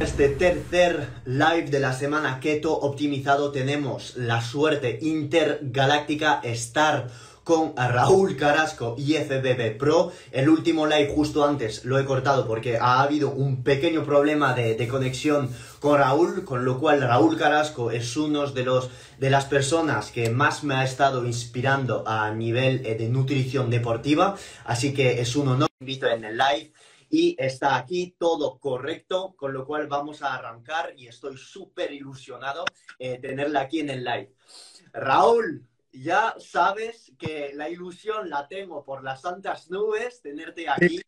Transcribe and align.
Este 0.00 0.28
tercer 0.28 1.08
live 1.24 1.70
de 1.70 1.78
la 1.78 1.92
semana 1.92 2.40
keto 2.40 2.76
optimizado 2.76 3.52
tenemos 3.52 4.16
la 4.16 4.42
suerte 4.42 4.98
intergaláctica 5.00 6.40
estar 6.42 7.08
con 7.44 7.76
Raúl 7.76 8.36
Carrasco 8.36 8.96
y 8.98 9.14
FBB 9.14 9.78
Pro. 9.78 10.10
El 10.32 10.48
último 10.48 10.86
live 10.86 11.12
justo 11.14 11.44
antes 11.44 11.84
lo 11.84 11.98
he 12.00 12.04
cortado 12.04 12.48
porque 12.48 12.76
ha 12.76 13.02
habido 13.02 13.30
un 13.30 13.62
pequeño 13.62 14.04
problema 14.04 14.52
de, 14.52 14.88
conexión 14.88 15.48
con 15.78 15.98
Raúl, 15.98 16.44
con 16.44 16.64
lo 16.64 16.80
cual 16.80 17.00
Raúl 17.00 17.38
Carrasco 17.38 17.92
es 17.92 18.16
uno 18.16 18.46
de 18.48 18.64
los 18.64 18.90
de 19.20 19.30
las 19.30 19.44
personas 19.44 20.10
que 20.10 20.28
más 20.28 20.64
me 20.64 20.74
ha 20.74 20.82
estado 20.82 21.24
inspirando 21.24 22.02
a 22.04 22.32
nivel 22.32 22.84
eh, 22.84 22.96
de 22.96 23.08
nutrición 23.08 23.70
deportiva, 23.70 24.34
así 24.64 24.92
que 24.92 25.20
es 25.20 25.36
un 25.36 25.48
honor 25.48 25.68
invito 25.78 26.08
en 26.08 26.24
el 26.24 26.36
live 26.36 26.72
y 27.16 27.36
está 27.38 27.76
aquí 27.76 28.16
todo 28.18 28.58
correcto, 28.58 29.36
con 29.36 29.52
lo 29.52 29.64
cual 29.64 29.86
vamos 29.86 30.20
a 30.20 30.34
arrancar 30.34 30.94
y 30.96 31.06
estoy 31.06 31.36
súper 31.36 31.92
ilusionado 31.92 32.64
eh, 32.98 33.20
tenerla 33.20 33.60
aquí 33.60 33.78
en 33.78 33.90
el 33.90 34.02
live. 34.02 34.32
Raúl, 34.92 35.64
ya 35.92 36.34
sabes 36.40 37.12
que 37.16 37.52
la 37.54 37.68
ilusión 37.68 38.28
la 38.28 38.48
tengo 38.48 38.84
por 38.84 39.04
las 39.04 39.20
santas 39.20 39.70
nubes, 39.70 40.22
tenerte 40.22 40.68
aquí. 40.68 41.00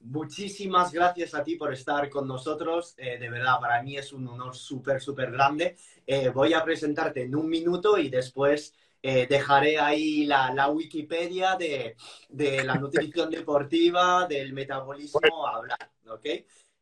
Muchísimas 0.00 0.90
gracias 0.90 1.32
a 1.32 1.44
ti 1.44 1.54
por 1.54 1.72
estar 1.72 2.10
con 2.10 2.26
nosotros. 2.26 2.94
Eh, 2.96 3.18
de 3.20 3.30
verdad, 3.30 3.60
para 3.60 3.80
mí 3.84 3.96
es 3.96 4.12
un 4.12 4.26
honor 4.26 4.56
súper, 4.56 5.00
súper 5.00 5.30
grande. 5.30 5.76
Eh, 6.04 6.30
voy 6.30 6.54
a 6.54 6.64
presentarte 6.64 7.22
en 7.22 7.36
un 7.36 7.48
minuto 7.48 7.98
y 7.98 8.08
después 8.08 8.74
eh, 9.02 9.26
dejaré 9.28 9.78
ahí 9.78 10.26
la, 10.26 10.54
la 10.54 10.68
Wikipedia 10.68 11.56
de, 11.56 11.96
de, 12.28 12.64
la 12.64 12.76
nutrición 12.76 13.30
deportiva, 13.30 14.26
del 14.26 14.52
metabolismo 14.52 15.46
a 15.46 15.56
hablar, 15.56 15.90
¿ok? 16.08 16.26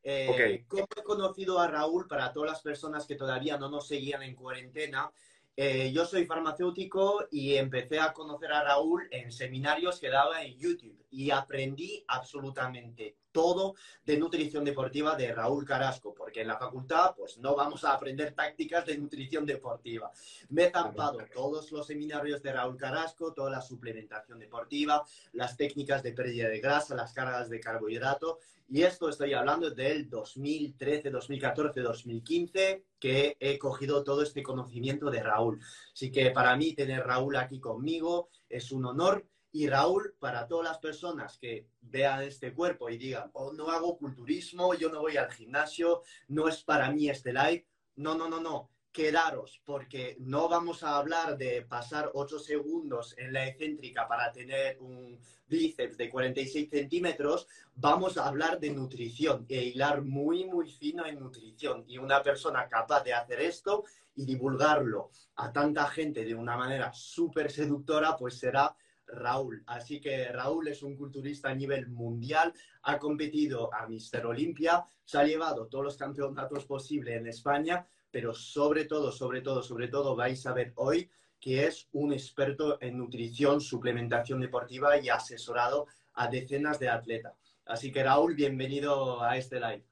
Eh, 0.03 0.63
Ok. 0.63 0.67
¿Cómo 0.69 0.87
he 0.97 1.03
conocido 1.03 1.59
a 1.59 1.69
Raúl 1.69 2.07
para 2.07 2.33
todas 2.33 2.51
las 2.51 2.63
personas 2.63 3.07
que 3.07 3.17
todavía 3.17 3.59
no 3.59 3.69
nos 3.69 3.87
seguían 3.87 4.23
en 4.23 4.35
cuarentena? 4.35 5.11
Eh, 5.57 5.93
yo 5.93 6.07
soy 6.07 6.25
farmacéutico 6.25 7.27
y 7.31 7.57
empecé 7.57 8.01
a 8.01 8.13
conocer 8.13 8.53
a 8.53 8.65
Raúl 8.65 9.09
en 9.11 9.31
seminarios 9.31 9.99
que 9.99 10.09
daba 10.09 10.43
en 10.43 10.57
YouTube 10.59 11.05
y 11.11 11.31
aprendí 11.31 12.03
absolutamente 12.09 13.17
todo 13.33 13.75
de 14.05 14.17
nutrición 14.17 14.65
deportiva 14.65 15.17
de 15.17 15.33
Raúl 15.33 15.65
Carrasco, 15.65 16.15
porque 16.15 16.43
en 16.43 16.49
la 16.49 16.59
facultad 16.59 17.15
pues 17.17 17.39
no 17.39 17.55
vamos 17.55 17.85
a 17.85 17.93
aprender 17.93 18.33
tácticas 18.35 18.87
de 18.87 18.99
nutrición 18.99 19.47
deportiva. 19.47 20.11
Me 20.49 20.65
he 20.65 20.71
zampado 20.71 21.19
todos 21.33 21.71
los 21.73 21.87
seminarios 21.87 22.43
de 22.43 22.53
Raúl 22.53 22.77
Carrasco, 22.77 23.33
toda 23.33 23.51
la 23.51 23.61
suplementación 23.61 24.39
deportiva, 24.39 25.05
las 25.33 25.57
técnicas 25.57 26.03
de 26.03 26.13
pérdida 26.13 26.49
de 26.49 26.61
grasa, 26.61 26.95
las 26.95 27.13
cargas 27.13 27.49
de 27.49 27.61
carbohidrato, 27.61 28.39
y 28.73 28.83
esto 28.83 29.09
estoy 29.09 29.33
hablando 29.33 29.69
del 29.71 30.09
2013, 30.09 31.11
2014, 31.11 31.81
2015, 31.81 32.85
que 33.01 33.37
he 33.41 33.59
cogido 33.59 34.05
todo 34.05 34.23
este 34.23 34.45
conocimiento 34.45 35.11
de 35.11 35.25
Raúl. 35.25 35.61
Así 35.93 36.13
que 36.13 36.31
para 36.31 36.55
mí 36.55 36.73
tener 36.75 37.05
Raúl 37.05 37.35
aquí 37.35 37.59
conmigo 37.59 38.29
es 38.49 38.71
un 38.71 38.87
honor. 38.87 39.27
Y 39.53 39.69
Raúl, 39.69 40.15
para 40.19 40.47
todas 40.47 40.65
las 40.65 40.79
personas 40.79 41.37
que 41.39 41.67
vean 41.81 42.23
este 42.23 42.55
cuerpo 42.55 42.89
y 42.89 42.99
digan, 42.99 43.31
oh, 43.33 43.53
no 43.53 43.71
hago 43.71 43.99
culturismo, 43.99 44.75
yo 44.75 44.91
no 44.91 45.01
voy 45.01 45.17
al 45.17 45.33
gimnasio, 45.33 46.03
no 46.29 46.49
es 46.49 46.63
para 46.63 46.91
mí 46.91 47.09
este 47.09 47.33
live. 47.33 47.67
No, 47.97 48.15
no, 48.15 48.29
no, 48.29 48.41
no. 48.41 48.71
Quedaros, 48.93 49.61
porque 49.65 50.17
no 50.21 50.49
vamos 50.49 50.83
a 50.83 50.97
hablar 50.97 51.37
de 51.37 51.63
pasar 51.63 52.11
8 52.15 52.39
segundos 52.39 53.15
en 53.19 53.33
la 53.33 53.47
excéntrica 53.47 54.09
para 54.09 54.33
tener 54.33 54.81
un 54.81 55.19
bíceps 55.51 55.97
de 55.97 56.09
46 56.09 56.71
centímetros, 56.71 57.49
vamos 57.75 58.17
a 58.17 58.27
hablar 58.27 58.59
de 58.61 58.71
nutrición 58.71 59.47
e 59.49 59.65
hilar 59.65 60.03
muy, 60.03 60.45
muy 60.45 60.71
fino 60.71 61.05
en 61.07 61.19
nutrición. 61.19 61.85
Y 61.89 61.99
una 61.99 62.23
persona 62.23 62.69
capaz 62.69 63.03
de 63.03 63.13
hacer 63.13 63.41
esto 63.41 63.85
y 64.15 64.25
divulgarlo 64.25 65.11
a 65.37 65.53
tanta 65.53 65.87
gente 65.89 66.25
de 66.25 66.35
una 66.35 66.57
manera 66.57 66.93
súper 66.93 67.51
seductora, 67.51 68.17
pues 68.17 68.39
será 68.39 68.75
Raúl. 69.13 69.63
Así 69.67 70.01
que 70.01 70.29
Raúl 70.29 70.69
es 70.69 70.83
un 70.83 70.97
culturista 70.97 71.51
a 71.51 71.55
nivel 71.55 71.89
mundial, 71.89 72.53
ha 72.83 72.99
competido 72.99 73.73
a 73.73 73.87
Mister 73.87 74.27
Olimpia, 74.27 74.85
se 75.05 75.19
ha 75.19 75.25
llevado 75.25 75.67
todos 75.67 75.85
los 75.85 75.97
campeonatos 75.97 76.65
posibles 76.65 77.17
en 77.17 77.27
España, 77.27 77.87
pero 78.11 78.35
sobre 78.35 78.85
todo, 78.85 79.13
sobre 79.13 79.41
todo, 79.41 79.63
sobre 79.63 79.89
todo 79.89 80.17
vais 80.17 80.45
a 80.47 80.53
ver 80.53 80.73
hoy 80.77 81.11
que 81.41 81.67
es 81.67 81.89
un 81.93 82.13
experto 82.13 82.77
en 82.83 82.99
nutrición, 82.99 83.61
suplementación 83.61 84.41
deportiva 84.41 84.99
y 84.99 85.09
asesorado 85.09 85.87
a 86.15 86.29
decenas 86.29 86.79
de 86.79 86.91
atletas. 86.91 87.35
Así 87.65 87.91
que 87.91 88.03
Raúl, 88.03 88.35
bienvenido 88.35 89.23
a 89.23 89.37
este 89.37 89.59
live. 89.59 89.85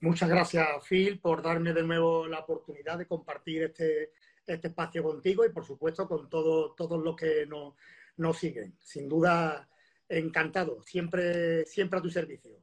Muchas 0.00 0.28
gracias, 0.28 0.66
Phil, 0.88 1.20
por 1.20 1.42
darme 1.42 1.72
de 1.72 1.82
nuevo 1.82 2.26
la 2.26 2.40
oportunidad 2.40 2.98
de 2.98 3.06
compartir 3.06 3.64
este, 3.64 4.12
este 4.46 4.68
espacio 4.68 5.02
contigo 5.02 5.44
y, 5.44 5.50
por 5.50 5.64
supuesto, 5.64 6.08
con 6.08 6.28
todo, 6.28 6.72
todos 6.72 7.02
los 7.02 7.14
que 7.14 7.46
nos, 7.46 7.74
nos 8.16 8.38
siguen. 8.38 8.76
Sin 8.80 9.08
duda, 9.08 9.68
encantado. 10.08 10.82
Siempre, 10.82 11.64
siempre 11.66 11.98
a 11.98 12.02
tu 12.02 12.10
servicio. 12.10 12.58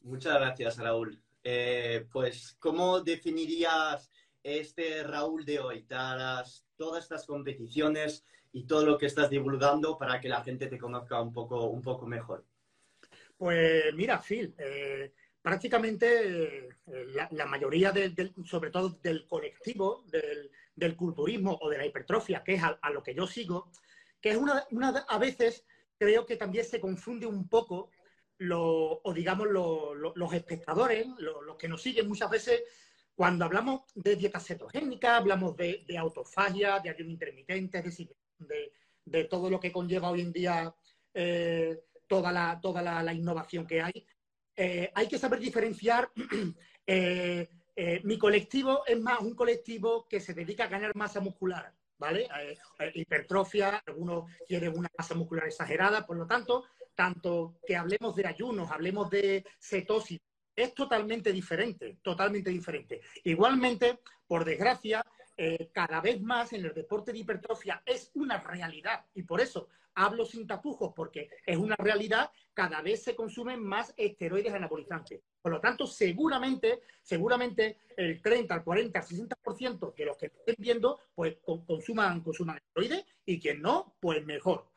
Muchas 0.00 0.34
gracias, 0.34 0.78
Raúl. 0.78 1.20
Eh, 1.42 2.06
pues, 2.12 2.56
¿cómo 2.58 3.00
definirías 3.00 4.10
este 4.42 5.02
Raúl 5.02 5.44
de 5.44 5.60
hoy? 5.60 5.82
Todas, 5.82 6.64
todas 6.76 7.04
estas 7.04 7.26
competiciones 7.26 8.24
y 8.52 8.64
todo 8.66 8.86
lo 8.86 8.98
que 8.98 9.06
estás 9.06 9.30
divulgando 9.30 9.98
para 9.98 10.20
que 10.20 10.28
la 10.28 10.42
gente 10.42 10.66
te 10.66 10.78
conozca 10.78 11.20
un 11.20 11.32
poco, 11.32 11.66
un 11.66 11.82
poco 11.82 12.06
mejor. 12.06 12.44
Pues 13.36 13.92
mira, 13.94 14.20
Phil, 14.20 14.54
eh, 14.56 15.12
prácticamente 15.42 16.66
eh, 16.66 16.68
la, 17.14 17.28
la, 17.32 17.46
mayoría, 17.46 17.92
del, 17.92 18.34
sobre 18.44 18.70
todo 18.70 18.98
del 19.02 19.26
colectivo, 19.26 20.04
del, 20.10 20.50
del, 20.74 20.96
culturismo 20.96 21.58
o 21.60 21.68
de 21.68 21.78
la 21.78 21.86
hipertrofia, 21.86 22.42
que 22.42 22.54
es 22.54 22.62
a, 22.62 22.78
a 22.80 22.90
lo 22.90 23.02
que 23.02 23.14
yo 23.14 23.26
sigo, 23.26 23.70
que 24.26 24.32
es 24.32 24.38
una, 24.38 24.66
una, 24.72 24.88
a 24.88 25.18
veces 25.18 25.64
creo 25.96 26.26
que 26.26 26.34
también 26.34 26.64
se 26.64 26.80
confunde 26.80 27.26
un 27.26 27.48
poco 27.48 27.92
o 28.50 29.12
digamos 29.14 29.46
lo, 29.46 29.94
lo, 29.94 30.12
los 30.16 30.32
espectadores, 30.32 31.06
los 31.16 31.56
que 31.56 31.68
nos 31.68 31.80
siguen 31.80 32.08
muchas 32.08 32.28
veces, 32.28 32.60
cuando 33.14 33.44
hablamos 33.44 33.82
de 33.94 34.16
dieta 34.16 34.40
cetogénica, 34.40 35.16
hablamos 35.16 35.56
de, 35.56 35.86
autofagia, 35.96 36.80
de 36.80 36.90
ayuno 36.90 37.12
intermitente, 37.12 37.84
de, 39.04 39.24
todo 39.26 39.48
lo 39.48 39.60
que 39.60 39.70
conlleva 39.70 40.10
hoy 40.10 40.22
en 40.22 40.32
día 40.32 40.74
eh, 41.14 41.84
toda, 42.08 42.32
la, 42.32 42.58
toda 42.60 42.82
la, 42.82 43.14
innovación 43.14 43.64
que 43.64 43.80
hay. 43.80 44.04
Eh, 44.56 44.90
hay 44.92 45.06
que 45.06 45.20
saber 45.20 45.38
diferenciar. 45.38 46.10
eh, 46.88 47.48
mi 48.02 48.18
colectivo 48.18 48.84
es 48.88 49.00
más 49.00 49.20
un 49.20 49.36
colectivo 49.36 50.08
que 50.08 50.18
se 50.18 50.34
dedica 50.34 50.64
a 50.64 50.68
ganar 50.68 50.96
masa 50.96 51.20
muscular, 51.20 51.72
¿vale? 51.98 52.28
hipertrofia, 52.94 53.82
algunos 53.86 54.30
quieren 54.46 54.76
una 54.76 54.90
masa 54.96 55.14
muscular 55.14 55.46
exagerada, 55.46 56.06
por 56.06 56.16
lo 56.16 56.26
tanto, 56.26 56.64
tanto 56.94 57.58
que 57.66 57.76
hablemos 57.76 58.14
de 58.16 58.26
ayunos, 58.26 58.70
hablemos 58.70 59.10
de 59.10 59.44
cetosis, 59.60 60.20
es 60.54 60.74
totalmente 60.74 61.32
diferente, 61.32 61.98
totalmente 62.02 62.50
diferente. 62.50 63.02
Igualmente, 63.24 64.00
por 64.26 64.44
desgracia, 64.44 65.04
eh, 65.36 65.70
cada 65.72 66.00
vez 66.00 66.20
más 66.20 66.52
en 66.52 66.64
el 66.64 66.74
deporte 66.74 67.12
de 67.12 67.18
hipertrofia 67.18 67.82
es 67.84 68.10
una 68.14 68.38
realidad 68.38 69.04
y 69.14 69.22
por 69.22 69.40
eso 69.40 69.68
hablo 69.96 70.24
sin 70.24 70.46
tapujos 70.46 70.92
porque 70.94 71.28
es 71.44 71.56
una 71.56 71.74
realidad, 71.76 72.30
cada 72.54 72.80
vez 72.82 73.02
se 73.02 73.16
consumen 73.16 73.62
más 73.62 73.92
esteroides 73.96 74.52
anabolizantes. 74.52 75.20
Por 75.42 75.52
lo 75.52 75.60
tanto, 75.60 75.86
seguramente, 75.86 76.80
seguramente 77.02 77.78
el 77.96 78.20
30, 78.20 78.54
el 78.54 78.62
40, 78.62 78.98
el 78.98 79.04
60% 79.04 79.94
de 79.94 80.04
los 80.04 80.16
que 80.16 80.26
estén 80.26 80.56
viendo, 80.58 81.00
pues 81.14 81.36
consuman, 81.66 82.20
consuman 82.20 82.58
esteroides 82.58 83.04
y 83.24 83.40
quien 83.40 83.62
no, 83.62 83.96
pues 84.00 84.24
mejor. 84.24 84.70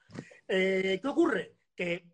Eh, 0.48 1.00
¿Qué 1.02 1.08
ocurre? 1.08 1.54
Que 1.76 2.06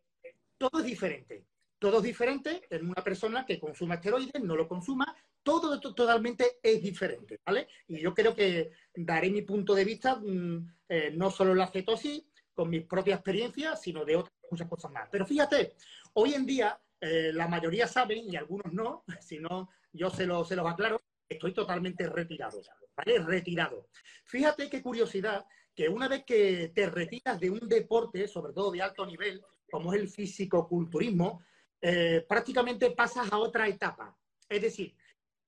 todo 0.58 0.80
es 0.80 0.86
diferente. 0.86 1.46
Todo 1.78 1.98
es 1.98 2.04
diferente 2.04 2.64
en 2.70 2.90
una 2.90 3.04
persona 3.04 3.46
que 3.46 3.60
consuma 3.60 3.96
esteroides, 3.96 4.42
no 4.42 4.56
lo 4.56 4.68
consuma, 4.68 5.16
todo 5.46 5.80
totalmente 5.80 6.58
es 6.64 6.82
diferente, 6.82 7.40
¿vale? 7.46 7.68
Y 7.88 8.00
yo 8.00 8.16
creo 8.16 8.36
que 8.36 8.72
daré 8.96 9.30
mi 9.30 9.44
punto 9.44 9.76
de 9.76 9.86
vista, 9.86 10.16
mmm, 10.16 10.68
eh, 10.90 11.12
no 11.14 11.30
solo 11.30 11.52
en 11.52 11.60
la 11.60 11.68
cetosis, 11.68 12.24
con 12.52 12.70
mis 12.70 12.84
propias 12.86 13.20
experiencias, 13.20 13.80
sino 13.80 14.04
de 14.04 14.16
otras 14.16 14.34
muchas 14.50 14.68
cosas 14.68 14.92
más. 14.92 15.08
Pero 15.12 15.26
fíjate, 15.26 15.76
hoy 16.14 16.34
en 16.34 16.48
día 16.48 16.80
eh, 17.00 17.32
la 17.32 17.48
mayoría 17.48 17.88
saben, 17.88 18.28
y 18.28 18.36
algunos 18.36 18.74
no, 18.74 19.04
si 19.22 19.38
no, 19.38 19.70
yo 19.94 20.10
se, 20.10 20.26
lo, 20.26 20.44
se 20.44 20.56
los 20.56 20.66
aclaro, 20.66 21.00
estoy 21.30 21.54
totalmente 21.54 22.10
retirado, 22.10 22.60
¿vale? 22.98 23.20
Retirado. 23.20 23.90
Fíjate 24.26 24.68
qué 24.68 24.82
curiosidad 24.82 25.46
que 25.76 25.90
una 25.90 26.08
vez 26.08 26.24
que 26.26 26.72
te 26.74 26.90
retiras 26.90 27.40
de 27.40 27.52
un 27.52 27.68
deporte, 27.70 28.28
sobre 28.28 28.52
todo 28.52 28.72
de 28.72 28.82
alto 28.82 29.06
nivel, 29.06 29.44
como 29.70 29.94
es 29.94 30.02
el 30.02 30.10
físico-culturismo, 30.10 31.44
eh, 31.82 32.26
prácticamente 32.28 32.90
pasas 32.92 33.32
a 33.32 33.38
otra 33.38 33.68
etapa. 33.68 34.18
Es 34.50 34.62
decir, 34.62 34.96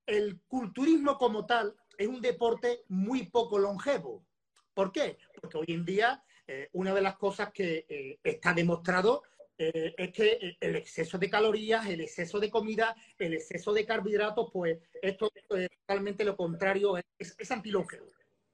el 0.08 0.40
culturismo 0.48 1.18
como 1.18 1.46
tal 1.46 1.76
es 1.98 2.08
un 2.08 2.22
deporte 2.22 2.84
muy 2.88 3.30
poco 3.30 3.60
longevo. 3.60 4.26
¿Por 4.74 4.92
qué? 4.92 5.18
Porque 5.40 5.58
hoy 5.58 5.66
en 5.70 5.86
día 5.86 6.24
eh, 6.48 6.70
una 6.74 6.94
de 6.96 7.02
las 7.02 7.18
cosas 7.18 7.52
que 7.52 7.86
eh, 7.90 8.20
está 8.24 8.54
demostrado 8.54 9.24
eh, 9.58 9.94
es 9.98 10.12
que 10.14 10.58
el 10.60 10.76
exceso 10.76 11.18
de 11.18 11.30
calorías, 11.30 11.88
el 11.88 12.02
exceso 12.02 12.40
de 12.40 12.50
comida, 12.50 12.96
el 13.18 13.34
exceso 13.34 13.74
de 13.74 13.86
carbohidratos, 13.86 14.50
pues 14.54 14.80
esto 15.02 15.32
es 15.34 15.70
totalmente 15.80 16.24
lo 16.24 16.38
contrario, 16.38 16.98
es, 16.98 17.06
es. 17.20 17.50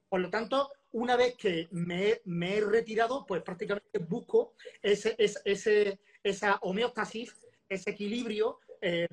Por 0.08 0.20
lo 0.20 0.30
tanto, 0.30 0.70
una 0.92 1.16
vez 1.16 1.36
que 1.36 1.68
me, 1.72 2.20
he 2.24 2.60
retirado, 2.60 3.26
pues 3.26 3.42
prácticamente 3.42 3.98
busco 3.98 4.54
ese, 4.82 5.14
ese, 5.18 6.00
esa 6.22 6.56
homeostasis, 6.62 7.36
ese 7.68 7.90
equilibrio 7.90 8.60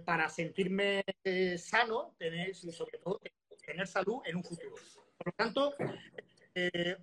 para 0.05 0.29
sentirme 0.29 1.03
sano, 1.57 2.15
tener, 2.17 2.49
y 2.49 2.71
sobre 2.71 2.97
todo 2.99 3.19
tener 3.65 3.87
salud 3.87 4.21
en 4.25 4.37
un 4.37 4.43
futuro. 4.43 4.75
Por 5.17 5.27
lo 5.27 5.33
tanto, 5.33 5.75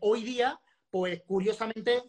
hoy 0.01 0.23
día 0.23 0.61
pues 0.91 1.23
curiosamente 1.23 2.03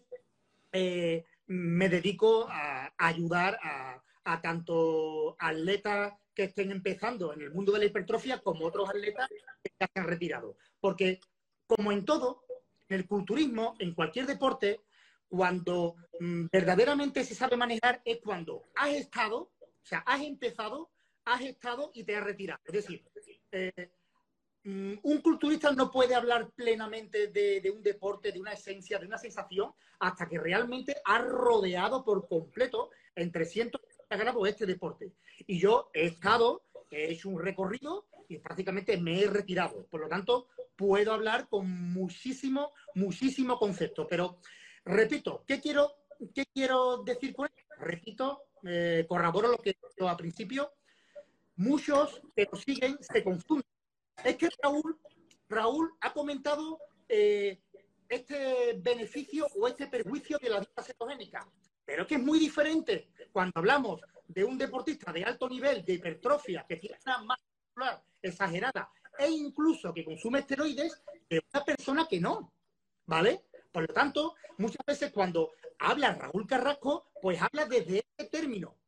eh, 0.71 1.25
me 1.47 1.89
dedico 1.89 2.47
a, 2.49 2.93
ayudar 2.97 3.59
a, 3.63 4.01
tanto 4.43 5.35
atletas 5.39 6.13
que 6.35 6.43
estén 6.43 6.69
empezando 6.69 7.33
en 7.33 7.41
el 7.41 7.51
mundo 7.51 7.71
de 7.71 7.79
la 7.79 7.85
hipertrofia 7.85 8.37
como 8.41 8.67
otros 8.67 8.87
atletas 8.87 9.27
que 9.27 9.71
ya 9.79 9.89
se 9.91 9.99
han 9.99 10.05
retirado. 10.05 10.55
Porque 10.79 11.19
como 11.65 11.91
en 11.91 12.05
todo, 12.05 12.43
en 12.89 12.97
el 12.99 13.07
culturismo, 13.07 13.75
en 13.79 13.95
cualquier 13.95 14.27
deporte, 14.27 14.81
cuando 15.27 15.95
mm, 16.19 16.45
verdaderamente 16.51 17.23
se 17.23 17.33
sabe 17.33 17.57
manejar 17.57 18.03
es 18.05 18.19
cuando 18.23 18.61
has 18.75 18.91
estado, 18.91 19.49
o 19.83 19.85
sea, 19.85 19.99
has 19.99 20.21
empezado, 20.21 20.91
has 21.25 21.41
estado 21.41 21.91
y 21.93 22.03
te 22.03 22.15
has 22.15 22.23
retirado. 22.23 22.61
Es 22.65 22.73
decir, 22.73 23.05
eh, 23.51 23.91
Mm, 24.63 24.95
un 25.03 25.21
culturista 25.21 25.71
no 25.71 25.89
puede 25.89 26.15
hablar 26.15 26.51
plenamente 26.51 27.27
de, 27.27 27.71
un 27.73 27.81
deporte, 27.81 28.31
de 28.31 28.39
una 28.39 28.51
esencia, 28.51 28.99
de 28.99 29.07
una 29.07 29.17
sensación, 29.17 29.71
hasta 29.99 30.27
que 30.27 30.37
realmente 30.37 30.95
ha 31.05 31.19
rodeado 31.19 32.03
por 32.03 32.27
completo 32.27 32.89
en 33.15 33.31
360 33.31 34.17
grados 34.17 34.47
este 34.47 34.65
deporte. 34.65 35.13
Y 35.47 35.59
yo 35.59 35.89
he 35.93 36.05
estado, 36.05 36.63
he 36.91 37.11
hecho 37.11 37.29
un 37.29 37.41
recorrido 37.41 38.07
y 38.27 38.37
prácticamente 38.37 38.97
me 38.97 39.21
he 39.21 39.27
retirado. 39.27 39.87
Por 39.87 40.01
lo 40.01 40.09
tanto, 40.09 40.49
puedo 40.75 41.13
hablar 41.13 41.47
con 41.47 41.69
muchísimo, 41.93 42.73
muchísimo 42.95 43.57
concepto. 43.57 44.07
Pero, 44.07 44.39
repito, 44.83 45.45
¿qué 45.47 45.61
quiero, 45.61 45.95
qué 46.35 46.45
quiero 46.53 47.01
decir 47.03 47.33
con 47.33 47.47
esto? 47.47 47.75
Repito, 47.79 48.48
eh, 48.63 49.05
corroboro 49.07 49.49
lo 49.49 49.57
que 49.57 49.71
he 49.71 49.73
dicho 49.73 50.07
al 50.07 50.17
principio. 50.17 50.73
Muchos 51.55 52.21
que 52.35 52.47
nos 52.51 52.61
siguen 52.61 52.97
se 53.01 53.23
confunden 53.23 53.67
es 54.23 54.35
que 54.35 54.49
Raúl, 54.61 54.99
Raúl 55.49 55.93
ha 56.01 56.13
comentado 56.13 56.79
eh, 57.07 57.59
este 58.07 58.73
beneficio 58.77 59.47
o 59.59 59.67
este 59.67 59.87
perjuicio 59.87 60.37
de 60.39 60.49
la 60.49 60.59
dieta 60.59 60.83
cetogénica, 60.83 61.47
pero 61.85 62.03
es 62.03 62.07
que 62.07 62.15
es 62.15 62.21
muy 62.21 62.39
diferente 62.39 63.09
cuando 63.31 63.53
hablamos 63.55 64.01
de 64.27 64.43
un 64.43 64.57
deportista 64.57 65.11
de 65.11 65.23
alto 65.23 65.49
nivel 65.49 65.83
de 65.83 65.93
hipertrofia 65.93 66.65
que 66.67 66.77
tiene 66.77 66.97
una 67.05 67.23
masa 67.23 67.43
muscular 67.65 68.03
exagerada 68.21 68.89
e 69.17 69.29
incluso 69.29 69.93
que 69.93 70.05
consume 70.05 70.39
esteroides 70.39 71.01
de 71.29 71.41
una 71.53 71.63
persona 71.65 72.07
que 72.07 72.19
no, 72.19 72.53
¿vale? 73.05 73.45
Por 73.71 73.87
lo 73.87 73.93
tanto, 73.93 74.35
muchas 74.57 74.85
veces 74.85 75.11
cuando 75.11 75.51
habla 75.79 76.13
Raúl 76.13 76.45
Carrasco, 76.45 77.11
pues 77.21 77.41
habla 77.41 77.65
desde 77.65 77.99
este 77.99 78.25
término, 78.25 78.79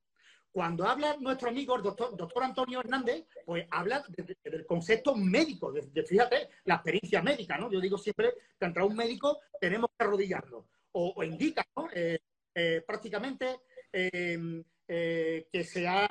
cuando 0.52 0.86
habla 0.86 1.16
nuestro 1.20 1.50
amigo 1.50 1.76
el 1.76 1.82
doctor, 1.82 2.16
doctor 2.16 2.44
Antonio 2.44 2.82
Hernández, 2.82 3.26
pues 3.46 3.66
habla 3.72 4.04
del 4.44 4.66
concepto 4.66 5.16
médico, 5.16 5.72
de, 5.72 6.04
fíjate, 6.04 6.50
la 6.66 6.76
experiencia 6.76 7.22
médica, 7.22 7.58
¿no? 7.58 7.72
Yo 7.72 7.80
digo 7.80 7.98
siempre 7.98 8.34
que 8.60 8.66
entre 8.66 8.84
un 8.84 8.96
médico 8.96 9.40
tenemos 9.60 9.90
que 9.98 10.04
arrodillarnos. 10.04 10.66
O, 10.94 11.24
indica, 11.24 11.66
¿no? 11.78 11.88
Eh, 11.94 12.20
eh, 12.54 12.84
prácticamente 12.86 13.62
em, 13.94 14.62
eh, 14.90 15.48
que 15.50 15.64
se 15.64 15.88
ha, 15.88 16.10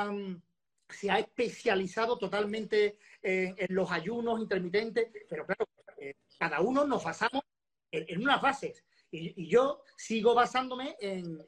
se 0.89 1.11
ha 1.11 1.19
especializado 1.19 2.17
totalmente 2.17 2.99
en 3.23 3.75
los 3.75 3.93
ayunos 3.93 4.41
intermitentes, 4.41 5.09
pero 5.29 5.45
claro, 5.45 5.67
cada 6.39 6.63
uno 6.63 6.87
nos 6.87 7.05
basamos 7.05 7.43
en, 7.91 8.23
unas 8.23 8.41
bases. 8.41 8.83
Y 9.11 9.49
yo 9.49 9.83
sigo 9.97 10.35
basándome 10.35 10.97
en, 11.01 11.45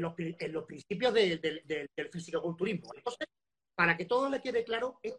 los, 0.00 0.14
principios 0.64 1.14
del 1.14 1.90
fisicoculturismo. 2.12 2.90
Entonces, 2.94 3.28
para 3.74 3.96
que 3.96 4.06
todo 4.06 4.28
le 4.28 4.40
quede 4.40 4.64
claro, 4.64 4.98
es 5.02 5.16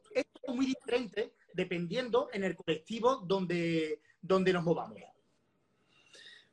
muy 0.47 0.65
diferente 0.65 1.33
dependiendo 1.53 2.29
en 2.33 2.43
el 2.43 2.55
colectivo 2.55 3.17
donde, 3.17 4.01
donde 4.21 4.53
nos 4.53 4.63
movamos. 4.63 4.99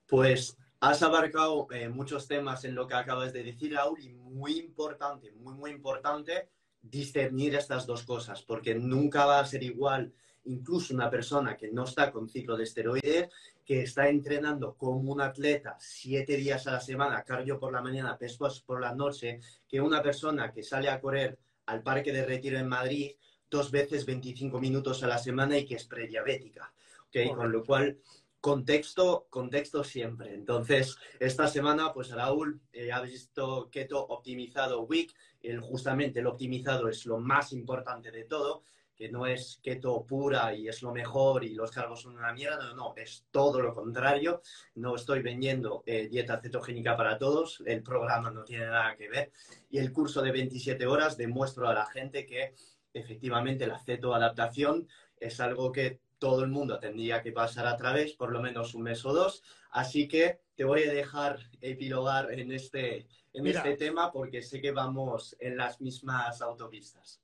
Pues 0.07 0.57
has 0.81 1.03
abarcado 1.03 1.67
eh, 1.71 1.89
muchos 1.89 2.29
temas 2.29 2.65
en 2.65 2.75
lo 2.75 2.87
que 2.87 2.95
acabas 2.95 3.33
de 3.33 3.43
decir, 3.43 3.75
Raúl, 3.75 4.01
y 4.01 4.11
muy 4.11 4.59
importante, 4.59 5.33
muy, 5.33 5.55
muy 5.55 5.71
importante 5.71 6.49
discernir 6.83 7.55
estas 7.55 7.87
dos 7.87 8.03
cosas, 8.03 8.43
porque 8.43 8.75
nunca 8.75 9.25
va 9.25 9.41
a 9.41 9.47
ser 9.47 9.63
igual 9.63 10.13
incluso 10.45 10.93
una 10.93 11.11
persona 11.11 11.57
que 11.57 11.71
no 11.73 11.85
está 11.85 12.13
con 12.13 12.29
ciclo 12.29 12.57
de 12.57 12.65
esteroides, 12.65 13.31
que 13.65 13.83
está 13.83 14.09
entrenando 14.09 14.77
como 14.77 15.13
un 15.13 15.21
atleta 15.21 15.77
siete 15.81 16.37
días 16.37 16.67
a 16.67 16.73
la 16.73 16.81
semana, 16.81 17.23
cardio 17.23 17.59
por 17.59 17.73
la 17.73 17.81
mañana, 17.81 18.19
pesas 18.19 18.61
por 18.61 18.81
la 18.81 18.95
noche, 18.95 19.41
que 19.67 19.81
una 19.81 20.03
persona 20.03 20.53
que 20.53 20.63
sale 20.63 20.89
a 20.89 21.01
correr 21.01 21.39
al 21.67 21.83
parque 21.83 22.13
de 22.13 22.27
retiro 22.27 22.59
en 22.59 22.69
Madrid 22.69 23.13
dos 23.51 23.71
veces 23.71 24.05
25 24.05 24.61
minutos 24.61 25.03
a 25.03 25.07
la 25.07 25.19
semana 25.19 25.57
y 25.57 25.65
que 25.65 25.77
es 25.77 25.85
prediabética. 25.87 26.73
¿okay? 27.09 27.29
Con 27.29 27.51
lo 27.51 27.65
cual, 27.65 27.99
contexto, 28.41 29.27
contexto 29.31 29.83
siempre. 29.83 30.35
Entonces, 30.35 30.97
esta 31.19 31.47
semana, 31.49 31.93
pues 31.93 32.11
Raúl, 32.11 32.61
eh, 32.73 32.93
ha 32.93 33.01
visto 33.01 33.71
Keto 33.71 34.05
Optimizado 34.05 34.83
Week. 34.83 35.15
El, 35.41 35.61
justamente 35.61 36.21
el 36.21 36.27
optimizado 36.27 36.89
es 36.89 37.07
lo 37.07 37.19
más 37.19 37.53
importante 37.53 38.11
de 38.11 38.25
todo 38.25 38.65
que 38.97 39.09
no 39.09 39.27
es 39.27 39.61
keto 39.63 40.05
pura 40.07 40.55
y 40.55 40.69
es 40.69 40.83
lo 40.83 40.93
mejor 40.93 41.45
y 41.45 41.55
los 41.55 41.71
cargos 41.71 42.03
son 42.03 42.17
una 42.17 42.33
mierda, 42.33 42.69
no, 42.69 42.75
no, 42.75 42.95
es 42.97 43.27
todo 43.31 43.61
lo 43.61 43.75
contrario. 43.75 44.41
No 44.77 44.95
estoy 44.95 45.23
vendiendo 45.23 45.83
eh, 45.87 46.09
dieta 46.09 46.41
cetogénica 46.41 46.97
para 46.97 47.19
todos, 47.19 47.63
el 47.67 47.83
programa 47.83 48.31
no 48.31 48.45
tiene 48.45 48.67
nada 48.67 48.97
que 48.97 49.09
ver. 49.09 49.33
Y 49.71 49.79
el 49.79 49.93
curso 49.93 50.23
de 50.23 50.33
27 50.33 50.87
horas 50.87 51.17
demuestro 51.17 51.69
a 51.69 51.75
la 51.75 51.87
gente 51.87 52.25
que 52.27 52.55
efectivamente 52.93 53.67
la 53.67 53.79
cetoadaptación 53.79 54.89
es 55.19 55.41
algo 55.41 55.73
que 55.73 56.01
todo 56.19 56.45
el 56.45 56.51
mundo 56.51 56.79
tendría 56.79 57.23
que 57.23 57.33
pasar 57.33 57.67
a 57.67 57.77
través, 57.77 58.15
por 58.15 58.33
lo 58.33 58.41
menos 58.41 58.75
un 58.75 58.83
mes 58.83 59.05
o 59.05 59.13
dos. 59.13 59.43
Así 59.71 60.09
que 60.09 60.41
te 60.55 60.65
voy 60.65 60.85
a 60.85 60.93
dejar 60.93 61.39
epilogar 61.61 62.33
en 62.33 62.53
este, 62.53 63.09
en 63.33 63.47
este 63.47 63.77
tema 63.77 64.13
porque 64.13 64.41
sé 64.41 64.61
que 64.61 64.71
vamos 64.71 65.37
en 65.41 65.57
las 65.57 65.81
mismas 65.81 66.41
autopistas. 66.41 67.24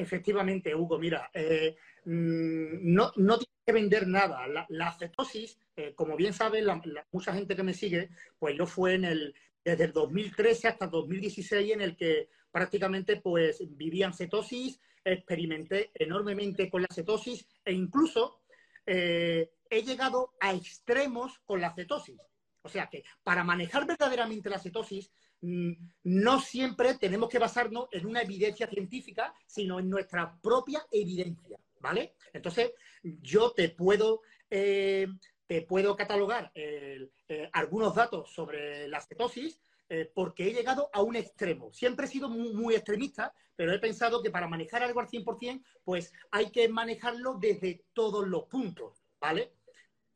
Efectivamente, 0.00 0.74
Hugo, 0.74 0.98
mira, 0.98 1.30
eh, 1.34 1.76
mm, 2.04 2.94
no, 2.94 3.12
no 3.16 3.38
tienes 3.38 3.62
que 3.66 3.72
vender 3.72 4.06
nada. 4.06 4.46
La, 4.68 4.92
cetosis, 4.92 5.58
eh, 5.76 5.92
como 5.94 6.16
bien 6.16 6.32
sabe 6.32 6.64
mucha 7.10 7.32
gente 7.32 7.56
que 7.56 7.62
me 7.62 7.74
sigue, 7.74 8.10
pues 8.38 8.56
yo 8.56 8.66
fue 8.66 8.94
en 8.94 9.04
el, 9.04 9.34
desde 9.64 9.84
el 9.84 9.92
2013 9.92 10.68
hasta 10.68 10.84
el 10.84 10.90
2016 10.92 11.72
en 11.72 11.80
el 11.80 11.96
que 11.96 12.28
prácticamente 12.50 13.20
pues 13.20 13.62
vivía 13.76 14.06
en 14.06 14.14
cetosis, 14.14 14.80
experimenté 15.04 15.90
enormemente 15.94 16.70
con 16.70 16.82
la 16.82 16.88
cetosis 16.94 17.46
e 17.64 17.72
incluso 17.72 18.42
eh, 18.86 19.50
he 19.68 19.82
llegado 19.82 20.34
a 20.40 20.54
extremos 20.54 21.40
con 21.40 21.60
la 21.60 21.74
cetosis. 21.74 22.20
O 22.62 22.68
sea 22.68 22.88
que 22.88 23.04
para 23.22 23.44
manejar 23.44 23.86
verdaderamente 23.86 24.50
la 24.50 24.58
cetosis 24.58 25.10
no 25.40 26.40
siempre 26.40 26.94
tenemos 26.94 27.28
que 27.28 27.38
basarnos 27.38 27.88
en 27.92 28.06
una 28.06 28.22
evidencia 28.22 28.66
científica, 28.66 29.34
sino 29.46 29.78
en 29.78 29.88
nuestra 29.88 30.38
propia 30.40 30.84
evidencia, 30.90 31.58
¿vale? 31.80 32.14
Entonces, 32.32 32.72
yo 33.02 33.52
te 33.52 33.68
puedo, 33.68 34.22
eh, 34.50 35.06
te 35.46 35.62
puedo 35.62 35.96
catalogar 35.96 36.50
eh, 36.54 37.08
algunos 37.52 37.94
datos 37.94 38.30
sobre 38.32 38.88
la 38.88 39.00
cetosis 39.00 39.60
eh, 39.90 40.10
porque 40.12 40.46
he 40.46 40.52
llegado 40.52 40.90
a 40.92 41.02
un 41.02 41.16
extremo. 41.16 41.72
Siempre 41.72 42.06
he 42.06 42.10
sido 42.10 42.28
muy, 42.28 42.52
muy, 42.52 42.74
extremista, 42.74 43.32
pero 43.56 43.72
he 43.72 43.78
pensado 43.78 44.22
que 44.22 44.30
para 44.30 44.46
manejar 44.46 44.82
algo 44.82 45.00
al 45.00 45.08
100%, 45.08 45.62
pues 45.82 46.12
hay 46.30 46.50
que 46.50 46.68
manejarlo 46.68 47.38
desde 47.40 47.84
todos 47.94 48.28
los 48.28 48.44
puntos, 48.44 49.02
¿vale? 49.18 49.54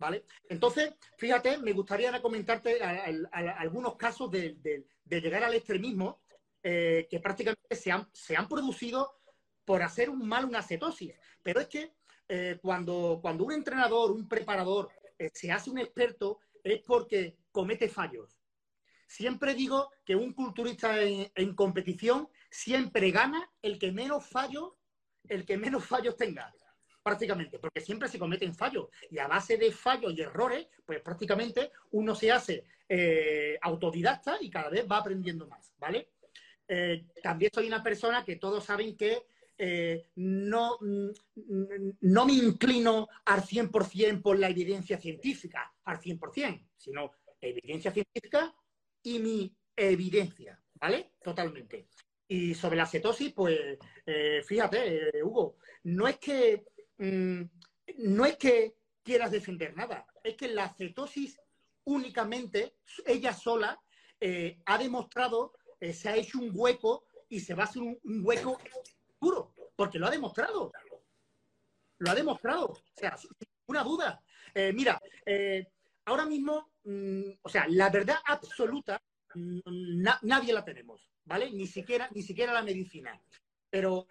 ¿Vale? 0.03 0.25
Entonces, 0.49 0.95
fíjate, 1.17 1.59
me 1.59 1.73
gustaría 1.73 2.21
comentarte 2.21 2.83
algunos 2.83 3.95
casos 3.95 4.29
de, 4.33 4.85
llegar 5.09 5.45
al 5.45 5.55
extremismo 5.55 6.23
eh, 6.61 7.07
que 7.09 7.21
prácticamente 7.21 7.77
se 7.77 7.93
han, 7.93 8.49
producido 8.49 9.21
por 9.65 9.81
hacer 9.81 10.11
un 10.11 10.27
mal 10.27 10.45
una 10.45 10.61
cetosis. 10.61 11.15
Pero 11.41 11.61
es 11.61 11.69
que 11.69 11.95
eh, 12.29 12.59
cuando, 12.61 13.21
cuando 13.23 13.45
un 13.45 13.53
entrenador, 13.53 14.11
un 14.11 14.27
preparador, 14.27 14.91
eh, 15.21 15.31
se 15.33 15.53
hace 15.53 15.71
un 15.71 15.79
experto, 15.79 16.41
es 16.65 16.83
porque 16.83 17.37
comete 17.53 17.89
fallos. 17.89 18.41
Siempre 19.07 19.55
digo 19.55 19.89
que 20.05 20.17
un 20.17 20.33
culturista 20.33 21.01
en, 21.01 21.55
competición 21.55 22.29
siempre 22.51 23.13
gana 23.13 23.49
el 23.63 23.79
que 23.79 23.93
menos 23.93 24.27
fallos, 24.27 24.73
el 25.29 25.47
que 25.47 25.59
menos 25.59 25.87
fallos 25.87 26.17
tenga 26.17 26.53
prácticamente, 27.03 27.59
porque 27.59 27.81
siempre 27.81 28.09
se 28.09 28.19
cometen 28.19 28.55
fallos. 28.55 28.89
Y 29.11 29.19
a 29.19 29.29
base 29.29 29.57
de 29.57 29.73
fallos 29.73 30.15
y 30.15 30.23
errores, 30.23 30.69
pues 30.85 31.01
prácticamente 31.01 31.73
uno 31.91 32.15
se 32.15 32.31
hace 32.31 32.65
eh, 32.95 33.59
autodidacta 33.63 34.37
y 34.41 34.51
cada 34.51 34.69
vez 34.69 34.87
va 34.91 34.99
aprendiendo 34.99 35.47
más, 35.47 35.73
¿vale? 35.79 36.11
Eh, 36.69 37.07
también 37.23 37.51
soy 37.55 37.67
una 37.67 37.83
persona 37.83 38.23
que 38.23 38.37
todos 38.37 38.65
saben 38.65 38.99
que 38.99 39.23
eh, 39.57 40.11
no, 40.17 40.77
mm, 40.79 41.09
no 42.03 42.27
me 42.27 42.33
inclino 42.35 43.09
al 43.25 43.43
100% 43.43 44.21
por 44.21 44.39
la 44.39 44.51
evidencia 44.51 44.99
científica, 44.99 45.73
al 45.85 46.01
100%, 46.01 46.69
sino 46.77 47.13
evidencia 47.41 47.93
científica 47.93 48.55
y 49.03 49.19
mi 49.19 49.57
evidencia, 49.75 50.61
¿vale? 50.75 51.13
Totalmente. 51.23 51.87
Y 52.29 52.55
sobre 52.55 52.77
la 52.77 52.87
cetosis, 52.87 53.33
pues 53.33 53.79
fíjate, 54.47 55.23
Hugo, 55.23 55.57
no 55.85 56.09
es 56.09 56.19
que 56.19 56.65
Mm, 57.03 57.43
no 57.99 58.25
es 58.25 58.37
que 58.37 58.77
quieras 59.03 59.33
defender 59.33 59.77
nada, 59.77 60.07
es 60.23 60.37
que 60.37 60.47
la 60.47 60.73
cetosis 60.73 61.37
únicamente, 61.83 62.77
ella 63.05 63.33
sola, 63.33 63.77
eh, 64.21 64.63
ha 64.67 64.79
demostrado, 64.79 65.53
eh, 65.81 65.93
se 65.93 66.09
ha 66.09 66.17
hecho 66.17 66.39
un 66.39 66.53
hueco 66.55 67.07
y 67.29 67.41
se 67.41 67.55
va 67.55 67.65
a 67.65 67.67
hacer 67.67 67.83
un, 67.83 67.99
hueco 68.25 68.57
puro, 69.19 69.53
porque 69.75 69.99
lo 69.99 70.07
ha 70.07 70.11
demostrado. 70.11 70.71
Lo 71.99 72.11
ha 72.11 72.15
demostrado, 72.15 72.67
o 72.67 72.83
sea, 72.95 73.17
sin 73.17 73.31
ninguna 73.41 73.83
duda. 73.83 74.23
Eh, 74.55 74.73
mira, 74.73 75.01
ahora 76.05 76.25
mismo, 76.25 76.71
mm, 76.85 77.31
o 77.43 77.49
sea, 77.49 77.67
la 77.69 77.91
verdad 77.91 78.19
absoluta, 78.27 79.03
mm, 79.35 80.05
nadie 80.23 80.53
la 80.53 80.65
tenemos, 80.65 81.11
¿vale? 81.25 81.51
Ni 81.51 81.67
siquiera, 81.67 82.09
ni 82.15 82.23
siquiera 82.23 82.53
la 82.53 82.63
medicina. 82.63 83.21
Pero 83.71 84.07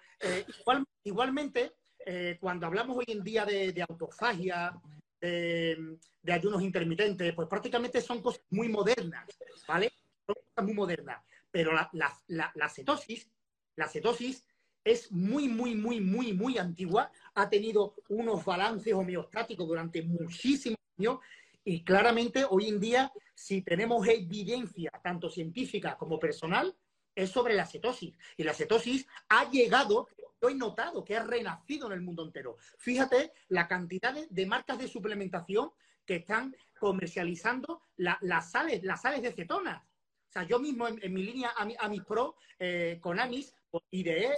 igualmente, 1.03 1.73
eh, 2.05 2.37
cuando 2.39 2.67
hablamos 2.67 2.97
hoy 2.97 3.05
en 3.07 3.23
día 3.23 3.45
de, 3.45 3.85
autofagia, 3.87 4.73
de, 5.19 5.97
ayunos 6.27 6.61
intermitentes, 6.61 7.33
pues 7.33 7.47
prácticamente 7.47 8.01
son 8.01 8.21
cosas 8.21 8.41
muy 8.49 8.69
modernas, 8.69 9.27
¿vale? 9.67 9.91
Son 10.25 10.35
cosas 10.35 10.65
muy 10.65 10.73
modernas. 10.73 11.23
Pero 11.51 11.71
la, 11.73 12.69
cetosis, 12.69 13.29
la 13.75 13.87
cetosis 13.87 14.45
es 14.83 15.11
muy, 15.11 15.47
muy, 15.47 15.75
muy, 15.75 16.01
muy, 16.01 16.33
muy 16.33 16.57
antigua, 16.57 17.11
ha 17.35 17.49
tenido 17.49 17.95
unos 18.09 18.43
balances 18.43 18.93
homeostáticos 18.93 19.67
durante 19.67 20.01
muchísimos 20.01 20.79
años 20.97 21.19
y 21.63 21.83
claramente 21.83 22.45
hoy 22.49 22.69
en 22.69 22.79
día, 22.79 23.11
si 23.35 23.61
tenemos 23.61 24.07
evidencia 24.07 24.89
tanto 25.03 25.29
científica 25.29 25.95
como 25.97 26.19
personal, 26.19 26.75
es 27.13 27.29
sobre 27.29 27.53
la 27.53 27.67
cetosis. 27.67 28.15
Y 28.37 28.43
la 28.43 28.53
cetosis 28.53 29.05
ha 29.29 29.49
llegado 29.49 30.07
he 30.49 30.55
notado 30.55 31.03
que 31.03 31.15
ha 31.15 31.23
renacido 31.23 31.87
en 31.87 31.93
el 31.93 32.01
mundo 32.01 32.23
entero. 32.23 32.57
Fíjate 32.77 33.33
la 33.49 33.67
cantidad 33.67 34.13
de, 34.13 34.45
marcas 34.45 34.77
de 34.77 34.87
suplementación 34.87 35.71
que 36.05 36.17
están 36.17 36.55
comercializando 36.79 37.81
las, 37.97 38.51
sales, 38.51 38.83
las 38.83 39.01
sales 39.01 39.21
de 39.21 39.33
cetonas. 39.33 39.83
O 39.83 40.31
sea, 40.31 40.43
yo 40.43 40.59
mismo 40.59 40.87
en, 40.87 41.13
mi 41.13 41.23
línea 41.23 41.53
Amis 41.57 42.03
Pro 42.05 42.35
eh, 42.57 42.99
con 43.01 43.19
Amis, 43.19 43.53
IDE, 43.91 44.35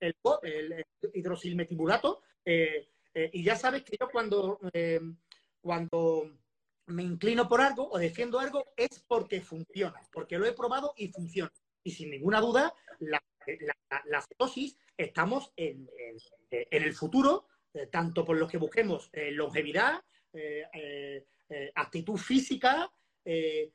el, 0.00 0.14
el, 0.42 0.86
hidrosilmetimulato, 1.14 2.22
eh, 2.44 2.88
eh, 3.14 3.30
y 3.32 3.42
ya 3.42 3.56
sabes 3.56 3.82
que 3.82 3.96
yo 3.98 4.08
cuando, 4.10 4.60
cuando 5.60 6.30
me 6.86 7.02
inclino 7.02 7.48
por 7.48 7.60
algo 7.60 7.88
o 7.90 7.98
defiendo 7.98 8.38
algo 8.38 8.72
es 8.76 9.04
porque 9.06 9.40
funciona, 9.40 10.00
porque 10.12 10.38
lo 10.38 10.46
he 10.46 10.52
probado 10.52 10.94
y 10.96 11.08
funciona. 11.08 11.52
Y 11.84 11.90
sin 11.90 12.10
ninguna 12.10 12.40
duda, 12.40 12.72
la, 13.00 13.22
la 14.06 14.22
cetosis 14.22 14.76
estamos 14.96 15.52
en, 15.56 15.88
el 16.50 16.94
futuro, 16.94 17.46
eh, 17.74 17.86
tanto 17.86 18.24
por 18.24 18.36
los 18.36 18.50
que 18.50 18.58
busquemos 18.58 19.08
eh, 19.12 19.30
longevidad, 19.30 20.02
eh, 20.32 21.24
actitud 21.74 22.16
física, 22.16 22.90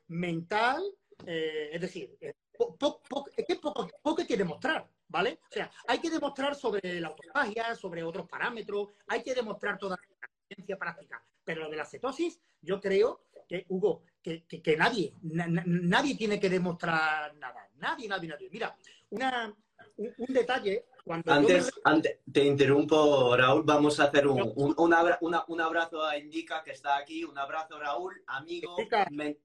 mental, 0.08 0.82
es 1.24 1.80
decir, 1.80 2.18
poco, 2.56 3.28
hay 3.36 4.26
que 4.26 4.36
demostrar, 4.36 4.88
¿vale? 5.06 5.38
O 5.48 5.52
sea, 5.52 5.70
hay 5.86 6.00
que 6.00 6.10
demostrar 6.10 6.54
sobre 6.56 7.00
la 7.00 7.08
autofagia, 7.08 7.74
sobre 7.76 8.02
otros 8.02 8.28
parámetros, 8.28 8.90
hay 9.06 9.22
que 9.22 9.34
demostrar 9.34 9.78
toda 9.78 9.96
la 9.96 10.28
ciencia 10.48 10.76
práctica. 10.76 11.24
Pero 11.44 11.62
lo 11.62 11.70
de 11.70 11.76
la 11.76 11.86
cetosis, 11.86 12.40
yo 12.60 12.80
creo 12.80 13.27
que, 13.48 13.64
Hugo, 13.68 14.02
que, 14.22 14.76
nadie, 14.76 15.14
nadie 15.22 16.16
tiene 16.16 16.38
que 16.38 16.50
demostrar 16.50 17.34
nada. 17.36 17.68
Nadie, 17.76 18.08
nadie, 18.08 18.28
nadie. 18.28 18.48
Mira, 18.50 18.76
una, 19.10 19.54
un, 19.96 20.26
detalle. 20.28 20.86
Cuando 21.02 21.32
antes, 21.32 21.70
antes, 21.84 22.18
te 22.30 22.44
interrumpo, 22.44 23.34
Raúl, 23.34 23.62
vamos 23.64 23.98
a 23.98 24.04
hacer 24.04 24.28
un, 24.28 24.52
un, 24.56 25.60
abrazo 25.60 26.04
a 26.04 26.18
Indica 26.18 26.62
que 26.62 26.72
está 26.72 26.98
aquí. 26.98 27.24
Un 27.24 27.38
abrazo, 27.38 27.78
Raúl, 27.78 28.22
amigo, 28.26 28.76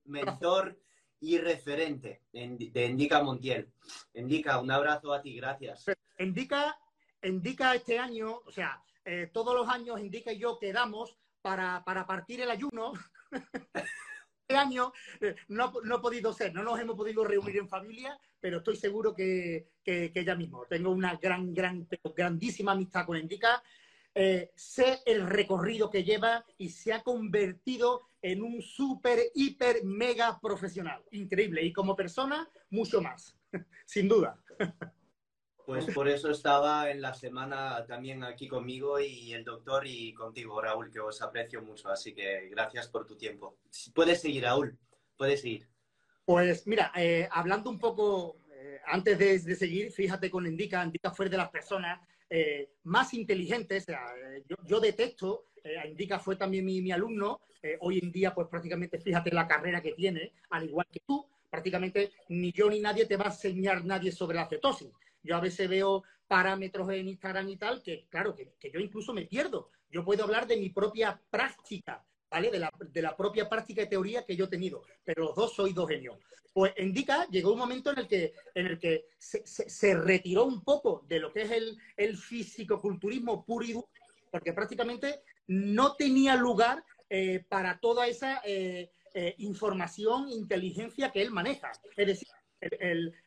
mentor 0.05 0.77
y 1.21 1.37
referente 1.37 2.23
de 2.33 2.85
Indica 2.85 3.23
Montiel. 3.23 3.71
Indica, 4.13 4.59
un 4.59 4.71
abrazo 4.71 5.13
a 5.13 5.21
ti, 5.21 5.33
gracias. 5.35 5.85
Indica, 6.19 6.77
Indica 7.21 7.73
este 7.73 7.97
año, 7.97 8.41
o 8.45 8.51
sea, 8.51 8.83
eh, 9.05 9.29
todos 9.31 9.55
los 9.55 9.69
años 9.69 10.01
Indica 10.01 10.33
y 10.33 10.39
yo 10.39 10.59
quedamos 10.59 11.15
para, 11.41 11.83
para 11.85 12.05
partir 12.05 12.41
el 12.41 12.51
ayuno. 12.51 12.91
este 14.47 14.57
año 14.57 14.91
eh, 15.21 15.35
no, 15.47 15.73
no, 15.83 15.95
ha 15.95 16.01
podido 16.01 16.33
ser, 16.33 16.53
no 16.53 16.63
nos 16.63 16.79
hemos 16.79 16.95
podido 16.95 17.23
reunir 17.23 17.57
en 17.57 17.69
familia, 17.69 18.17
pero 18.39 18.57
estoy 18.57 18.75
seguro 18.75 19.13
que, 19.13 19.69
que, 19.83 20.11
ya 20.25 20.35
mismo. 20.35 20.65
Tengo 20.69 20.91
una 20.91 21.15
gran, 21.15 21.53
gran, 21.53 21.87
grandísima 22.15 22.73
amistad 22.73 23.05
con 23.05 23.17
Indica. 23.17 23.63
Eh, 24.15 24.51
sé 24.55 25.01
el 25.05 25.25
recorrido 25.25 25.89
que 25.89 26.03
lleva 26.03 26.45
y 26.57 26.69
se 26.69 26.93
ha 26.93 27.01
convertido 27.01 28.01
en 28.21 28.43
un 28.43 28.61
súper, 28.61 29.19
hiper, 29.33 29.83
mega 29.83 30.39
profesional. 30.39 31.03
Increíble. 31.11 31.63
Y 31.63 31.73
como 31.73 31.95
persona, 31.95 32.47
mucho 32.69 33.01
más, 33.01 33.37
sin 33.85 34.07
duda. 34.07 34.39
Pues 35.65 35.85
por 35.93 36.09
eso 36.09 36.29
estaba 36.29 36.91
en 36.91 37.01
la 37.01 37.13
semana 37.13 37.85
también 37.85 38.23
aquí 38.23 38.47
conmigo 38.47 38.99
y 38.99 39.33
el 39.33 39.45
doctor 39.45 39.87
y 39.87 40.13
contigo, 40.13 40.61
Raúl, 40.61 40.91
que 40.91 40.99
os 40.99 41.21
aprecio 41.21 41.61
mucho. 41.61 41.89
Así 41.89 42.13
que 42.13 42.49
gracias 42.49 42.89
por 42.89 43.05
tu 43.05 43.15
tiempo. 43.15 43.57
Puedes 43.93 44.21
seguir, 44.21 44.43
Raúl. 44.43 44.77
Puedes 45.15 45.41
seguir. 45.41 45.67
Pues 46.25 46.67
mira, 46.67 46.91
eh, 46.95 47.27
hablando 47.31 47.69
un 47.69 47.79
poco, 47.79 48.37
eh, 48.51 48.79
antes 48.85 49.17
de, 49.17 49.55
seguir, 49.55 49.91
fíjate 49.91 50.29
con 50.29 50.45
Indica, 50.45 50.83
Indica 50.83 51.11
fue 51.11 51.29
de 51.29 51.37
las 51.37 51.49
personas 51.49 51.99
eh, 52.29 52.73
más 52.83 53.13
inteligentes. 53.13 53.85
yo, 54.65 54.79
detesto, 54.79 55.47
Indica 55.85 56.19
fue 56.19 56.35
también 56.35 56.65
mi 56.65 56.91
alumno. 56.91 57.41
hoy 57.79 57.99
en 57.99 58.11
día, 58.11 58.33
pues 58.33 58.49
prácticamente 58.49 58.99
fíjate 58.99 59.31
la 59.31 59.47
carrera 59.47 59.81
que 59.81 59.93
tiene, 59.93 60.33
al 60.49 60.65
igual 60.65 60.87
que 60.91 61.01
tú. 61.05 61.25
Prácticamente 61.49 62.11
ni 62.29 62.51
yo 62.51 62.69
ni 62.69 62.79
nadie 62.79 63.05
te 63.05 63.15
va 63.15 63.25
a 63.25 63.27
enseñar 63.27 63.85
nadie 63.85 64.11
sobre 64.11 64.35
la 64.35 64.47
cetosis. 64.47 64.91
Yo 65.23 65.35
a 65.35 65.39
veces 65.39 65.69
veo 65.69 66.03
parámetros 66.27 66.89
en 66.91 67.07
Instagram 67.07 67.49
y 67.49 67.57
tal, 67.57 67.81
que 67.81 68.07
claro, 68.09 68.35
que, 68.35 68.71
yo 68.71 68.79
incluso 68.79 69.13
me 69.13 69.25
pierdo. 69.25 69.69
Yo 69.89 70.03
puedo 70.03 70.23
hablar 70.23 70.47
de 70.47 70.57
mi 70.57 70.69
propia 70.69 71.21
práctica, 71.29 72.05
¿vale? 72.29 72.51
De 72.51 73.01
la, 73.01 73.15
propia 73.15 73.47
práctica 73.47 73.83
y 73.83 73.89
teoría 73.89 74.25
que 74.25 74.35
yo 74.35 74.45
he 74.45 74.49
tenido. 74.49 74.83
Pero 75.03 75.25
los 75.25 75.35
dos 75.35 75.53
soy 75.53 75.73
dos 75.73 75.87
genios. 75.87 76.17
Pues 76.51 76.73
en 76.75 76.93
DICA 76.93 77.27
llegó 77.29 77.53
un 77.53 77.59
momento 77.59 77.91
en 77.91 77.99
el 77.99 78.07
que, 78.07 78.33
en 78.53 78.67
el 78.67 78.79
que 78.79 79.05
se, 79.17 79.95
retiró 79.95 80.45
un 80.45 80.63
poco 80.63 81.03
de 81.07 81.19
lo 81.19 81.31
que 81.31 81.43
es 81.43 81.51
el, 81.51 81.77
el 81.97 82.17
físico-culturismo 82.17 83.43
puro 83.45 83.65
y 83.65 83.73
duro, 83.73 83.89
porque 84.31 84.53
prácticamente 84.53 85.21
no 85.47 85.95
tenía 85.95 86.35
lugar 86.35 86.83
eh, 87.09 87.45
para 87.47 87.79
toda 87.79 88.07
esa 88.07 88.41
eh, 88.43 88.91
eh, 89.13 89.35
información, 89.37 90.29
inteligencia 90.29 91.11
que 91.11 91.21
él 91.21 91.29
maneja. 91.29 91.71
Es 91.95 92.07
decir, 92.07 92.27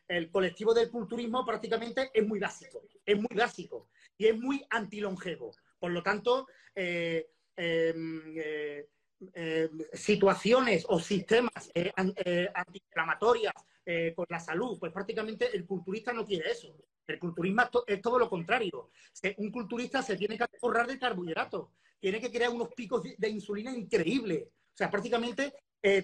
el, 0.07 0.31
colectivo 0.31 0.73
del 0.73 0.89
culturismo 0.89 1.45
prácticamente 1.45 2.09
es 2.13 2.27
muy 2.27 2.39
básico, 2.39 2.83
es 3.05 3.17
muy 3.17 3.35
básico 3.35 3.89
y 4.17 4.27
es 4.27 4.37
muy 4.37 4.65
antilongevo. 4.69 5.51
Por 5.79 5.91
lo 5.91 6.01
tanto, 6.01 6.47
eh, 6.75 7.29
em, 7.55 8.35
eh, 8.37 8.87
em, 9.33 9.79
situaciones 9.93 10.85
o 10.87 10.99
sistemas 10.99 11.71
eh, 11.73 11.91
antiinflamatorias 12.53 13.53
con 14.15 14.25
la 14.27 14.39
salud, 14.39 14.77
pues 14.77 14.91
prácticamente 14.91 15.55
el 15.55 15.65
culturista 15.65 16.11
no 16.11 16.25
quiere 16.25 16.51
eso. 16.51 16.75
El 17.07 17.19
culturismo 17.19 17.63
es 17.87 18.01
todo 18.01 18.19
lo 18.19 18.29
contrario. 18.29 18.89
Un 19.37 19.49
culturista 19.49 20.01
se 20.01 20.17
tiene 20.17 20.37
que 20.37 20.45
forrar 20.59 20.87
de 20.87 20.99
carbohidratos, 20.99 21.69
tiene 21.97 22.19
que 22.19 22.29
crear 22.29 22.49
unos 22.49 22.67
picos 22.73 23.01
de 23.17 23.29
insulina 23.29 23.71
increíbles. 23.71 24.43
O 24.43 24.75
sea, 24.77 24.91
prácticamente 24.91 25.53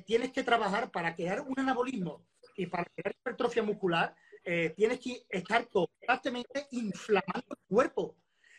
tienes 0.06 0.32
que 0.32 0.44
trabajar 0.44 0.92
para 0.92 1.14
crear 1.14 1.42
un 1.42 1.60
anabolismo 1.60 2.26
y 2.56 2.68
para 2.68 2.86
crear 2.96 3.16
hipertrofia 3.16 3.64
muscular 3.64 4.16
eh, 4.46 4.74
tienes 4.76 5.00
que 5.00 5.26
estar 5.30 5.68
constantemente 5.70 6.68
inflamando 6.72 7.48
el 7.50 7.58
cuerpo. 7.68 8.16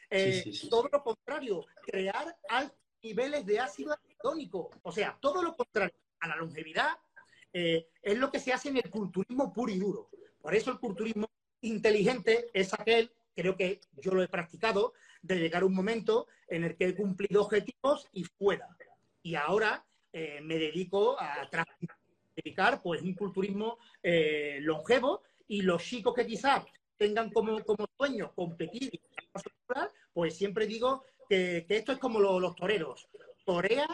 Eh, 0.08 0.52
todo 0.70 0.88
lo 0.90 1.02
contrario, 1.02 1.64
crear 1.82 2.36
altos 2.48 2.78
niveles 3.02 3.44
de 3.44 3.60
ácido 3.60 3.92
araquidónico. 3.92 4.70
O 4.82 4.92
sea, 4.92 5.18
todo 5.20 5.42
lo 5.42 5.54
contrario 5.54 5.94
a 6.20 6.28
la 6.28 6.36
longevidad 6.36 6.88
eh, 7.52 7.88
es 8.00 8.18
lo 8.18 8.30
que 8.30 8.38
se 8.38 8.52
hace 8.52 8.70
en 8.70 8.78
el 8.78 8.90
culturismo 8.90 9.52
puro 9.52 9.72
y 9.72 9.78
duro. 9.78 10.08
Por 10.40 10.54
eso 10.54 10.70
el 10.70 10.78
culturismo 10.78 11.28
inteligente 11.60 12.50
es 12.54 12.72
aquel, 12.72 13.12
creo 13.34 13.56
que 13.56 13.80
yo 13.92 14.12
lo 14.12 14.22
he 14.22 14.28
practicado, 14.28 14.94
de 15.20 15.36
llegar 15.36 15.62
a 15.62 15.66
un 15.66 15.74
momento 15.74 16.28
en 16.48 16.64
el 16.64 16.76
que 16.76 16.86
he 16.86 16.94
cumplido 16.94 17.42
objetivos 17.42 18.08
y 18.12 18.24
fuera. 18.24 18.68
Y 19.22 19.34
ahora 19.34 19.84
me 20.12 20.58
dedico 20.58 21.18
a 21.18 21.48
pues, 22.82 23.02
un 23.02 23.14
culturismo 23.14 23.78
longevo 24.60 25.22
y 25.48 25.62
los 25.62 25.82
chicos 25.82 26.14
que 26.14 26.26
quizás 26.26 26.64
tengan 26.96 27.30
como, 27.30 27.62
como 27.64 27.86
sueño 27.96 28.32
competir, 28.34 29.00
pues 30.12 30.36
siempre 30.36 30.66
digo 30.66 31.04
que, 31.28 31.66
esto 31.68 31.92
es 31.92 31.98
como 31.98 32.20
los, 32.20 32.54
toreros. 32.54 33.08
Torea, 33.44 33.86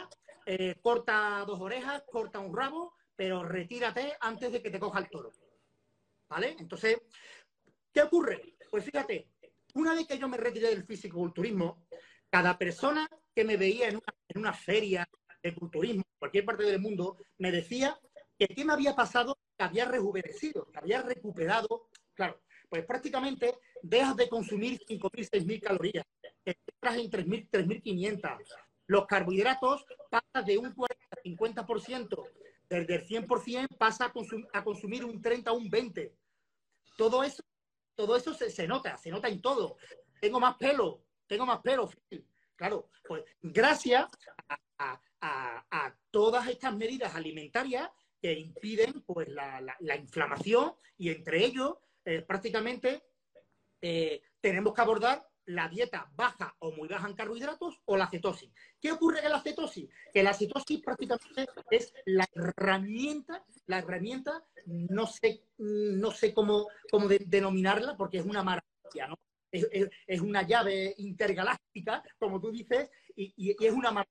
eh, 0.46 0.76
corta 0.80 1.44
dos 1.46 1.60
orejas, 1.60 2.04
corta 2.10 2.38
un 2.38 2.54
rabo, 2.56 2.94
pero 3.16 3.42
retírate 3.42 4.14
antes 4.20 4.52
de 4.52 4.62
que 4.62 4.70
te 4.70 4.78
coja 4.78 5.00
el 5.00 5.10
toro. 5.10 5.32
¿Vale? 6.28 6.56
Entonces, 6.58 6.98
¿qué 7.92 8.02
ocurre? 8.02 8.56
Pues 8.70 8.84
fíjate, 8.84 9.28
una 9.74 9.94
vez 9.94 10.06
que 10.06 10.18
yo 10.18 10.28
me 10.28 10.36
retiré 10.36 10.68
del 10.68 10.84
físico-culturismo, 10.84 11.86
cada 12.28 12.56
persona 12.56 13.08
que 13.34 13.44
me 13.44 13.56
veía 13.56 13.88
en 13.88 13.96
una, 13.96 14.14
en 14.28 14.38
una 14.38 14.52
feria 14.52 15.08
de 15.42 15.54
culturismo, 15.54 16.04
cualquier 16.18 16.44
parte 16.44 16.62
del 16.64 16.80
mundo, 16.80 17.16
me 17.38 17.50
decía 17.50 17.98
qué 18.48 18.64
me 18.64 18.72
había 18.72 18.94
pasado 18.94 19.38
que 19.56 19.64
había 19.64 19.84
rejuvenecido, 19.84 20.66
que 20.72 20.78
había 20.78 21.02
recuperado, 21.02 21.88
claro, 22.14 22.40
pues 22.68 22.84
prácticamente 22.86 23.58
dejas 23.82 24.16
de 24.16 24.28
consumir 24.28 24.80
5.000, 24.86 25.28
6.000 25.28 25.60
calorías, 25.60 26.06
entras 26.44 26.96
en 26.96 27.10
3.000, 27.10 27.50
3.500. 27.50 28.38
Los 28.86 29.06
carbohidratos 29.06 29.84
pasan 30.08 30.44
de 30.44 30.58
un 30.58 30.72
40 30.72 31.06
a 31.10 31.22
50%, 31.22 32.28
desde 32.68 32.94
el 32.94 33.06
100% 33.06 33.76
pasa 33.76 34.12
a, 34.52 34.64
consumir 34.64 35.04
un 35.04 35.20
30 35.20 35.50
a 35.50 35.54
un 35.54 35.68
20. 35.68 36.14
Todo 36.96 37.22
eso, 37.24 37.42
todo 37.94 38.16
eso 38.16 38.32
se, 38.32 38.66
nota, 38.66 38.96
se 38.96 39.10
nota 39.10 39.28
en 39.28 39.42
todo. 39.42 39.76
Tengo 40.20 40.40
más 40.40 40.56
pelo, 40.56 41.04
tengo 41.26 41.44
más 41.46 41.60
pelo. 41.60 41.90
Claro, 42.56 42.88
pues 43.06 43.24
gracias 43.42 44.08
a 45.20 45.94
todas 46.10 46.48
estas 46.48 46.74
medidas 46.74 47.14
alimentarias 47.14 47.90
que 48.20 48.32
impiden 48.32 49.02
pues, 49.02 49.28
la, 49.28 49.96
inflamación 49.96 50.74
y 50.98 51.10
entre 51.10 51.44
ellos 51.44 51.74
eh, 52.04 52.22
prácticamente 52.22 53.02
eh, 53.80 54.22
tenemos 54.40 54.74
que 54.74 54.80
abordar 54.80 55.26
la 55.46 55.68
dieta 55.68 56.10
baja 56.14 56.54
o 56.60 56.70
muy 56.72 56.86
baja 56.86 57.08
en 57.08 57.14
carbohidratos 57.14 57.80
o 57.86 57.96
la 57.96 58.08
cetosis. 58.08 58.50
¿Qué 58.80 58.92
ocurre 58.92 59.22
con 59.22 59.32
la 59.32 59.40
cetosis? 59.40 59.88
Que 60.12 60.22
la 60.22 60.32
cetosis 60.32 60.80
prácticamente 60.80 61.46
es 61.70 61.92
la 62.04 62.26
herramienta, 62.34 63.44
la 63.66 63.78
herramienta, 63.78 64.44
no 64.66 65.06
sé, 65.06 65.44
no 65.58 66.10
sé 66.12 66.32
cómo, 66.32 66.68
cómo 66.90 67.08
denominarla 67.08 67.96
porque 67.96 68.18
es 68.18 68.24
una 68.24 68.42
maravilla, 68.42 69.08
¿no? 69.08 69.18
Es, 69.50 70.20
una 70.20 70.46
llave 70.46 70.94
intergaláctica, 70.98 72.04
como 72.20 72.40
tú 72.40 72.52
dices, 72.52 72.88
y, 73.16 73.34
y 73.36 73.66
es 73.66 73.72
una 73.72 73.90
maravilla. 73.90 74.10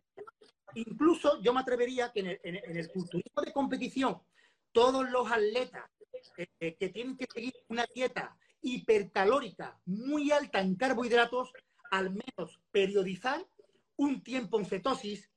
Incluso 0.76 1.42
yo 1.42 1.54
me 1.54 1.62
atrevería 1.62 2.12
que 2.12 2.40
en 2.44 2.78
el, 2.78 2.92
culturismo 2.92 3.42
de 3.42 3.54
competición, 3.54 4.22
todos 4.72 5.10
los 5.10 5.32
atletas 5.32 5.90
eh, 6.38 6.76
que 6.76 6.90
tienen 6.90 7.18
que 7.18 7.28
seguir 7.32 7.54
una 7.68 7.86
dieta 7.94 8.38
hipercalórica 8.62 9.80
muy 9.86 10.32
alta 10.32 10.60
en 10.60 10.76
carbohidratos, 10.76 11.52
al 11.92 12.12
menos 12.12 12.60
periodizar 12.72 13.46
un 13.98 14.24
tiempo 14.24 14.60
en 14.60 14.66
cetosis, 14.66 15.30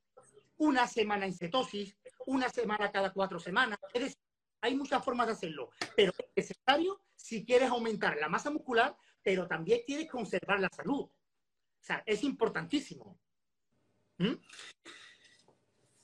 una 0.59 0.87
semana 0.87 1.27
en 1.27 1.35
cetosis, 1.35 1.97
una 2.27 2.49
semana 2.49 2.93
cada 2.93 3.13
cuatro 3.13 3.39
semanas. 3.39 3.79
Es 3.93 4.03
decir, 4.03 4.19
hay 4.61 4.77
muchas 4.77 5.05
formas 5.05 5.27
de 5.27 5.33
hacerlo, 5.33 5.71
pero 5.97 6.13
es 6.17 6.27
necesario 6.37 7.01
si 7.17 7.45
quieres 7.45 7.71
aumentar 7.71 8.17
la 8.19 8.29
masa 8.29 8.51
muscular, 8.51 8.97
pero 9.23 9.47
también 9.47 9.83
quieres 9.85 10.09
conservar 10.09 10.61
la 10.61 10.69
salud. 10.69 11.03
O 11.03 11.11
sea, 11.81 12.03
es 12.07 12.23
importantísimo. 12.23 13.19
¿Mm? 14.19 14.35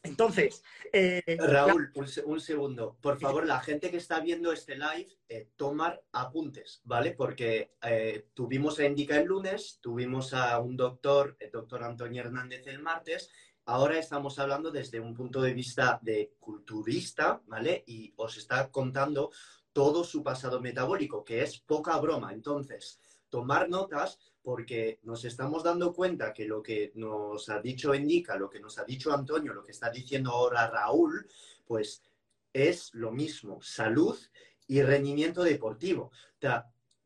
Entonces, 0.09 0.63
eh, 0.93 1.37
Raúl, 1.39 1.93
un, 2.25 2.41
segundo. 2.41 2.97
Por 3.01 3.19
favor, 3.19 3.47
la 3.47 3.61
gente 3.61 3.91
que 3.91 3.99
está 3.99 4.21
viendo 4.21 4.53
este 4.53 4.75
live, 4.75 5.09
eh, 5.29 5.49
tomar 5.57 6.03
apuntes, 6.13 6.81
¿vale? 6.85 7.13
Porque 7.13 7.75
eh, 7.83 8.27
tuvimos 8.35 8.79
a 8.79 8.87
Indica 8.87 9.19
el 9.19 9.27
lunes, 9.27 9.79
tuvimos 9.81 10.33
a 10.33 10.59
un 10.59 10.77
doctor, 10.77 11.37
el 11.39 11.51
doctor 11.51 11.85
Antonio 11.85 12.23
Hernández 12.23 12.67
el 12.67 12.81
martes. 12.81 13.31
Ahora 13.67 13.99
estamos 13.99 14.39
hablando 14.39 14.71
desde 14.71 14.99
un 14.99 15.15
punto 15.15 15.43
de 15.43 15.53
vista 15.53 15.99
de 16.03 16.33
culturista, 16.41 17.43
¿vale? 17.47 17.85
Y 17.87 18.15
os 18.17 18.39
está 18.39 18.71
contando 18.71 19.31
todo 19.75 20.05
su 20.05 20.23
pasado 20.23 20.61
metabólico, 20.61 21.23
que 21.23 21.43
es 21.43 21.59
poca 21.59 21.99
broma. 21.99 22.33
Entonces, 22.33 22.99
tomar 23.29 23.69
notas 23.69 24.19
porque 24.43 25.01
nos 25.03 25.25
estamos 25.25 25.63
dando 25.63 25.93
cuenta 25.93 26.33
que 26.33 26.47
lo 26.47 26.63
que 26.63 26.93
nos 26.95 27.49
ha 27.49 27.61
dicho 27.61 27.95
Indica, 27.95 28.37
lo 28.37 28.49
que 28.49 28.61
nos 28.61 28.79
ha 28.79 28.85
dicho 28.85 29.13
Antonio, 29.13 29.53
lo 29.53 29.65
que 29.65 29.73
está 29.73 29.91
diciendo 29.91 30.31
ahora 30.31 30.69
Raúl, 30.69 31.27
pues 31.67 32.03
es 32.53 32.95
lo 32.95 33.13
mismo, 33.13 33.61
salud 33.61 34.17
y 34.67 34.83
rendimiento 34.83 35.43
deportivo. 35.43 36.11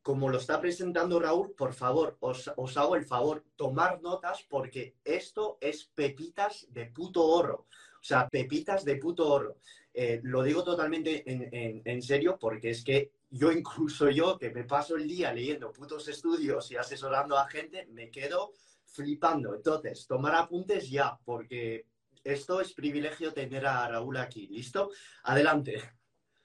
como 0.03 0.29
lo 0.29 0.38
está 0.38 0.61
presentando 0.61 1.21
Raúl, 1.21 1.53
por 1.53 1.75
favor, 1.75 2.16
os, 2.21 2.49
hago 2.77 2.97
el 2.97 3.05
favor, 3.05 3.45
tomar 3.55 4.03
notas 4.03 4.45
porque 4.49 4.97
esto 5.05 5.59
es 5.61 5.85
pepitas 5.85 6.66
de 6.71 6.87
puto 6.87 7.25
oro. 7.25 7.66
O 8.01 8.05
sea, 8.05 8.29
pepitas 8.29 8.85
de 8.85 8.97
puto 8.97 9.29
oro. 9.29 9.59
Eh, 9.95 10.21
lo 10.25 10.42
digo 10.42 10.64
totalmente 10.64 11.23
en 11.25 12.03
serio 12.03 12.37
porque 12.40 12.71
es 12.71 12.83
que 12.83 13.12
yo 13.33 13.51
incluso 13.51 14.11
yo, 14.11 14.38
que 14.38 14.51
me 14.51 14.64
paso 14.64 14.97
el 14.97 15.09
día 15.09 15.33
leyendo 15.33 15.73
putos 15.73 16.07
estudios 16.07 16.71
y 16.71 16.77
asesorando 16.77 17.38
a 17.38 17.49
gente, 17.49 17.87
me 17.87 18.11
quedo 18.11 18.53
flipando. 18.85 19.55
Entonces, 19.55 20.07
tomar 20.07 20.35
apuntes 20.35 20.90
ya, 20.90 21.18
porque 21.25 21.87
esto 22.23 22.61
es 22.61 22.75
privilegio 22.75 23.33
tener 23.33 23.64
a 23.66 23.88
Raúl 23.88 24.18
aquí. 24.18 24.49
¿Listo? 24.49 24.90
Adelante. 25.25 25.83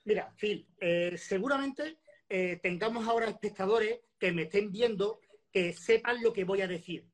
Mira, 0.06 0.34
Phil, 0.38 0.66
eh, 0.80 1.18
seguramente 1.18 2.00
eh, 2.30 2.58
tengamos 2.64 3.06
ahora 3.06 3.28
espectadores 3.28 4.00
que 4.18 4.32
me 4.32 4.44
estén 4.44 4.72
viendo, 4.72 5.20
que 5.52 5.74
sepan 5.74 6.24
lo 6.24 6.32
que 6.32 6.46
voy 6.46 6.62
a 6.62 6.68
decir. 6.68 7.06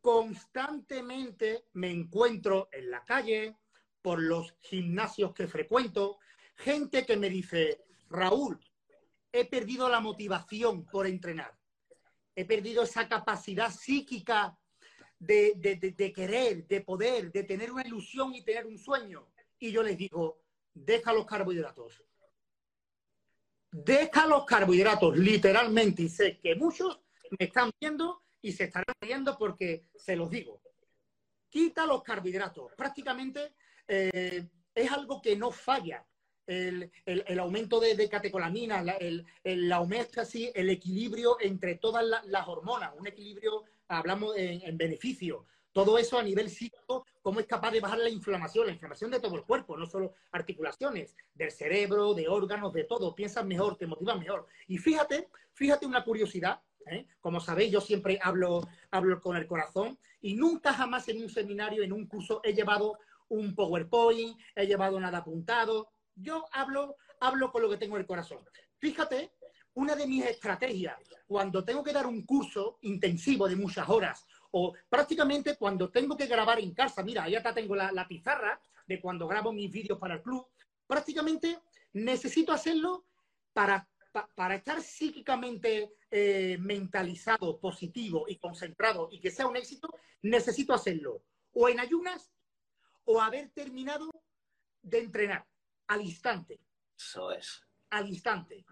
Constantemente 0.00 1.66
me 1.74 1.92
encuentro 1.92 2.68
en 2.72 2.90
la 2.90 3.04
calle, 3.04 3.56
por 4.02 4.20
los 4.20 4.56
gimnasios 4.60 5.32
que 5.32 5.46
frecuento, 5.46 6.18
gente 6.56 7.06
que 7.06 7.16
me 7.16 7.30
dice, 7.30 7.84
Raúl, 8.10 8.58
he 9.34 9.44
perdido 9.46 9.88
la 9.88 9.98
motivación 9.98 10.86
por 10.86 11.08
entrenar. 11.08 11.52
He 12.36 12.44
perdido 12.44 12.84
esa 12.84 13.08
capacidad 13.08 13.68
psíquica 13.68 14.56
de, 15.18 16.12
querer, 16.14 16.68
de 16.68 16.80
poder, 16.82 17.32
de 17.32 17.42
tener 17.42 17.72
una 17.72 17.84
ilusión 17.84 18.32
y 18.32 18.44
tener 18.44 18.64
un 18.64 18.78
sueño. 18.78 19.26
Y 19.58 19.72
yo 19.72 19.82
les 19.82 19.98
digo, 19.98 20.38
deja 20.72 21.12
los 21.12 21.26
carbohidratos. 21.26 22.00
Deja 23.72 24.24
los 24.28 24.44
carbohidratos, 24.44 25.18
literalmente. 25.18 26.02
Y 26.02 26.08
sé 26.08 26.38
que 26.38 26.54
muchos 26.54 27.00
me 27.36 27.46
están 27.46 27.72
viendo 27.80 28.22
y 28.40 28.52
se 28.52 28.64
estarán 28.64 28.94
riendo 29.00 29.36
porque 29.36 29.88
se 29.96 30.14
los 30.14 30.30
digo. 30.30 30.62
Quita 31.48 31.86
los 31.86 32.04
carbohidratos. 32.04 32.70
Prácticamente 32.76 33.56
eh, 33.88 34.48
es 34.72 34.92
algo 34.92 35.20
que 35.20 35.34
no 35.34 35.50
falla 35.50 36.06
el, 36.46 36.90
el, 37.06 37.38
aumento 37.38 37.80
de, 37.80 37.94
de 37.94 38.08
catecolamina, 38.08 38.80
el, 39.00 39.24
el, 39.42 39.72
aumento 39.72 40.20
así, 40.20 40.50
el 40.54 40.70
equilibrio 40.70 41.36
entre 41.40 41.76
todas 41.76 42.04
las 42.26 42.48
hormonas, 42.48 42.92
un 42.96 43.06
equilibrio, 43.06 43.64
hablamos 43.88 44.36
en, 44.36 44.76
beneficio. 44.76 45.46
Todo 45.72 45.98
eso 45.98 46.18
a 46.18 46.22
nivel 46.22 46.50
psíquico, 46.50 47.04
cómo 47.20 47.40
es 47.40 47.46
capaz 47.46 47.72
de 47.72 47.80
bajar 47.80 47.98
la 47.98 48.08
inflamación, 48.08 48.66
la 48.66 48.72
inflamación 48.72 49.10
de 49.10 49.18
todo 49.18 49.34
el 49.34 49.42
cuerpo, 49.42 49.76
no 49.76 49.86
solo 49.86 50.14
articulaciones, 50.30 51.16
del 51.34 51.50
cerebro, 51.50 52.14
de 52.14 52.28
órganos, 52.28 52.72
de 52.72 52.84
todo. 52.84 53.14
Piensas 53.14 53.44
mejor, 53.44 53.76
te 53.76 53.86
motivas 53.86 54.18
mejor. 54.18 54.46
Y 54.68 54.78
fíjate, 54.78 55.28
fíjate 55.52 55.84
una 55.84 56.04
curiosidad, 56.04 56.60
¿eh? 56.86 57.06
como 57.20 57.40
sabéis, 57.40 57.72
yo 57.72 57.80
siempre 57.80 58.20
hablo, 58.22 58.68
hablo 58.92 59.20
con 59.20 59.36
el 59.36 59.48
corazón 59.48 59.98
y 60.20 60.34
nunca 60.34 60.72
jamás 60.72 61.08
en 61.08 61.22
un 61.22 61.28
seminario, 61.28 61.82
en 61.82 61.92
un 61.92 62.06
curso, 62.06 62.40
he 62.44 62.52
llevado 62.52 62.96
un 63.28 63.54
PowerPoint, 63.54 64.38
he 64.54 64.66
llevado 64.66 65.00
nada 65.00 65.18
apuntado, 65.18 65.88
yo 66.14 66.46
hablo, 66.52 66.96
hablo 67.20 67.50
con 67.50 67.62
lo 67.62 67.70
que 67.70 67.76
tengo 67.76 67.96
en 67.96 68.02
el 68.02 68.06
corazón. 68.06 68.40
Fíjate, 68.78 69.32
una 69.74 69.96
de 69.96 70.06
mis 70.06 70.24
estrategias, 70.24 70.96
cuando 71.26 71.64
tengo 71.64 71.82
que 71.82 71.92
dar 71.92 72.06
un 72.06 72.24
curso 72.24 72.78
intensivo 72.82 73.48
de 73.48 73.56
muchas 73.56 73.88
horas, 73.88 74.24
o 74.52 74.72
prácticamente 74.88 75.56
cuando 75.56 75.90
tengo 75.90 76.16
que 76.16 76.26
grabar 76.26 76.60
en 76.60 76.74
casa, 76.74 77.02
mira, 77.02 77.28
ya 77.28 77.42
tengo 77.52 77.74
la, 77.74 78.06
pizarra 78.06 78.60
de 78.86 79.00
cuando 79.00 79.26
grabo 79.26 79.52
mis 79.52 79.70
vídeos 79.70 79.98
para 79.98 80.14
el 80.14 80.22
club, 80.22 80.46
prácticamente 80.86 81.58
necesito 81.92 82.52
hacerlo 82.52 83.04
para 83.52 83.88
para 84.36 84.54
estar 84.54 84.80
psíquicamente 84.80 85.96
eh, 86.08 86.56
mentalizado, 86.60 87.58
positivo 87.58 88.26
y 88.28 88.36
concentrado 88.36 89.08
y 89.10 89.18
que 89.18 89.32
sea 89.32 89.48
un 89.48 89.56
éxito, 89.56 89.92
necesito 90.22 90.72
hacerlo 90.72 91.24
o 91.52 91.68
en 91.68 91.80
ayunas 91.80 92.30
o 93.06 93.20
haber 93.20 93.50
terminado 93.50 94.08
de 94.82 95.00
entrenar 95.00 95.44
al 95.88 96.00
instante. 96.02 96.60
Eso 96.96 97.32
es. 97.32 97.62
Al 97.90 98.08
instante. 98.08 98.64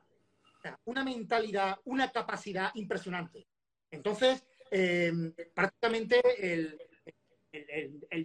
Una 0.85 1.05
mentalidad, 1.05 1.79
una 1.85 2.11
capacidad 2.11 2.71
impresionante. 2.75 3.47
Entonces, 3.91 4.47
em, 4.71 5.35
prácticamente 5.55 6.21
el, 6.53 6.79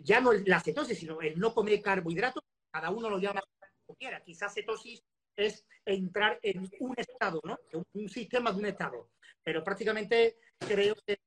ya 0.04 0.22
no 0.22 0.32
la 0.34 0.60
cetosis, 0.62 1.00
sino 1.00 1.20
el 1.22 1.38
no 1.38 1.54
comer 1.54 1.82
carbohidratos, 1.82 2.44
cada 2.72 2.92
uno 2.92 3.10
lo 3.10 3.20
llama 3.20 3.42
como 3.86 3.98
quiera. 3.98 4.24
Quizás 4.24 4.54
cetosis 4.54 5.04
es 5.36 5.66
entrar 5.86 6.40
en 6.42 6.70
un 6.80 6.94
estado, 6.98 7.42
¿no? 7.44 7.58
Un 7.94 8.10
sistema 8.10 8.52
de 8.52 8.60
un 8.60 8.66
estado. 8.68 9.10
Pero 9.44 9.64
prácticamente 9.64 10.38
creo 10.60 10.96
que 11.06 11.20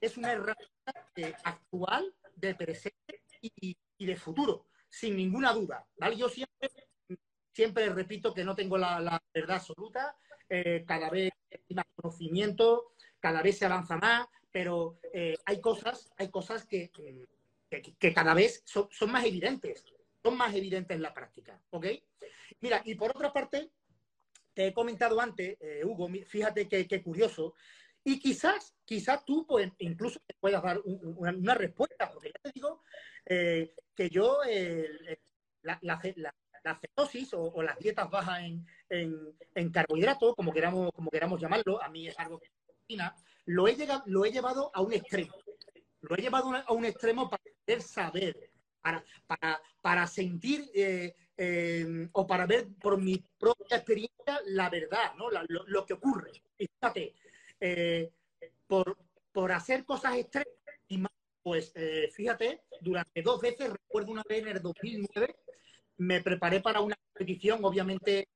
es 0.00 0.16
una 0.16 0.32
herramienta 0.32 0.92
actual, 1.44 2.14
de 2.40 2.54
presente 2.54 3.22
y, 3.40 3.76
de 3.98 4.16
futuro, 4.16 4.66
sin 4.88 5.16
ninguna 5.16 5.52
duda. 5.52 5.86
¿vale? 5.98 6.16
Yo 6.16 6.28
siempre, 6.28 6.70
siempre 7.52 7.88
repito 7.90 8.32
que 8.34 8.44
no 8.44 8.54
tengo 8.54 8.78
la, 8.78 9.22
verdad 9.34 9.56
absoluta, 9.56 10.16
eh, 10.48 10.84
cada 10.86 11.10
vez 11.10 11.32
hay 11.50 11.74
más 11.74 11.86
conocimiento, 11.94 12.92
cada 13.18 13.42
vez 13.42 13.58
se 13.58 13.66
avanza 13.66 13.96
más, 13.96 14.26
pero 14.50 14.98
eh, 15.12 15.36
hay 15.44 15.60
cosas, 15.60 16.10
hay 16.16 16.30
cosas 16.30 16.66
que, 16.66 16.90
que, 17.70 18.14
cada 18.14 18.34
vez 18.34 18.62
son, 18.64 18.88
son 18.90 19.12
más 19.12 19.24
evidentes 19.24 19.84
son 20.22 20.36
más 20.36 20.54
evidentes 20.54 20.94
en 20.94 21.00
la 21.00 21.14
práctica, 21.14 21.58
¿ok? 21.70 21.86
Mira, 22.60 22.82
y 22.84 22.94
por 22.94 23.10
otra 23.10 23.32
parte, 23.32 23.70
te 24.52 24.66
he 24.66 24.74
comentado 24.74 25.18
antes, 25.18 25.56
eh, 25.60 25.82
Hugo, 25.82 26.10
fíjate 26.26 26.68
qué 26.68 27.02
curioso, 27.02 27.54
y 28.04 28.18
quizás, 28.18 28.76
quizás 28.84 29.24
tú 29.24 29.46
pues, 29.46 29.72
incluso 29.78 30.20
te 30.26 30.34
puedas 30.38 30.62
dar 30.62 30.78
una, 30.84 31.54
respuesta, 31.54 32.10
porque 32.12 32.28
ya 32.28 32.40
te 32.42 32.52
digo 32.52 32.82
que 33.24 34.10
yo 34.10 34.40
la, 35.62 35.98
cetosis 36.80 37.32
o, 37.34 37.62
las 37.62 37.78
dietas 37.78 38.10
bajas 38.10 38.40
en, 38.40 38.66
en, 39.54 39.70
carbohidratos, 39.70 40.34
como 40.34 40.52
queramos, 40.52 40.90
como 40.92 41.10
queramos 41.10 41.40
llamarlo, 41.40 41.82
a 41.82 41.88
mí 41.88 42.08
es 42.08 42.18
algo 42.18 42.38
que 42.38 42.48
me 42.88 42.96
lo 43.46 43.66
he, 43.68 43.74
llegado, 43.74 44.02
lo 44.06 44.24
he 44.24 44.32
llevado 44.32 44.70
a 44.74 44.80
un 44.80 44.92
extremo. 44.92 45.34
Lo 46.02 46.16
he 46.16 46.22
llevado 46.22 46.54
a 46.54 46.72
un 46.72 46.84
extremo 46.84 47.28
para 47.28 47.42
poder 47.64 47.82
saber 47.82 48.50
para, 48.80 49.04
para, 49.26 49.60
para 49.80 50.06
sentir 50.06 50.70
eh, 50.74 51.14
eh, 51.36 52.08
o 52.12 52.26
para 52.26 52.46
ver 52.46 52.68
por 52.80 53.00
mi 53.00 53.22
propia 53.38 53.76
experiencia 53.78 54.40
la 54.46 54.70
verdad, 54.70 55.14
¿no? 55.16 55.28
lo, 55.30 55.86
que 55.86 55.94
ocurre. 55.94 56.30
fíjate, 56.56 57.14
eh, 57.60 58.10
por, 58.66 58.96
por 59.32 59.52
hacer 59.52 59.84
cosas 59.84 60.16
extremas 60.16 60.54
y 60.88 61.02
pues 61.42 61.72
fíjate, 62.12 62.62
durante 62.82 63.22
dos 63.22 63.40
veces, 63.40 63.72
recuerdo 63.72 64.12
una 64.12 64.22
vez 64.28 64.42
en 64.42 64.48
el 64.48 64.60
2009, 64.60 65.36
me 66.00 66.20
preparé 66.20 66.60
para 66.60 66.80
una 66.80 66.96
competición, 66.96 67.64
obviamente 67.64 68.28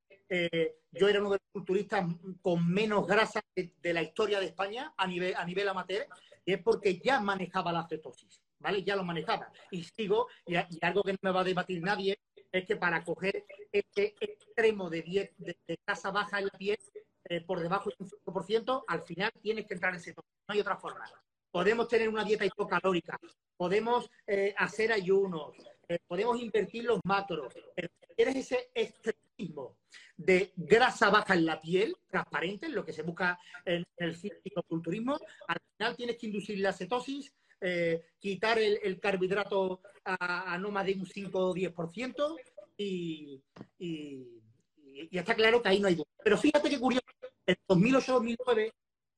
yo 0.91 1.09
era 1.09 1.21
uno 1.21 1.31
de 1.31 1.37
los 1.37 1.53
culturistas 1.53 2.05
con 2.43 2.67
menos 2.69 3.07
grasa 3.07 3.41
de, 3.55 3.93
la 3.93 4.03
historia 4.03 4.41
de 4.41 4.47
España 4.47 4.93
a 4.97 5.07
nivel, 5.07 5.35
a 5.37 5.45
nivel 5.45 5.69
amateur, 5.69 6.07
y 6.45 6.55
es 6.55 6.63
porque 6.63 6.99
ya 6.99 7.21
manejaba 7.21 7.73
la 7.73 7.87
cetosis. 7.87 8.45
¿vale? 8.65 8.83
Ya 8.83 8.97
lo 8.97 9.05
manejaba. 9.05 9.53
Y 9.71 9.85
sigo, 9.85 10.29
y, 10.47 10.57
algo 10.81 11.03
que 11.03 11.13
no 11.13 11.19
me 11.23 11.31
va 11.31 11.43
a 11.43 11.45
debatir 11.45 11.83
nadie, 11.83 12.19
es 12.51 12.65
que 12.65 12.77
para 12.77 13.05
coger 13.05 13.45
este 13.71 14.15
extremo 14.19 14.89
de, 14.89 15.03
10, 15.03 15.35
de, 15.39 15.57
tasa 15.85 16.11
baja 16.11 16.39
en 16.39 16.47
la 16.47 16.59
piel, 16.59 16.79
eh, 17.29 17.41
por 17.43 17.61
debajo 17.61 17.91
de 17.91 17.97
un 17.99 18.09
5%, 18.09 18.85
al 18.89 19.03
final 19.03 19.31
tienes 19.41 19.67
que 19.67 19.75
entrar 19.75 19.93
en 19.93 20.01
ese 20.01 20.15
No 20.17 20.25
hay 20.49 20.61
otra 20.61 20.77
forma. 20.77 21.05
Podemos 21.51 21.89
tener 21.89 22.09
una 22.09 22.25
dieta 22.25 22.45
hipocalórica, 22.45 23.19
podemos 23.57 24.11
eh, 24.27 24.55
hacer 24.57 24.93
ayunos, 24.93 25.55
eh, 25.89 25.99
podemos 26.07 26.41
invertir 26.41 26.85
los 26.85 27.01
macros, 27.05 27.55
pero 27.75 27.89
quieres 28.17 28.37
ese 28.37 28.71
extremismo 28.75 29.77
de 30.17 30.53
grasa 30.57 31.11
baja 31.11 31.35
en 31.35 31.47
la 31.47 31.61
piel, 31.61 31.97
transparente, 32.09 32.69
lo 32.69 32.85
que 32.85 32.93
se 32.93 33.03
busca 33.03 33.39
en, 33.65 33.85
el 33.97 34.17
culturismo, 34.67 35.19
al 35.49 35.59
final 35.77 35.97
tienes 35.97 36.17
que 36.17 36.27
inducir 36.27 36.59
la 36.61 36.73
cetosis, 36.73 37.33
eh, 37.61 38.05
quitar 38.19 38.59
el, 38.59 39.01
carbohidrato 39.01 39.81
a, 40.05 40.59
no 40.59 40.71
más 40.71 40.87
de 40.87 40.95
un 40.95 41.07
5 41.07 41.39
o 41.39 41.55
10% 41.55 42.37
y, 42.77 43.43
y, 43.79 44.41
está 45.11 45.35
claro 45.35 45.63
que 45.63 45.69
ahí 45.69 45.81
no 45.81 45.89
hay 45.89 45.95
duda. 45.95 46.07
Pero 46.23 46.39
fíjate 46.39 46.71
que 46.71 46.79
curioso, 46.79 47.07
en 47.47 47.57
2008-2009 47.69 48.73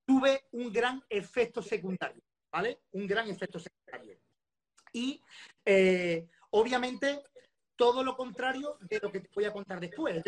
tuve 0.04 0.44
un 0.52 0.72
gran 0.72 1.02
efecto 1.08 1.60
secundario, 1.60 2.22
¿vale? 2.50 2.78
Un 2.92 3.06
gran 3.06 3.28
efecto 3.28 3.58
secundario. 3.58 4.16
Y 4.92 5.20
eh, 5.64 6.28
obviamente 6.58 7.22
todo 7.76 8.02
lo 8.02 8.16
contrario 8.16 8.78
de 8.80 8.98
lo 9.00 9.12
que 9.12 9.20
te 9.20 9.30
voy 9.34 9.44
a 9.44 9.52
contar 9.52 9.78
después. 9.80 10.22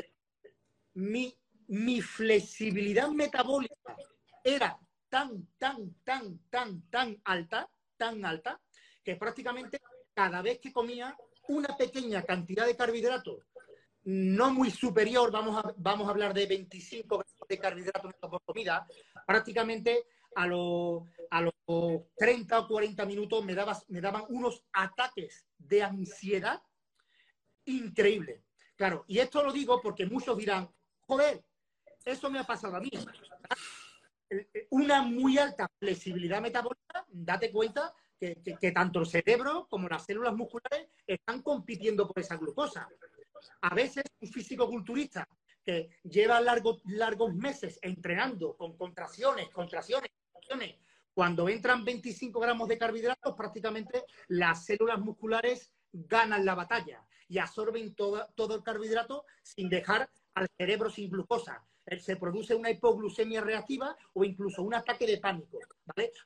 Mi, 0.95 1.35
mi 1.69 2.01
flexibilidad 2.03 3.09
metabólica 3.09 3.97
era 4.45 4.79
tan, 5.09 5.47
tan, 5.59 5.95
tan, 6.05 6.39
tan, 6.51 6.83
tan 6.91 7.21
alta 7.25 7.69
tan 7.99 8.25
alta 8.25 8.61
que 9.03 9.17
prácticamente 9.17 9.81
cada 10.15 10.41
vez 10.41 10.59
que 10.61 10.73
comía 10.73 11.17
una 11.49 11.77
pequeña 11.77 12.23
cantidad 12.23 12.67
de 12.67 12.77
carbohidratos, 12.77 13.45
no 14.05 14.53
muy 14.53 14.71
superior, 14.71 15.31
vamos 15.31 15.63
a, 15.63 15.75
vamos 15.77 16.07
a 16.07 16.11
hablar 16.11 16.33
de 16.33 16.47
25 16.47 17.19
gramos 17.19 17.49
de 17.49 17.59
carbohidratos 17.59 18.15
por 18.15 18.43
comida, 18.43 18.87
prácticamente 19.27 20.07
a, 20.35 20.47
los, 20.47 21.03
a 21.31 21.43
los 21.43 21.53
30 22.17 22.61
o 22.61 22.69
40 22.69 23.05
minutos 23.07 23.45
me, 23.45 23.55
me 23.89 24.01
daban 24.01 24.25
unos 24.29 24.65
ataques 24.73 25.47
de 25.59 25.83
ansiedad 25.83 26.63
increíbles. 27.65 28.43
Claro, 28.77 29.05
y 29.09 29.19
esto 29.19 29.43
lo 29.43 29.53
digo 29.53 29.81
porque 29.81 30.07
muchos 30.07 30.37
dirán, 30.37 30.69
joder, 31.01 31.45
eso 32.05 32.31
me 32.31 32.39
ha 32.39 32.45
pasado 32.45 32.77
a 32.77 32.81
mí 32.81 32.91
una 34.71 35.03
muy 35.03 35.39
alta 35.39 35.69
flexibilidad 35.79 36.41
metabólica, 36.41 37.05
date 37.09 37.51
cuenta 37.51 37.95
que, 38.19 38.73
tanto 38.73 39.01
el 39.01 39.07
cerebro 39.07 39.67
como 39.71 39.89
las 39.89 40.05
células 40.05 40.35
musculares 40.35 40.89
están 41.07 41.43
compitiendo 41.43 42.07
por 42.07 42.19
esa 42.21 42.37
glucosa. 42.37 42.89
A 43.63 43.75
veces 43.75 44.05
un 44.21 44.29
físico 44.29 44.69
culturista 44.69 45.27
lleva 46.03 46.41
largos, 46.41 46.83
largos 46.87 47.35
meses 47.35 47.79
entrenando 47.83 48.57
con 48.57 48.77
contracciones, 48.77 49.49
contracciones, 49.51 50.11
contracciones, 50.33 50.77
cuando 51.13 51.49
entran 51.49 51.85
25 51.85 52.39
gramos 52.39 52.69
de 52.69 52.79
carbohidratos, 52.79 53.35
prácticamente 53.35 54.05
las 54.29 54.65
células 54.65 55.01
musculares 55.01 55.73
ganan 55.93 56.45
la 56.45 56.55
batalla 56.55 57.05
y 57.29 57.39
absorben 57.39 57.95
todo 57.95 58.55
el 58.55 58.63
carbohidrato 58.63 59.25
sin 59.43 59.69
dejar 59.69 60.09
al 60.35 60.49
cerebro 60.57 60.91
sin 60.91 61.11
glucosa. 61.11 61.67
Eh, 61.87 61.99
se 61.99 62.17
produce 62.17 62.55
una 62.55 62.71
hipoglucemia 62.71 63.41
reactiva 63.41 63.97
o 64.13 64.23
incluso 64.23 64.63
un 64.63 64.75
ataque 64.75 65.07
de 65.07 65.19
pánico. 65.19 65.59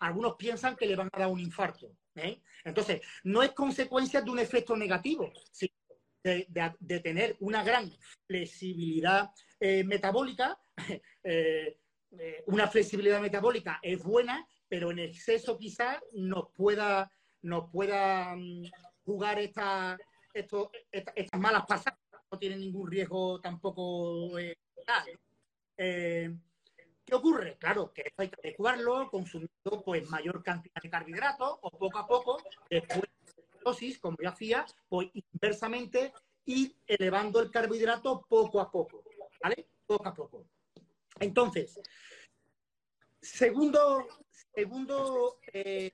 Algunos 0.01 0.35
piensan 0.37 0.77
que 0.77 0.87
le 0.87 0.97
van 0.97 1.09
a 1.13 1.21
dar 1.21 1.29
un 1.29 1.41
infarto. 1.41 1.97
¿eh? 2.17 2.43
Entonces, 2.65 3.01
no 3.25 3.43
es 3.43 3.53
consecuencia 3.53 4.21
de 4.21 4.31
un 4.31 4.41
efecto 4.41 4.77
negativo, 4.77 5.33
sino 5.53 5.73
de, 6.23 7.01
tener 7.01 7.37
una 7.41 7.63
gran 7.65 7.91
flexibilidad 8.27 9.31
eh, 9.61 9.85
metabólica. 9.85 10.59
una 12.47 12.67
flexibilidad 12.69 13.21
metabólica 13.21 13.79
es 13.83 14.03
buena, 14.03 14.47
pero 14.69 14.91
en 14.91 14.99
exceso 14.99 15.59
quizás 15.59 15.99
nos 16.13 16.51
pueda, 16.55 17.11
nos 17.43 17.71
pueda 17.71 18.37
mm, 18.37 18.65
jugar 19.05 19.39
esta, 19.39 19.97
estas 20.33 21.41
malas 21.41 21.65
pasadas. 21.67 21.99
No 22.31 22.39
tiene 22.39 22.57
ningún 22.57 22.91
riesgo 22.91 23.41
tampoco 23.41 24.39
eh, 24.39 26.31
¿Qué 27.05 27.15
ocurre? 27.15 27.57
Claro, 27.59 27.93
que 27.93 28.03
esto 28.03 28.23
hay 28.23 28.29
que 28.29 28.41
adecuarlo 28.41 29.11
consumiendo 29.11 29.83
pues 29.85 30.09
mayor 30.09 30.43
cantidad 30.43 30.81
de 30.81 30.89
carbohidratos 30.89 31.59
o 31.61 31.71
poco 31.71 31.99
a 31.99 32.07
poco, 32.07 32.43
después 32.71 33.03
de 33.03 33.22
dosis, 33.63 33.99
como 33.99 34.17
yo 34.21 34.29
hacía, 34.29 34.67
pues 34.89 35.11
inversamente 35.33 36.13
ir 36.47 36.77
elevando 36.87 37.41
el 37.41 37.51
carbohidrato 37.51 38.27
poco 38.29 38.61
a 38.61 38.71
poco, 38.71 39.05
¿vale? 39.43 39.67
Poco 39.87 40.09
a 40.09 40.15
poco. 40.15 40.45
Entonces, 41.21 41.81
segundo, 43.21 44.07
segundo, 44.55 45.39
eh, 45.53 45.93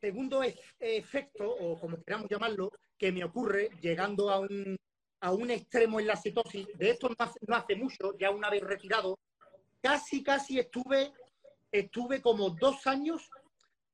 segundo 0.00 0.42
efecto, 0.78 1.50
o 1.50 1.78
como 1.78 2.02
queramos 2.02 2.28
llamarlo, 2.28 2.72
que 2.98 3.12
me 3.12 3.24
ocurre 3.24 3.70
llegando 3.80 4.30
a 4.30 4.40
un 4.40 4.76
a 5.22 5.30
un 5.32 5.50
extremo 5.50 6.00
en 6.00 6.08
la 6.08 6.16
cetosis, 6.16 6.66
de 6.74 6.90
esto 6.90 7.08
no 7.08 7.54
hace, 7.54 7.76
mucho, 7.76 8.18
ya 8.18 8.30
una 8.30 8.50
vez 8.50 8.60
retirado, 8.60 9.20
casi, 9.80 10.20
casi 10.22 10.58
estuve, 10.58 11.12
estuve 11.70 12.20
como 12.20 12.50
dos 12.50 12.88
años, 12.88 13.30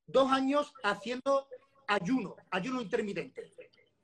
dos 0.07 0.31
años 0.31 0.73
haciendo 0.83 1.47
ayuno, 1.89 2.35
ayuno 2.51 2.81
intermitente, 2.81 3.53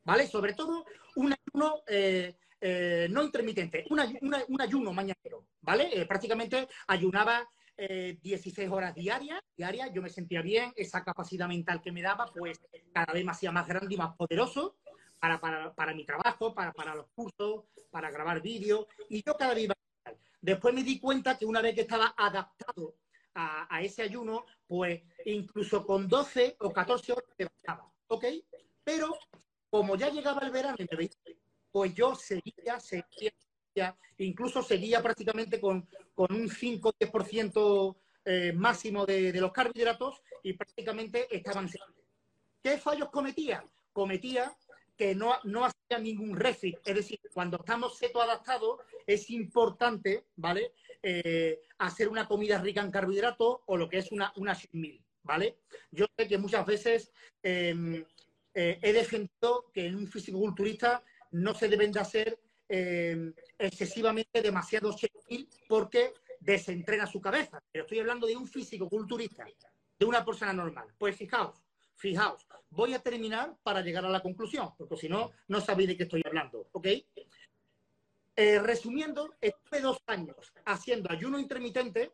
¿vale? 0.03 0.27
Sobre 0.27 0.53
todo 0.53 0.85
un 1.15 1.33
ayuno, 1.33 1.81
eh, 1.87 2.35
eh, 2.59 3.07
no 3.09 3.23
intermitente, 3.23 3.85
un 3.89 4.61
ayuno 4.61 4.93
mañanero, 4.93 5.47
¿vale? 5.61 5.89
Eh, 5.93 6.05
prácticamente 6.05 6.67
ayunaba 6.87 7.47
16 7.77 8.57
eh, 8.57 8.69
horas 8.69 8.95
diarias, 8.95 9.41
diarias, 9.55 9.91
yo 9.93 10.01
me 10.01 10.09
sentía 10.09 10.41
bien, 10.41 10.71
esa 10.75 11.03
capacidad 11.03 11.47
mental 11.47 11.81
que 11.81 11.91
me 11.91 12.01
daba, 12.01 12.25
pues 12.33 12.59
cada 12.93 13.13
vez 13.13 13.23
me 13.23 13.31
hacía 13.31 13.51
más 13.51 13.67
grande 13.67 13.93
y 13.93 13.97
más 13.97 14.15
poderoso 14.15 14.77
para, 15.19 15.73
para, 15.73 15.93
mi 15.93 16.05
trabajo, 16.05 16.53
para, 16.53 16.71
para, 16.71 16.95
los 16.95 17.07
cursos, 17.13 17.65
para 17.91 18.09
grabar 18.11 18.41
vídeos, 18.41 18.85
y 19.09 19.21
yo 19.25 19.35
cada 19.37 19.57
iba 19.59 19.75
Después 20.41 20.75
me 20.75 20.83
di 20.83 20.99
cuenta 20.99 21.39
que 21.39 21.45
una 21.45 21.59
vez 21.59 21.73
que 21.73 21.81
estaba 21.81 22.13
adaptado 22.15 22.93
a, 23.35 23.81
ese 23.81 24.03
ayuno, 24.03 24.45
pues 24.67 25.01
incluso 25.25 25.85
con 25.85 26.07
12 26.07 26.55
o 26.59 26.71
14 26.71 27.11
horas 27.11 27.25
me 27.37 27.45
bajaba, 27.45 27.91
¿ok? 28.07 28.25
Pero 28.83 29.17
como 29.69 29.95
ya 29.95 30.09
llegaba 30.09 30.41
el 30.41 30.51
verano 30.51 30.77
y 30.79 30.87
me 30.89 30.97
veía, 30.97 31.11
pues 31.71 31.93
yo 31.93 32.15
seguía, 32.15 32.79
seguía, 32.79 33.97
incluso 34.17 34.63
seguía 34.63 35.03
prácticamente 35.03 35.59
con, 35.59 35.87
un 36.15 36.49
5-10% 36.49 37.97
eh, 38.23 38.53
máximo 38.53 39.05
de, 39.05 39.33
los 39.33 39.51
carbohidratos 39.51 40.21
y 40.43 40.53
prácticamente 40.53 41.27
estaban... 41.35 41.69
¿Qué 42.63 42.77
fallos 42.77 43.09
cometía? 43.09 43.63
Cometía 43.91 44.55
que 44.95 45.13
no, 45.13 45.35
no 45.43 45.65
hacía 45.65 45.99
ningún 45.99 46.37
refit. 46.37 46.77
Es 46.85 46.95
decir, 46.95 47.19
cuando 47.33 47.57
estamos 47.57 47.97
seto 47.97 48.21
adaptados, 48.21 48.79
es 49.05 49.29
importante, 49.29 50.25
¿vale? 50.37 50.71
Eh, 51.07 51.61
hacer 51.77 52.09
una 52.09 52.27
comida 52.27 52.57
rica 52.57 52.81
en 52.81 52.89
carbohidratos 52.89 53.59
o 53.67 53.77
lo 53.77 53.87
que 53.87 53.99
es 53.99 54.11
una, 54.11 54.33
una 54.37 54.57
mil, 54.71 54.99
¿vale? 55.21 55.59
Yo 55.91 56.07
sé 56.17 56.27
que 56.27 56.39
muchas 56.39 56.65
veces 56.65 57.11
em, 57.43 58.03
eh, 58.51 58.79
he 58.81 58.91
defendido 58.91 59.69
que 59.71 59.85
en 59.85 59.97
un 59.97 60.07
físico-culturista 60.07 61.03
no 61.33 61.53
se 61.53 61.67
deben 61.67 61.91
de 61.91 61.99
hacer 61.99 62.39
em, 62.67 63.31
excesivamente 63.59 64.41
demasiado 64.41 64.97
check-in 64.97 65.47
porque 65.69 66.11
desentrena 66.39 67.05
su 67.05 67.21
cabeza. 67.21 67.61
Pero 67.71 67.83
estoy 67.83 67.99
hablando 67.99 68.25
de 68.25 68.35
un 68.35 68.47
físico-culturista, 68.47 69.45
de 69.99 70.05
una 70.05 70.25
persona 70.25 70.53
normal. 70.53 70.87
Pues 70.97 71.15
fijaos, 71.15 71.63
fijaos, 71.93 72.47
voy 72.71 72.95
a 72.95 72.99
terminar 72.99 73.55
para 73.61 73.81
llegar 73.81 74.05
a 74.05 74.09
la 74.09 74.23
conclusión, 74.23 74.69
porque 74.75 74.97
si 74.97 75.07
no, 75.07 75.29
no 75.49 75.61
sabéis 75.61 75.89
de 75.89 75.97
qué 75.97 76.03
estoy 76.03 76.23
hablando, 76.25 76.67
¿ok? 76.71 76.87
Eh, 78.37 78.59
resumiendo, 78.59 79.33
estuve 79.39 79.79
dos 79.79 79.97
años 80.07 80.35
haciendo 80.65 81.09
ayuno 81.09 81.39
intermitente 81.39 82.11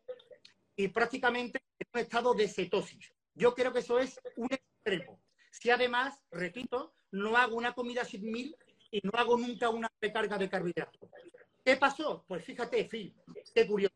y 0.75 0.87
prácticamente 0.89 1.63
en 1.79 1.87
un 1.93 1.99
estado 1.99 2.33
de 2.35 2.47
cetosis. 2.47 3.11
Yo 3.33 3.55
creo 3.55 3.73
que 3.73 3.79
eso 3.79 3.97
es 3.97 4.19
un 4.35 4.49
extremo. 4.51 5.19
Si 5.51 5.71
además, 5.71 6.19
repito, 6.29 6.93
no 7.11 7.35
hago 7.37 7.55
una 7.55 7.73
comida 7.73 8.05
sin 8.05 8.31
mil 8.31 8.55
y 8.91 8.99
no 9.03 9.11
hago 9.15 9.35
nunca 9.35 9.69
una 9.69 9.91
recarga 9.99 10.37
de 10.37 10.49
carbohidratos. 10.49 11.09
¿Qué 11.65 11.77
pasó? 11.77 12.23
Pues 12.27 12.45
fíjate, 12.45 12.85
Phil, 12.85 13.15
qué 13.55 13.65
curioso. 13.65 13.95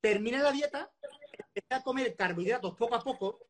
Terminé 0.00 0.38
la 0.38 0.50
dieta, 0.50 0.90
empecé 1.32 1.74
a 1.74 1.82
comer 1.82 2.16
carbohidratos 2.16 2.74
poco 2.76 2.96
a 2.96 3.00
poco. 3.00 3.40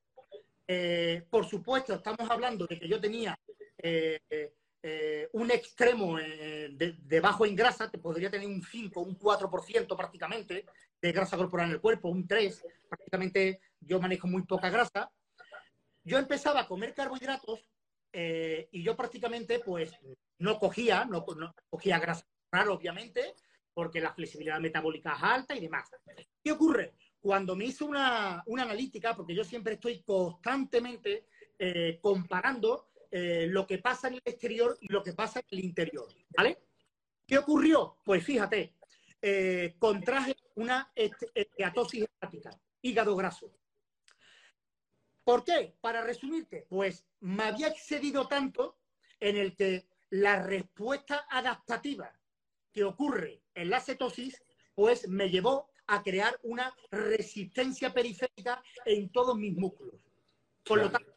Eh, 0.66 1.24
por 1.30 1.46
supuesto, 1.46 1.94
estamos 1.94 2.28
hablando 2.30 2.66
de 2.66 2.78
que 2.78 2.88
yo 2.88 3.00
tenía 3.00 3.38
eh, 3.78 4.20
eh, 4.82 5.28
un 5.32 5.50
extremo 5.50 6.16
de, 6.16 6.96
de, 6.98 7.20
bajo 7.20 7.44
en 7.44 7.54
grasa, 7.54 7.90
que 7.90 7.98
podría 7.98 8.30
tener 8.30 8.46
un 8.46 8.62
5, 8.62 9.00
un 9.00 9.18
4% 9.18 9.96
prácticamente 9.96 10.64
de 11.00 11.12
grasa 11.12 11.36
corporal 11.36 11.66
en 11.66 11.74
el 11.74 11.80
cuerpo, 11.80 12.08
un 12.08 12.26
3, 12.26 12.64
prácticamente 12.88 13.60
yo 13.80 14.00
manejo 14.00 14.26
muy 14.26 14.42
poca 14.42 14.70
grasa. 14.70 15.10
Yo 16.02 16.18
empezaba 16.18 16.60
a 16.60 16.66
comer 16.66 16.94
carbohidratos 16.94 17.60
eh, 18.12 18.68
y 18.72 18.82
yo 18.82 18.96
prácticamente 18.96 19.60
pues 19.60 19.92
no 20.38 20.58
cogía, 20.58 21.04
no, 21.04 21.24
cogía 21.68 21.98
grasa 21.98 22.26
rara, 22.50 22.72
obviamente, 22.72 23.34
porque 23.74 24.00
la 24.00 24.14
flexibilidad 24.14 24.60
metabólica 24.60 25.14
es 25.14 25.22
alta 25.22 25.54
y 25.54 25.60
demás. 25.60 25.88
¿Qué 26.42 26.52
ocurre? 26.52 26.94
Cuando 27.20 27.54
me 27.54 27.66
hizo 27.66 27.84
una, 27.84 28.42
analítica, 28.46 29.14
porque 29.14 29.34
yo 29.34 29.44
siempre 29.44 29.74
estoy 29.74 30.02
constantemente 30.02 31.26
eh, 31.58 31.98
comparando 32.00 32.89
eh, 33.10 33.46
lo 33.48 33.66
que 33.66 33.78
pasa 33.78 34.08
en 34.08 34.14
el 34.14 34.22
exterior 34.24 34.78
y 34.80 34.92
lo 34.92 35.02
que 35.02 35.12
pasa 35.12 35.40
en 35.40 35.46
el 35.50 35.64
interior, 35.64 36.08
¿vale? 36.36 36.58
¿Qué 37.26 37.38
ocurrió? 37.38 37.98
Pues 38.04 38.24
fíjate, 38.24 38.74
contraje 39.78 40.34
una 40.54 40.90
esteatosis 40.94 42.04
hepática, 42.04 42.50
hígado 42.82 43.14
graso. 43.14 43.52
¿Por 45.22 45.44
qué? 45.44 45.76
Para 45.80 46.02
resumirte, 46.02 46.66
pues 46.68 47.06
me 47.20 47.44
había 47.44 47.68
excedido 47.68 48.26
tanto 48.26 48.78
en 49.20 49.36
el 49.36 49.54
que 49.54 49.86
la 50.10 50.42
respuesta 50.42 51.26
adaptativa 51.30 52.12
que 52.72 52.84
ocurre 52.84 53.42
en 53.54 53.70
la 53.70 53.80
cetosis, 53.80 54.42
pues 54.74 55.08
me 55.08 55.28
llevó 55.28 55.70
a 55.86 56.02
crear 56.02 56.38
una 56.42 56.74
resistencia 56.90 57.92
periférica 57.92 58.62
en 58.84 59.10
todos 59.10 59.36
mis 59.36 59.56
músculos. 59.56 60.00
Por 60.64 60.78
lo 60.78 60.90
tanto, 60.90 61.12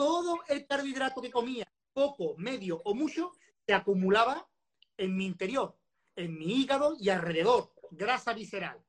todo 0.00 0.40
el 0.48 0.66
carbohidrato 0.66 1.20
que 1.20 1.30
comía, 1.30 1.70
poco, 1.92 2.34
medio 2.38 2.80
o 2.84 2.94
mucho, 2.94 3.32
se 3.66 3.74
acumulaba 3.74 4.48
en 4.96 5.14
mi 5.14 5.26
interior, 5.26 5.76
en 6.16 6.38
mi 6.38 6.62
hígado 6.62 6.96
y 6.98 7.10
alrededor, 7.10 7.74
grasa 7.90 8.32
visceral. 8.32 8.82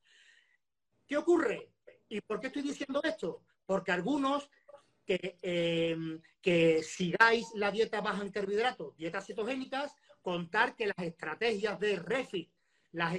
¿Qué 1.05 1.17
ocurre? 1.17 1.73
¿Y 2.07 2.21
por 2.21 2.39
qué 2.39 2.47
estoy 2.47 2.61
diciendo 2.61 3.01
esto? 3.03 3.43
Porque 3.65 3.91
algunos 3.91 4.49
que, 5.05 5.37
em, 5.41 6.21
que 6.41 6.81
sigáis 6.81 7.45
la 7.55 7.71
dieta 7.71 7.99
baja 7.99 8.21
en 8.21 8.31
carbohidratos, 8.31 8.95
dietas 8.95 9.27
cetogénicas, 9.27 9.93
contar 10.21 10.77
que 10.77 10.87
las 10.87 11.05
estrategias 11.05 11.77
de 11.77 11.97
refit, 11.97 12.49
las, 12.93 13.15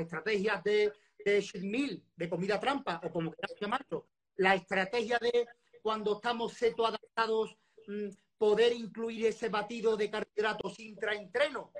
estrategias 0.00 0.64
de, 0.64 0.94
de 1.22 2.02
de 2.16 2.28
comida 2.30 2.58
trampa, 2.58 3.02
o 3.04 3.10
como 3.10 3.32
quieras 3.32 3.54
llamarlo, 3.60 4.06
la 4.36 4.54
estrategia 4.54 5.18
de 5.18 5.46
cuando 5.82 6.14
estamos 6.14 6.56
ceto 6.56 6.86
mm, 7.16 8.08
poder 8.38 8.72
incluir 8.72 9.26
ese 9.26 9.48
batido 9.48 9.96
de 9.96 10.10
carbohidratos 10.10 10.78
intraentreno, 10.80 11.72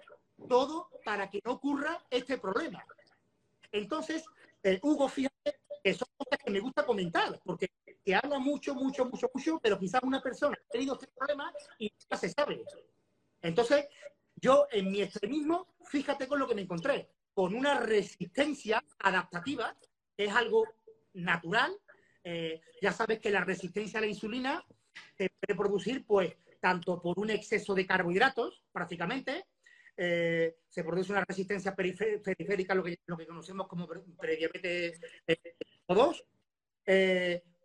todo 0.48 0.90
para 1.04 1.30
que 1.30 1.40
no 1.44 1.52
ocurra 1.52 2.04
este 2.10 2.38
problema. 2.38 2.84
Entonces, 3.72 4.24
eh, 4.62 4.78
Hugo, 4.82 5.08
fíjate 5.08 5.60
que 5.82 5.94
son 5.94 6.08
cosas 6.16 6.38
que 6.42 6.50
me 6.50 6.60
gusta 6.60 6.86
comentar, 6.86 7.40
porque 7.44 7.68
que 8.04 8.14
habla 8.14 8.38
mucho, 8.38 8.74
mucho, 8.74 9.06
mucho, 9.06 9.30
mucho, 9.32 9.58
pero 9.62 9.78
quizás 9.78 10.02
una 10.02 10.22
persona 10.22 10.56
ha 10.56 10.70
tenido 10.70 10.94
este 10.94 11.08
problema 11.08 11.52
y 11.78 11.90
ya 12.10 12.16
se 12.16 12.28
sabe. 12.28 12.62
Entonces, 13.40 13.86
yo 14.36 14.66
en 14.70 14.90
mi 14.90 15.00
extremismo, 15.00 15.74
fíjate 15.86 16.28
con 16.28 16.38
lo 16.38 16.46
que 16.46 16.54
me 16.54 16.62
encontré, 16.62 17.08
con 17.32 17.54
una 17.54 17.80
resistencia 17.80 18.84
adaptativa, 18.98 19.76
que 20.16 20.24
es 20.26 20.32
algo 20.32 20.64
natural. 21.14 21.72
Eh, 22.22 22.60
ya 22.80 22.92
sabes 22.92 23.20
que 23.20 23.30
la 23.30 23.44
resistencia 23.44 23.98
a 23.98 24.02
la 24.02 24.06
insulina 24.06 24.64
se 25.16 25.30
puede 25.30 25.58
producir, 25.58 26.04
pues, 26.06 26.36
tanto 26.60 27.00
por 27.00 27.18
un 27.18 27.30
exceso 27.30 27.74
de 27.74 27.86
carbohidratos, 27.86 28.62
prácticamente, 28.72 29.44
eh, 29.96 30.56
se 30.68 30.82
produce 30.82 31.12
una 31.12 31.24
resistencia 31.24 31.74
periférica, 31.74 32.74
lo 32.74 32.82
que, 32.82 32.98
lo 33.06 33.16
que 33.16 33.26
conocemos 33.26 33.68
como 33.68 33.86
prediabetes 33.86 35.00
eh, 35.26 35.36
tipo 35.58 35.94
2, 35.94 36.24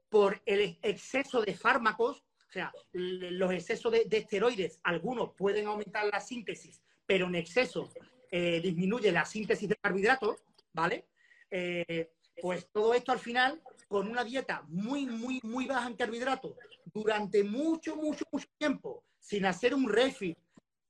por 0.10 0.42
el 0.46 0.78
exceso 0.82 1.42
de 1.42 1.54
fármacos, 1.54 2.24
o 2.50 2.52
sea, 2.52 2.74
los 2.94 3.54
excesos 3.54 3.92
de, 3.92 4.08
esteroides, 4.10 4.80
algunos 4.84 5.34
pueden 5.36 5.68
aumentar 5.68 6.06
la 6.06 6.20
síntesis, 6.20 6.82
pero 7.06 7.28
en 7.28 7.36
exceso 7.36 7.92
eh, 8.32 8.60
disminuye 8.60 9.12
la 9.12 9.24
síntesis 9.24 9.70
de 9.70 9.76
carbohidratos, 9.76 10.44
¿vale? 10.74 11.06
Eh, 11.52 12.12
pues 12.42 12.68
todo 12.72 12.96
esto 12.96 13.12
al 13.12 13.20
final, 13.20 13.62
con 13.90 14.08
una 14.08 14.24
dieta 14.24 14.64
muy, 14.68 15.08
muy, 15.08 15.40
muy 15.44 15.66
baja 15.66 15.88
en 15.88 15.96
carbohidratos, 15.96 16.54
durante 16.86 17.44
mucho, 17.44 17.96
mucho, 17.96 18.24
mucho 18.32 18.48
tiempo, 18.58 19.04
sin 19.20 19.46
hacer 19.46 19.74
un 19.74 19.90
refit, 19.90 20.38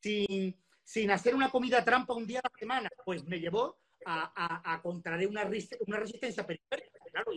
sin, 0.01 0.55
sin 0.83 1.09
hacer 1.09 1.33
una 1.33 1.49
comida 1.49 1.83
trampa 1.83 2.13
un 2.13 2.27
día 2.27 2.39
a 2.39 2.49
la 2.51 2.59
semana, 2.59 2.89
pues 3.05 3.23
me 3.23 3.39
llevó 3.39 3.79
a, 4.05 4.79
contraer 4.83 5.29
una, 5.29 5.49
una 5.87 5.97
resistencia 5.97 6.45
periférica. 6.45 6.99
Claro, 7.11 7.31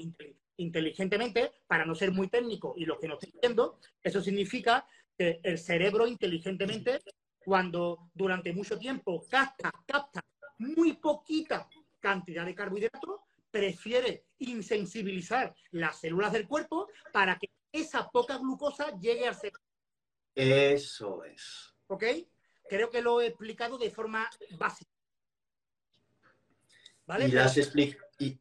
inteligentemente, 0.56 1.52
para 1.66 1.86
no 1.86 1.94
ser 1.94 2.10
muy 2.10 2.28
técnico 2.28 2.74
y 2.76 2.84
lo 2.84 2.98
que 2.98 3.08
no 3.08 3.14
estoy 3.14 3.30
diciendo, 3.32 3.78
eso 4.02 4.20
significa 4.20 4.86
que 5.16 5.40
el 5.44 5.58
cerebro 5.58 6.06
inteligentemente, 6.06 6.98
cuando 7.44 8.10
durante 8.12 8.52
mucho 8.52 8.78
tiempo 8.78 9.24
capta, 9.30 9.72
capta 9.86 10.20
muy 10.58 10.94
poquita 10.94 11.68
cantidad 12.00 12.44
de 12.44 12.54
carbohidratos, 12.54 13.20
prefiere 13.52 14.24
insensibilizar 14.38 15.54
las 15.70 16.00
células 16.00 16.32
del 16.32 16.48
cuerpo 16.48 16.88
para 17.12 17.38
que 17.38 17.50
esa 17.70 18.08
poca 18.08 18.38
glucosa 18.38 18.98
llegue 18.98 19.28
al 19.28 19.36
cerebro. 19.36 19.62
Eso 20.34 21.22
es. 21.24 21.74
¿Ok? 21.86 22.04
Creo 22.68 22.90
que 22.90 23.02
lo 23.02 23.20
he 23.20 23.26
explicado 23.26 23.78
de 23.78 23.90
forma 23.90 24.28
básica. 24.58 24.90
¿vale? 27.06 27.28
Y, 27.28 27.32
las 27.32 27.56
y, 28.18 28.38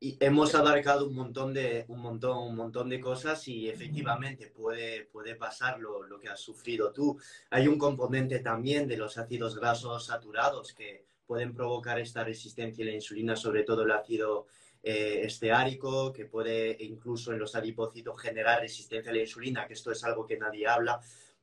y, 0.00 0.16
hemos 0.20 0.54
abarcado 0.54 1.06
un 1.06 1.14
montón 1.14 1.54
de, 1.54 1.84
un 1.88 2.00
montón, 2.00 2.38
un 2.38 2.56
montón 2.56 2.88
de 2.88 3.00
cosas 3.00 3.46
y 3.46 3.68
efectivamente 3.68 4.48
puede, 4.48 5.04
puede 5.04 5.36
pasar 5.36 5.78
lo, 5.78 6.02
lo 6.02 6.18
que 6.18 6.28
has 6.28 6.40
sufrido 6.40 6.92
tú. 6.92 7.16
Hay 7.50 7.68
un 7.68 7.78
componente 7.78 8.40
también 8.40 8.88
de 8.88 8.96
los 8.96 9.18
ácidos 9.18 9.56
grasos 9.56 10.06
saturados 10.06 10.72
que 10.72 11.07
pueden 11.28 11.52
provocar 11.52 12.00
esta 12.00 12.24
resistencia 12.24 12.82
a 12.82 12.88
la 12.88 12.94
insulina, 12.94 13.36
sobre 13.36 13.62
todo 13.62 13.82
el 13.82 13.90
ácido 13.90 14.46
eh, 14.82 15.20
esteárico, 15.24 16.10
que 16.10 16.24
puede 16.24 16.74
incluso 16.80 17.32
en 17.32 17.38
los 17.38 17.54
adipocitos 17.54 18.18
generar 18.18 18.62
resistencia 18.62 19.10
a 19.10 19.14
la 19.14 19.20
insulina, 19.20 19.66
que 19.66 19.74
esto 19.74 19.92
es 19.92 20.02
algo 20.04 20.26
que 20.26 20.38
nadie 20.38 20.66
habla, 20.66 20.98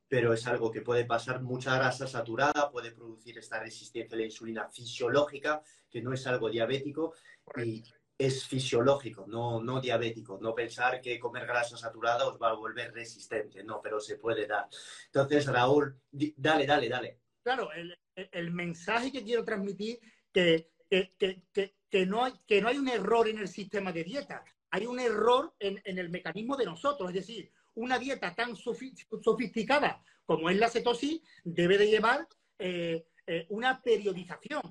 pero 0.07 0.33
es 0.33 0.47
algo 0.47 0.71
que 0.71 0.81
puede 0.81 1.05
pasar. 1.05 1.43
Mucha 1.43 1.75
grasa 1.75 2.07
saturada 2.07 2.71
puede 2.71 2.91
producir 2.91 3.37
esta 3.37 3.59
resistencia 3.59 4.15
a 4.15 4.19
la 4.19 4.25
insulina 4.25 4.67
fisiológica, 4.69 5.61
que 5.87 6.01
no 6.01 6.13
es 6.13 6.25
algo 6.25 6.49
diabético, 6.49 7.13
y 7.55 7.83
es 8.17 8.47
fisiológico, 8.47 9.25
no, 9.27 9.61
no 9.61 9.79
diabético. 9.79 10.39
No 10.41 10.55
pensar 10.55 10.99
que 10.99 11.19
comer 11.19 11.45
grasa 11.45 11.77
saturada 11.77 12.27
os 12.27 12.41
va 12.41 12.49
a 12.49 12.53
volver 12.53 12.91
resistente, 12.91 13.63
no, 13.63 13.81
pero 13.83 13.99
se 13.99 14.17
puede 14.17 14.47
dar. 14.47 14.67
Entonces, 15.05 15.45
Raúl, 15.45 15.95
dale, 16.11 16.65
dale, 16.65 16.89
dale. 16.89 17.19
Claro, 17.43 17.71
el, 17.71 17.95
el 18.15 18.51
mensaje 18.51 19.11
que 19.11 19.23
quiero 19.23 19.43
transmitir 19.43 19.99
que, 20.31 20.71
que, 20.89 22.05
no 22.05 22.23
hay, 22.23 22.33
que 22.47 22.61
no 22.61 22.67
hay 22.67 22.77
un 22.77 22.89
error 22.89 23.27
en 23.27 23.39
el 23.39 23.47
sistema 23.47 23.91
de 23.91 24.03
dieta, 24.03 24.43
hay 24.75 24.85
un 24.85 24.99
error 24.99 25.53
en, 25.59 25.81
el 25.85 26.09
mecanismo 26.09 26.57
de 26.57 26.65
nosotros. 26.65 27.09
Es 27.09 27.15
decir, 27.15 27.51
una 27.75 27.97
dieta 27.97 28.35
tan 28.35 28.55
sofisticada 28.55 30.03
como 30.25 30.49
es 30.49 30.57
la 30.57 30.69
cetosis 30.69 31.21
debe 31.43 31.77
de 31.77 31.87
llevar 31.87 32.27
eh, 32.59 33.07
eh, 33.25 33.45
una 33.49 33.81
periodización. 33.81 34.61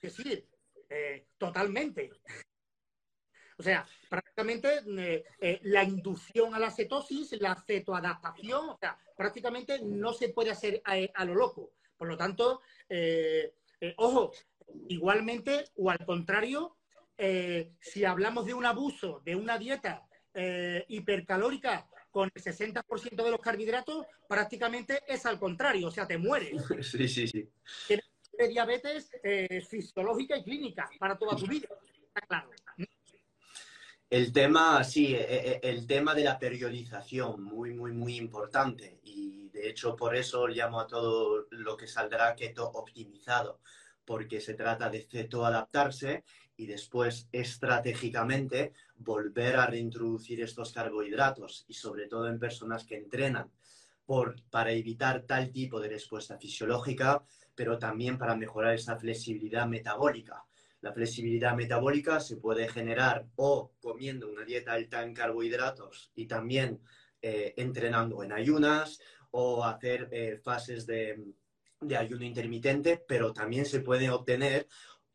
Es 0.00 0.16
decir, 0.16 0.48
eh, 0.88 1.26
totalmente. 1.38 2.10
O 3.56 3.62
sea, 3.62 3.86
prácticamente 4.10 4.80
la 5.62 5.84
inducción 5.84 6.54
a 6.54 6.58
la 6.58 6.72
cetosis, 6.72 7.40
la 7.40 7.54
cetoadaptación, 7.54 8.76
prácticamente 9.16 9.80
no 9.84 10.12
se 10.12 10.30
puede 10.30 10.50
hacer 10.50 10.82
a 10.84 11.24
lo 11.24 11.36
loco. 11.36 11.70
Por 12.04 12.10
lo 12.10 12.18
tanto, 12.18 12.60
eh, 12.86 13.54
eh, 13.80 13.94
ojo, 13.96 14.30
igualmente 14.90 15.70
o 15.76 15.88
al 15.88 16.04
contrario, 16.04 16.76
eh, 17.16 17.72
si 17.80 18.04
hablamos 18.04 18.44
de 18.44 18.52
un 18.52 18.66
abuso 18.66 19.22
de 19.24 19.34
una 19.34 19.56
dieta 19.56 20.06
hipercalórica 20.88 21.88
con 22.10 22.30
el 22.34 22.42
60% 22.42 23.24
de 23.24 23.30
los 23.30 23.40
carbohidratos, 23.40 24.04
prácticamente 24.28 25.00
es 25.08 25.24
al 25.24 25.38
contrario, 25.38 25.88
o 25.88 25.90
sea, 25.90 26.06
te 26.06 26.18
mueres. 26.18 26.52
Sí, 26.82 27.08
sí, 27.08 27.26
sí. 27.26 27.48
Tienes 27.86 28.50
diabetes 28.50 29.10
fisiológica 29.66 30.36
y 30.36 30.44
clínica 30.44 30.90
para 30.98 31.16
toda 31.16 31.36
tu 31.36 31.46
vida. 31.46 31.68
Está 32.08 32.20
claro. 32.26 32.50
El 34.10 34.30
tema, 34.30 34.84
sí, 34.84 35.16
el 35.16 35.86
tema 35.86 36.14
de 36.14 36.24
la 36.24 36.38
periodización, 36.38 37.42
muy, 37.42 37.72
muy, 37.72 37.92
muy 37.92 38.16
importante. 38.16 39.00
Y 39.04 39.13
de 39.54 39.68
hecho, 39.68 39.94
por 39.94 40.16
eso 40.16 40.48
llamo 40.48 40.80
a 40.80 40.86
todo 40.88 41.46
lo 41.50 41.76
que 41.76 41.86
saldrá 41.86 42.34
keto 42.34 42.68
optimizado, 42.68 43.60
porque 44.04 44.40
se 44.40 44.54
trata 44.54 44.90
de 44.90 45.02
ceto 45.02 45.46
adaptarse 45.46 46.24
y 46.56 46.66
después 46.66 47.28
estratégicamente 47.30 48.72
volver 48.96 49.54
a 49.54 49.66
reintroducir 49.66 50.42
estos 50.42 50.72
carbohidratos 50.72 51.64
y 51.68 51.74
sobre 51.74 52.08
todo 52.08 52.28
en 52.28 52.40
personas 52.40 52.84
que 52.84 52.96
entrenan 52.96 53.52
por, 54.04 54.34
para 54.50 54.72
evitar 54.72 55.22
tal 55.22 55.52
tipo 55.52 55.78
de 55.80 55.88
respuesta 55.88 56.36
fisiológica, 56.36 57.22
pero 57.54 57.78
también 57.78 58.18
para 58.18 58.34
mejorar 58.34 58.74
esa 58.74 58.96
flexibilidad 58.96 59.68
metabólica. 59.68 60.44
La 60.80 60.92
flexibilidad 60.92 61.54
metabólica 61.54 62.18
se 62.18 62.38
puede 62.38 62.68
generar 62.68 63.24
o 63.36 63.70
comiendo 63.80 64.28
una 64.28 64.44
dieta 64.44 64.72
alta 64.72 65.04
en 65.04 65.14
carbohidratos 65.14 66.10
y 66.16 66.26
también 66.26 66.80
eh, 67.22 67.54
entrenando 67.56 68.22
en 68.22 68.32
ayunas 68.32 69.00
o 69.36 69.64
hacer 69.64 70.08
eh, 70.12 70.38
fases 70.40 70.86
de, 70.86 71.34
ayuno 71.98 72.24
intermitente, 72.24 73.02
pero 73.06 73.32
también 73.32 73.66
se 73.66 73.80
puede 73.80 74.08
obtener 74.08 74.68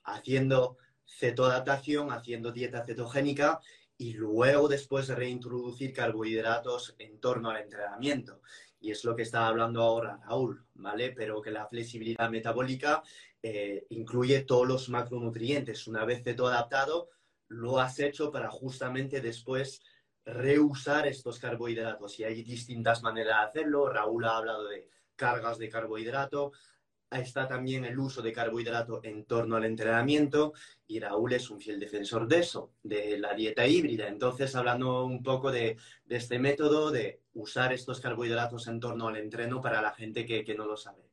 haciendo 0.03 0.77
cetoadaptación, 1.07 2.11
haciendo 2.11 2.51
dieta 2.51 2.83
cetogénica 2.83 3.61
y 3.97 4.13
luego 4.13 4.67
después 4.67 5.07
reintroducir 5.07 5.93
carbohidratos 5.93 6.95
en 6.99 7.19
torno 7.21 7.49
al 7.49 7.61
entrenamiento. 7.61 8.41
Y 8.81 8.91
es 8.91 9.05
lo 9.05 9.15
que 9.15 9.23
está 9.23 9.47
hablando 9.47 9.81
ahora 9.81 10.19
Raúl, 10.25 10.65
¿vale? 10.73 11.11
Pero 11.11 11.41
que 11.41 11.51
la 11.51 11.65
flexibilidad 11.65 12.29
metabólica 12.29 13.01
eh, 13.41 13.85
incluye 13.89 14.41
todos 14.41 14.67
los 14.67 14.89
macronutrientes. 14.89 15.87
Una 15.87 16.03
vez 16.03 16.25
de 16.25 16.33
todo 16.33 16.47
adaptado, 16.49 17.09
lo 17.47 17.79
has 17.79 17.97
hecho 17.99 18.31
para 18.31 18.49
justamente 18.49 19.21
después 19.21 19.81
reusar 20.25 21.07
estos 21.07 21.39
carbohidratos. 21.39 22.19
Y 22.19 22.23
hay 22.23 22.43
distintas 22.43 23.03
maneras 23.03 23.37
de 23.37 23.59
hacerlo. 23.59 23.89
Raúl 23.89 24.25
ha 24.25 24.37
hablado 24.37 24.67
de 24.67 24.87
cargas 25.15 25.57
de 25.57 25.69
carbohidrato. 25.69 26.51
Está 27.11 27.47
también 27.47 27.85
el 27.85 27.97
uso 27.97 28.21
de 28.21 28.31
carbohidrato 28.31 29.01
en 29.03 29.25
torno 29.25 29.55
al 29.55 29.65
entrenamiento 29.65 30.53
y 30.85 30.99
Raúl 30.99 31.33
es 31.33 31.49
un 31.49 31.59
fiel 31.59 31.79
defensor 31.79 32.27
de 32.27 32.39
eso, 32.39 32.73
de 32.83 33.17
la 33.17 33.33
dieta 33.33 33.65
híbrida. 33.65 34.07
Entonces, 34.07 34.55
hablando 34.55 35.05
un 35.05 35.23
poco 35.23 35.51
de, 35.51 35.75
este 36.07 36.37
método 36.37 36.91
de 36.91 37.21
usar 37.33 37.73
estos 37.73 37.99
carbohidratos 37.99 38.67
en 38.67 38.79
torno 38.79 39.07
al 39.07 39.17
entreno 39.17 39.59
para 39.59 39.81
la 39.81 39.91
gente 39.91 40.23
que 40.25 40.55
no 40.55 40.67
lo 40.67 40.77
sabe 40.77 41.09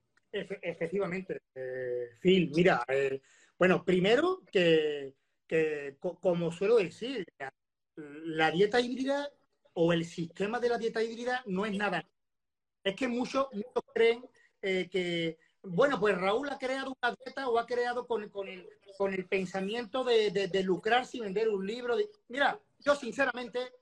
efectivamente, 0.63 1.43
eh, 1.55 2.11
Phil. 2.21 2.51
Mira, 2.55 2.85
eh, 2.89 3.21
bueno, 3.59 3.85
primero 3.85 4.43
que, 4.51 5.15
como 6.21 6.53
suelo 6.53 6.77
decir, 6.77 7.25
la 7.97 8.51
dieta 8.51 8.81
híbrida 8.81 9.31
o 9.75 9.93
el 9.93 10.05
sistema 10.05 10.61
de 10.61 10.69
la 10.69 10.79
dieta 10.79 11.03
híbrida 11.03 11.43
no 11.47 11.67
es 11.67 11.77
nada. 11.77 12.09
Es 12.83 12.95
que 12.95 13.09
muchos, 13.09 13.49
creen 13.93 14.25
eh, 14.63 14.89
que, 14.91 15.39
bueno, 15.63 15.99
pues 15.99 16.17
Raúl 16.17 16.49
ha 16.51 16.59
creado 16.59 16.97
una 17.01 17.17
dieta 17.25 17.49
o 17.49 17.59
ha 17.59 17.67
creado 17.67 18.07
con, 18.07 18.23
el, 18.23 18.31
con 18.97 19.13
el 19.13 19.27
pensamiento 19.27 20.05
de, 20.05 20.31
de, 20.31 20.49
de 20.49 20.63
lucrar 20.63 21.07
sin 21.07 21.23
vender 21.23 21.49
un 21.49 21.67
libro. 21.67 21.97
Mira, 22.29 22.59
yo 22.79 22.95
sinceramente 22.95 23.73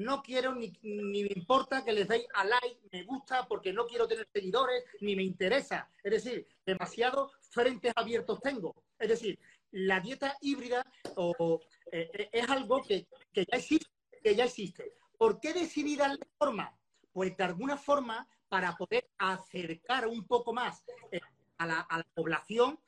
no 0.00 0.22
quiero 0.22 0.54
ni, 0.54 0.72
me 0.82 1.28
importa 1.34 1.84
que 1.84 1.92
les 1.92 2.08
deis 2.08 2.26
a 2.34 2.44
like, 2.44 2.80
me 2.90 3.04
gusta, 3.04 3.46
porque 3.46 3.72
no 3.72 3.86
quiero 3.86 4.08
tener 4.08 4.26
seguidores, 4.32 4.84
ni 5.00 5.14
me 5.14 5.22
interesa. 5.22 5.88
Es 6.02 6.12
decir, 6.12 6.46
demasiados 6.64 7.32
frentes 7.50 7.92
abiertos 7.94 8.40
tengo. 8.40 8.74
Es 8.98 9.08
decir, 9.08 9.38
la 9.72 10.00
dieta 10.00 10.36
híbrida 10.40 10.84
eh, 11.04 11.58
eh, 11.92 12.28
es 12.32 12.48
algo 12.48 12.82
que, 12.82 13.06
ya 13.34 13.56
existe, 13.56 13.90
que 14.22 14.34
ya 14.34 14.44
existe. 14.44 14.94
¿Por 15.18 15.40
qué 15.40 15.52
decidí 15.52 15.96
darle 15.96 16.26
forma? 16.38 16.76
Pues 17.12 17.36
de 17.36 17.44
alguna 17.44 17.76
forma 17.76 18.28
para 18.48 18.74
poder 18.76 19.08
acercar 19.18 20.06
un 20.06 20.26
poco 20.26 20.52
más 20.52 20.82
eh, 21.10 21.20
a, 21.58 21.66
la, 21.66 22.06
población 22.14 22.78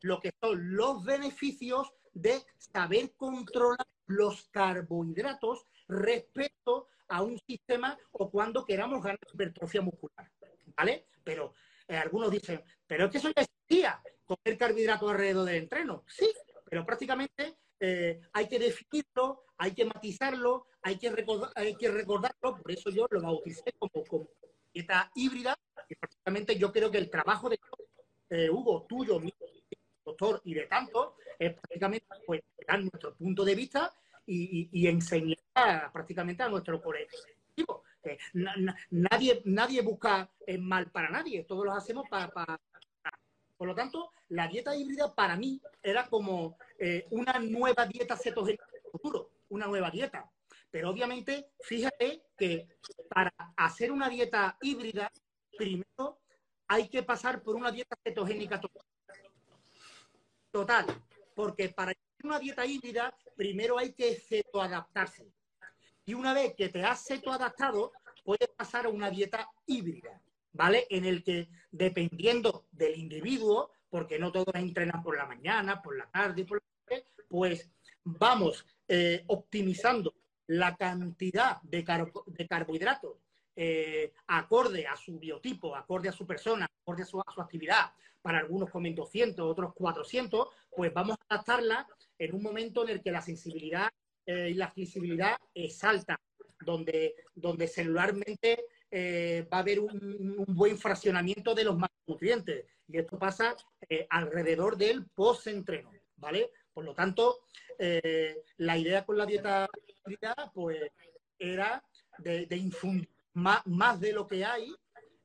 lo 0.00 0.18
que 0.18 0.32
son 0.40 0.74
los 0.74 1.04
beneficios 1.04 1.92
de 2.14 2.42
saber 2.56 3.12
controlar 3.16 3.86
los 4.06 4.48
carbohidratos 4.50 5.66
respecto 5.88 6.88
a 7.08 7.22
un 7.22 7.38
sistema 7.46 7.98
o 8.12 8.30
cuando 8.30 8.64
queramos 8.64 9.02
ganar 9.02 9.18
hipertrofia 9.32 9.82
muscular. 9.82 10.30
¿Vale? 10.76 11.06
Pero 11.22 11.54
eh, 11.86 11.96
algunos 11.96 12.30
dicen, 12.30 12.62
pero 12.86 13.06
es 13.06 13.12
que 13.12 13.18
eso 13.18 13.30
ya 13.34 13.42
existía, 13.42 14.02
comer 14.24 14.56
carbohidratos 14.56 15.10
alrededor 15.10 15.46
del 15.46 15.56
entreno. 15.56 16.04
Sí, 16.08 16.32
pero 16.64 16.86
prácticamente 16.86 17.58
eh, 17.84 18.20
hay 18.32 18.46
que 18.46 18.60
definirlo, 18.60 19.42
hay 19.58 19.72
que 19.74 19.84
matizarlo, 19.84 20.68
hay 20.82 20.98
que, 20.98 21.12
hay 21.56 21.74
que 21.74 21.90
recordarlo, 21.90 22.56
por 22.62 22.70
eso 22.70 22.90
yo 22.90 23.08
lo 23.10 23.20
bauticé 23.20 23.72
como, 23.76 24.04
como 24.04 24.28
dieta 24.72 25.10
híbrida, 25.16 25.58
y 25.88 25.96
prácticamente 25.96 26.56
yo 26.56 26.70
creo 26.70 26.92
que 26.92 26.98
el 26.98 27.10
trabajo 27.10 27.48
de 27.48 27.58
eh, 28.30 28.48
Hugo, 28.48 28.86
tuyo, 28.88 29.18
mío, 29.18 29.32
doctor 30.04 30.40
y 30.44 30.54
de 30.54 30.66
tanto, 30.66 31.16
es 31.36 31.54
prácticamente 31.54 32.06
pues, 32.24 32.42
dar 32.68 32.78
nuestro 32.78 33.16
punto 33.16 33.44
de 33.44 33.56
vista 33.56 33.92
y, 34.26 34.86
enseñar 34.86 35.90
prácticamente 35.92 36.44
a 36.44 36.48
nuestro 36.48 36.80
colectivo. 36.80 37.82
nadie, 38.92 39.42
nadie 39.44 39.82
busca 39.82 40.30
el 40.46 40.60
mal 40.60 40.88
para 40.92 41.10
nadie, 41.10 41.42
todos 41.42 41.64
lo 41.64 41.72
hacemos 41.72 42.08
para, 42.08 42.30
Por 43.56 43.66
lo 43.66 43.74
tanto, 43.74 44.12
la 44.28 44.46
dieta 44.46 44.76
híbrida 44.76 45.12
para 45.12 45.36
mí 45.36 45.60
era 45.82 46.06
como 46.08 46.56
eh, 46.84 47.06
una 47.10 47.38
nueva 47.38 47.86
dieta 47.86 48.16
cetogénica 48.16 48.66
futuro, 48.90 49.30
una 49.50 49.66
nueva 49.66 49.88
dieta. 49.88 50.28
Pero 50.68 50.90
obviamente, 50.90 51.52
fíjate 51.60 52.24
que 52.36 52.66
para 53.08 53.32
hacer 53.56 53.92
una 53.92 54.08
dieta 54.08 54.58
híbrida, 54.60 55.08
primero 55.56 56.18
hay 56.66 56.88
que 56.88 57.04
pasar 57.04 57.40
por 57.40 57.54
una 57.54 57.70
dieta 57.70 57.96
cetogénica 58.02 58.60
total. 58.60 58.82
Total. 60.50 60.86
Porque 61.36 61.68
para 61.68 61.92
una 62.24 62.40
dieta 62.40 62.66
híbrida, 62.66 63.16
primero 63.36 63.78
hay 63.78 63.92
que 63.92 64.16
cetoadaptarse. 64.16 65.32
Y 66.04 66.14
una 66.14 66.34
vez 66.34 66.54
que 66.56 66.68
te 66.68 66.82
has 66.82 67.04
cetoadaptado, 67.06 67.92
puedes 68.24 68.48
pasar 68.48 68.86
a 68.86 68.88
una 68.88 69.08
dieta 69.08 69.48
híbrida, 69.66 70.20
¿vale? 70.52 70.88
En 70.90 71.04
el 71.04 71.22
que, 71.22 71.48
dependiendo 71.70 72.66
del 72.72 72.98
individuo, 72.98 73.70
porque 73.88 74.18
no 74.18 74.32
todos 74.32 74.54
entrenan 74.54 75.00
por 75.00 75.16
la 75.16 75.26
mañana, 75.26 75.80
por 75.80 75.96
la 75.96 76.10
tarde, 76.10 76.44
por 76.44 76.60
pues 77.28 77.70
vamos 78.04 78.66
eh, 78.88 79.24
optimizando 79.28 80.14
la 80.48 80.76
cantidad 80.76 81.62
de, 81.62 81.84
carbohidratos 81.84 83.16
eh, 83.56 84.12
acorde 84.26 84.86
a 84.86 84.96
su 84.96 85.18
biotipo, 85.18 85.74
acorde 85.74 86.08
a 86.08 86.12
su 86.12 86.26
persona, 86.26 86.66
acorde 86.82 87.04
a 87.04 87.06
su, 87.06 87.20
actividad. 87.20 87.92
Para 88.20 88.38
algunos 88.38 88.70
comen 88.70 88.94
200, 88.94 89.50
otros 89.50 89.72
400, 89.74 90.48
pues 90.76 90.92
vamos 90.92 91.16
a 91.20 91.34
adaptarla 91.34 91.86
en 92.18 92.34
un 92.34 92.42
momento 92.42 92.82
en 92.82 92.90
el 92.90 93.02
que 93.02 93.10
la 93.10 93.22
sensibilidad 93.22 93.88
eh, 94.26 94.50
y 94.50 94.54
la 94.54 94.70
flexibilidad 94.70 95.36
es 95.54 95.82
alta, 95.84 96.20
donde, 96.60 97.14
donde 97.34 97.66
celularmente 97.66 98.64
va 99.50 99.56
a 99.56 99.60
haber 99.60 99.80
un, 99.80 100.44
buen 100.48 100.76
fraccionamiento 100.76 101.54
de 101.54 101.64
los 101.64 101.78
macronutrientes. 101.78 102.66
Y 102.86 102.98
esto 102.98 103.18
pasa 103.18 103.56
alrededor 104.10 104.76
del 104.76 105.06
post-entreno, 105.06 105.90
¿vale? 106.16 106.50
Por 106.72 106.84
lo 106.84 106.94
tanto, 106.94 107.44
la 108.58 108.78
idea 108.78 109.04
con 109.04 109.18
la 109.18 109.26
dieta 109.26 109.68
pues 110.54 110.78
era 111.38 111.82
de, 112.18 112.56
infundir 112.56 113.08
más, 113.34 114.00
de 114.00 114.12
lo 114.12 114.26
que 114.26 114.44
hay, 114.44 114.74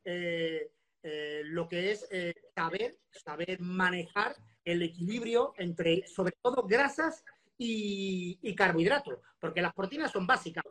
eh, 0.03 0.71
eh, 1.03 1.41
lo 1.45 1.67
que 1.67 1.91
es 1.91 2.07
eh, 2.11 2.33
saber, 2.55 2.97
saber 3.11 3.59
manejar 3.59 4.35
el 4.63 4.81
equilibrio 4.81 5.53
entre, 5.57 6.05
sobre 6.07 6.33
todo, 6.41 6.63
grasas 6.63 7.23
y, 7.57 8.53
carbohidratos, 8.55 9.19
porque 9.39 9.61
las 9.61 9.73
proteínas 9.73 10.11
son 10.11 10.27
básicas. 10.27 10.63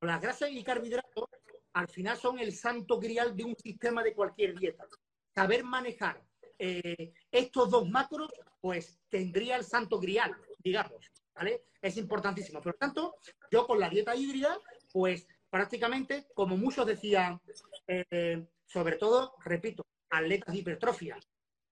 Las 0.00 0.20
grasas 0.20 0.50
y 0.50 0.62
carbohidratos 0.62 1.24
al 1.72 1.88
final 1.88 2.16
son 2.16 2.38
el 2.38 2.52
santo 2.52 2.98
grial 2.98 3.36
de 3.36 3.44
un 3.44 3.56
sistema 3.56 4.02
de 4.02 4.14
cualquier 4.14 4.58
dieta. 4.58 4.86
Saber 5.34 5.64
manejar 5.64 6.22
estos 6.58 7.70
dos 7.70 7.88
macros, 7.88 8.30
pues 8.60 8.98
tendría 9.08 9.56
el 9.56 9.64
santo 9.64 10.00
grial, 10.00 10.34
digamos. 10.58 11.10
¿vale? 11.36 11.64
Es 11.80 11.96
importantísimo. 11.96 12.60
Por 12.60 12.72
lo 12.72 12.78
tanto, 12.78 13.16
yo 13.50 13.66
con 13.66 13.78
la 13.78 13.88
dieta 13.88 14.16
híbrida, 14.16 14.58
pues 14.92 15.28
prácticamente, 15.50 16.26
como 16.34 16.56
muchos 16.56 16.86
decían, 16.86 17.40
eh, 17.86 18.46
sobre 18.66 18.96
todo, 18.96 19.34
repito, 19.44 19.86
atletas 20.10 20.52
de 20.52 20.60
hipertrofia, 20.60 21.18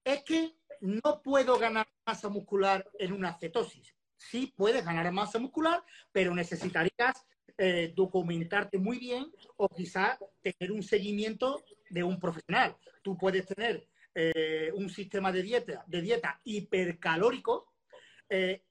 es 0.03 0.23
que 0.23 0.55
no 0.81 1.21
puedo 1.23 1.57
ganar 1.57 1.87
masa 2.05 2.29
muscular 2.29 2.87
en 2.99 3.13
una 3.13 3.33
cetosis. 3.37 3.95
Sí 4.17 4.53
puedes 4.55 4.85
ganar 4.85 5.11
masa 5.11 5.39
muscular, 5.39 5.83
pero 6.11 6.33
necesitarías 6.33 7.25
eh, 7.57 7.93
documentarte 7.95 8.77
muy 8.77 8.97
bien 8.99 9.31
o 9.57 9.67
quizá 9.69 10.17
tener 10.41 10.71
un 10.71 10.83
seguimiento 10.83 11.63
de 11.89 12.03
un 12.03 12.19
profesional. 12.19 12.77
Tú 13.01 13.17
puedes 13.17 13.45
tener 13.45 13.87
eh, 14.15 14.71
un 14.73 14.89
sistema 14.89 15.31
de 15.31 15.43
dieta, 15.43 15.83
de 15.85 16.01
dieta 16.01 16.41
hipercalórico, 16.43 17.73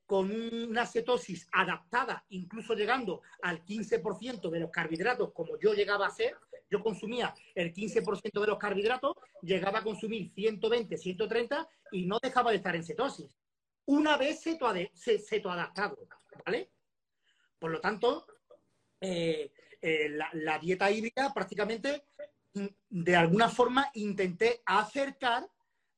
con 0.04 0.32
una 0.32 0.84
cetosis 0.84 1.46
adaptada, 1.52 2.24
incluso 2.30 2.74
llegando 2.74 3.22
al 3.40 3.64
15% 3.64 4.50
de 4.50 4.58
los 4.58 4.70
carbohidratos, 4.70 5.32
como 5.32 5.56
yo 5.60 5.72
llegaba 5.74 6.08
a 6.08 6.10
ser, 6.10 6.36
yo 6.68 6.82
consumía 6.82 7.32
el 7.54 7.72
15% 7.72 8.40
de 8.40 8.46
los 8.48 8.58
carbohidratos, 8.58 9.14
llegaba 9.42 9.78
a 9.78 9.84
consumir 9.84 10.32
120, 10.34 10.96
130 10.96 11.68
y 11.92 12.06
no 12.06 12.18
dejaba 12.20 12.50
de 12.50 12.56
estar 12.56 12.74
en 12.74 12.82
cetosis. 12.82 13.38
Una 13.86 14.16
vez 14.16 14.42
cetoadaptado, 14.42 16.08
¿vale? 16.44 16.72
Por 17.58 17.70
lo 17.70 17.80
tanto, 17.80 18.26
eh, 19.00 19.52
eh, 19.80 20.08
la, 20.32 20.58
dieta 20.58 20.90
híbrida 20.90 21.32
prácticamente, 21.34 22.04
de 22.88 23.16
alguna 23.16 23.48
forma, 23.48 23.90
intenté 23.94 24.62
acercar, 24.64 25.48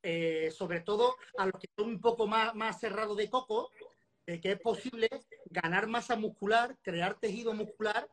eh, 0.02 0.50
sobre 0.50 0.80
todo 0.80 1.16
a 1.36 1.46
los 1.46 1.60
que 1.60 1.68
son 1.76 1.88
un 1.88 2.00
poco 2.00 2.26
más, 2.26 2.54
más 2.54 2.80
cerrados 2.80 3.16
de 3.16 3.28
coco, 3.28 3.70
de 4.26 4.40
que 4.40 4.52
es 4.52 4.60
posible 4.60 5.08
ganar 5.46 5.86
masa 5.86 6.16
muscular, 6.16 6.76
crear 6.82 7.18
tejido 7.18 7.52
muscular, 7.52 8.08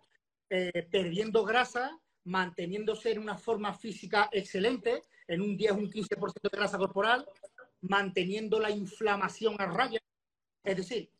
eh, 0.50 0.88
perdiendo 0.92 1.44
grasa, 1.44 2.00
manteniéndose 2.26 3.12
en 3.12 3.20
una 3.20 3.38
forma 3.38 3.74
física 3.74 4.30
excelente, 4.32 5.04
en 5.28 5.42
un 5.42 5.58
10 5.58 5.72
un 5.74 5.90
15% 5.90 6.50
de 6.52 6.58
grasa 6.58 6.78
corporal, 6.78 7.26
manteniendo 7.82 8.60
la 8.60 8.70
inflamación 8.70 9.56
a 9.60 9.66
raya. 9.66 10.00
Es 10.64 10.78
decir, 10.78 11.12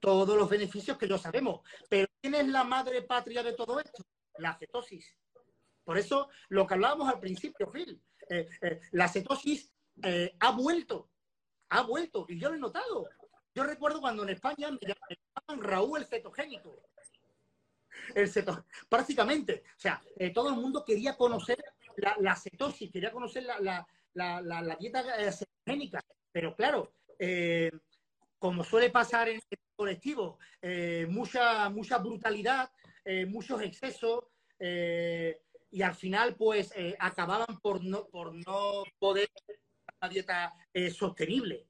todos 0.00 0.36
los 0.36 0.48
beneficios 0.48 0.98
que 0.98 1.06
lo 1.06 1.18
sabemos. 1.18 1.60
Pero 1.88 2.08
¿quién 2.20 2.34
es 2.34 2.48
la 2.48 2.64
madre 2.64 3.02
patria 3.02 3.42
de 3.42 3.54
todo 3.54 3.80
esto? 3.80 4.04
La 4.38 4.54
cetosis. 4.58 5.16
Por 5.84 5.98
eso, 5.98 6.28
lo 6.48 6.66
que 6.66 6.74
hablábamos 6.74 7.08
al 7.08 7.20
principio, 7.20 7.70
Phil, 7.70 8.00
eh, 8.28 8.48
eh, 8.62 8.80
la 8.92 9.08
cetosis 9.08 9.70
ha 10.40 10.50
vuelto, 10.50 11.10
ha 11.68 11.82
vuelto, 11.82 12.26
y 12.28 12.38
yo 12.38 12.48
lo 12.48 12.56
he 12.56 12.58
notado. 12.58 13.08
Yo 13.54 13.62
recuerdo 13.62 14.00
cuando 14.00 14.24
en 14.24 14.30
España 14.30 14.70
me 14.70 14.78
llamaban 14.80 15.64
Raúl 15.64 16.00
el 16.00 16.06
cetogénico. 16.06 16.82
El 18.14 18.28
ceto, 18.28 18.66
prácticamente. 18.88 19.62
O 19.76 19.80
sea, 19.80 20.02
eh, 20.16 20.30
todo 20.30 20.50
el 20.50 20.56
mundo 20.56 20.84
quería 20.84 21.16
conocer 21.16 21.62
la, 22.18 22.34
cetosis, 22.34 22.90
quería 22.90 23.12
conocer 23.12 23.44
la, 23.44 23.86
dieta 24.78 25.16
eh, 25.18 25.32
cetogénica. 25.32 26.00
Pero 26.32 26.56
claro, 26.56 26.92
eh, 27.18 27.70
como 28.38 28.64
suele 28.64 28.90
pasar 28.90 29.28
en 29.28 29.36
el 29.36 29.58
colectivo, 29.76 30.38
mucha, 31.08 31.68
mucha 31.70 31.98
brutalidad, 31.98 32.70
muchos 33.28 33.62
excesos, 33.62 34.24
y 35.74 35.82
al 35.82 35.94
final, 35.94 36.36
pues, 36.36 36.72
acababan 36.98 37.58
por 37.60 37.84
no, 37.84 38.06
por 38.08 38.34
no 38.34 38.84
poder 38.98 39.28
una 40.00 40.08
dieta 40.08 40.54
sostenible. 40.92 41.66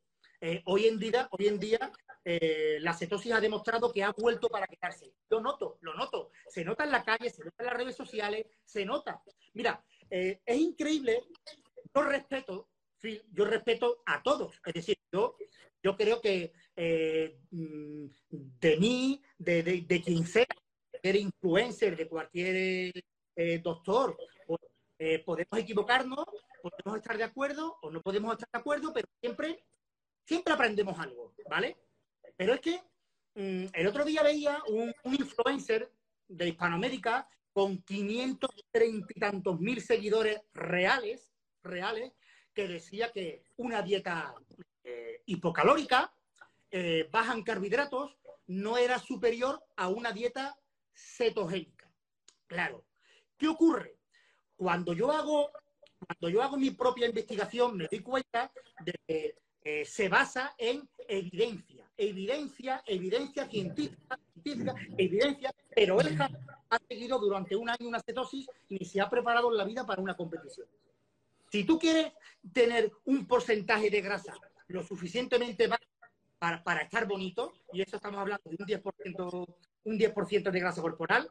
Eh, 0.47 0.61
hoy 0.67 0.85
en 0.85 0.99
día, 0.99 1.27
hoy 1.31 1.47
en 1.47 1.59
día 1.59 1.91
eh, 2.23 2.77
la 2.83 2.93
cetosis 2.93 3.33
ha 3.33 3.41
demostrado 3.41 3.91
que 3.91 4.03
ha 4.03 4.13
vuelto 4.13 4.49
para 4.51 4.67
quedarse. 4.67 5.15
Lo 5.31 5.41
noto, 5.41 5.79
lo 5.81 5.95
noto. 5.95 6.33
Se 6.51 6.63
nota 6.63 6.85
en 6.85 6.91
la 6.91 7.03
calle, 7.03 7.31
se 7.31 7.43
nota 7.43 7.63
en 7.63 7.67
las 7.67 7.75
redes 7.75 7.97
sociales, 7.97 8.45
se 8.63 8.85
nota. 8.85 9.23
Mira, 9.55 9.83
eh, 10.11 10.43
es 10.45 10.59
increíble. 10.59 11.23
Yo 11.95 12.03
respeto, 12.03 12.69
yo 13.33 13.45
respeto 13.47 14.03
a 14.05 14.23
todos. 14.23 14.61
Es 14.67 14.75
decir, 14.75 14.99
yo, 15.11 15.35
yo 15.83 15.97
creo 15.97 16.21
que 16.21 16.53
mm, 17.51 18.07
de 18.29 18.77
mí, 18.77 19.23
de, 19.39 20.03
quien 20.05 20.27
sea, 20.27 20.47
cualquier 20.91 21.17
influencer, 21.17 21.97
de 21.97 22.07
cualquier 22.07 22.93
doctor, 23.62 24.16
pues, 24.47 24.61
podemos 25.24 25.59
equivocarnos, 25.59 26.24
podemos 26.62 26.97
estar 26.99 27.16
de 27.16 27.24
acuerdo 27.24 27.78
o 27.82 27.91
no 27.91 28.01
podemos 28.01 28.32
estar 28.32 28.49
de 28.53 28.59
acuerdo, 28.59 28.93
pero 28.93 29.09
siempre 29.20 29.64
siempre 30.24 30.55
aprendemos 30.55 30.99
algo, 30.99 31.35
¿vale? 31.49 31.76
Pero 32.37 32.55
es 32.55 32.61
que 32.61 32.80
mm, 33.35 33.66
el 33.72 33.87
otro 33.87 34.05
día 34.05 34.22
veía 34.22 34.62
un, 34.68 34.95
influencer 35.05 35.91
de 36.28 36.49
Hispanoamérica 36.49 37.28
con 37.53 37.78
530 37.82 39.07
y 39.14 39.20
tantos 39.20 39.61
mil 39.61 39.80
seguidores 39.80 40.41
reales, 40.53 41.30
reales, 41.62 42.12
que 42.53 42.66
decía 42.66 43.12
que 43.12 43.45
una 43.57 43.82
dieta 43.82 44.35
eh, 44.82 45.22
hipocalórica, 45.26 46.12
eh, 46.70 47.09
baja 47.12 47.35
en 47.35 47.43
carbohidratos, 47.43 48.16
no 48.47 48.76
era 48.76 48.99
superior 48.99 49.62
a 49.76 49.89
una 49.89 50.12
dieta 50.12 50.59
cetogénica. 50.93 51.91
Claro. 52.47 52.85
¿Qué 53.45 53.49
ocurre? 53.49 53.99
Cuando 54.57 54.95
yo 54.95 55.12
hago, 55.12 55.51
cuando 55.99 56.30
yo 56.30 56.42
hago 56.42 56.57
mi 56.57 56.70
propia 56.70 57.07
investigación, 57.07 57.76
me 57.76 57.88
doy 57.88 58.01
cuenta 58.01 58.51
de 58.80 58.95
que 59.07 59.36
eh, 59.62 59.84
se 59.84 60.09
basa 60.09 60.55
en 60.57 60.88
evidencia, 61.07 61.86
evidencia, 61.95 62.82
evidencia 62.86 63.47
científica, 63.47 64.18
científica 64.32 64.74
evidencia, 64.97 65.55
pero 65.76 66.01
él 66.01 66.18
ha 66.18 66.78
seguido 66.88 67.18
durante 67.18 67.55
un 67.55 67.68
año 67.68 67.86
una 67.86 68.01
cetosis 68.01 68.49
ni 68.70 68.78
se 68.86 69.03
ha 69.03 69.11
preparado 69.11 69.51
en 69.51 69.59
la 69.59 69.64
vida 69.64 69.84
para 69.84 70.01
una 70.01 70.16
competición. 70.16 70.66
Si 71.53 71.64
tú 71.64 71.78
quieres 71.78 72.14
tener 72.51 72.92
un 73.05 73.26
porcentaje 73.26 73.90
de 73.90 74.01
grasa 74.01 74.32
lo 74.68 74.82
suficientemente 74.82 75.66
bajo 75.66 75.84
para, 76.38 76.64
para 76.64 76.80
estar 76.80 77.07
bonito, 77.07 77.53
y 77.74 77.82
eso 77.82 77.97
estamos 77.97 78.20
hablando 78.20 78.49
de 78.49 78.57
un 78.59 78.66
10%, 78.66 79.57
un 79.84 79.99
10 79.99 80.14
de 80.45 80.61
grasa 80.61 80.80
corporal, 80.80 81.28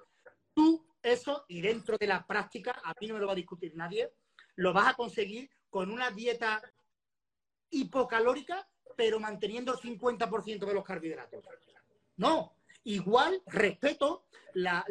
tú 0.54 0.93
eso, 1.04 1.46
y 1.48 1.62
dentro 1.62 1.98
de 1.98 2.08
la 2.08 2.26
práctica, 2.26 2.82
a 2.84 2.94
mí 3.00 3.08
no 3.08 3.16
me 3.16 3.20
lo 3.20 3.28
va 3.28 3.34
a 3.34 3.36
discutir 3.36 3.76
nadie, 3.76 4.12
lo 4.56 4.74
vas 4.74 4.88
a 4.88 4.94
conseguir 4.94 5.50
con 5.70 5.92
una 5.92 6.12
dieta 6.12 6.62
hipocalórica, 7.70 8.68
pero 8.96 9.20
manteniendo 9.20 9.74
el 9.74 9.80
50% 9.80 10.66
de 10.66 10.74
los 10.74 10.84
carbohidratos. 10.84 11.44
No, 12.18 12.56
igual 12.84 13.42
respeto 13.48 14.26
la, 14.54 14.86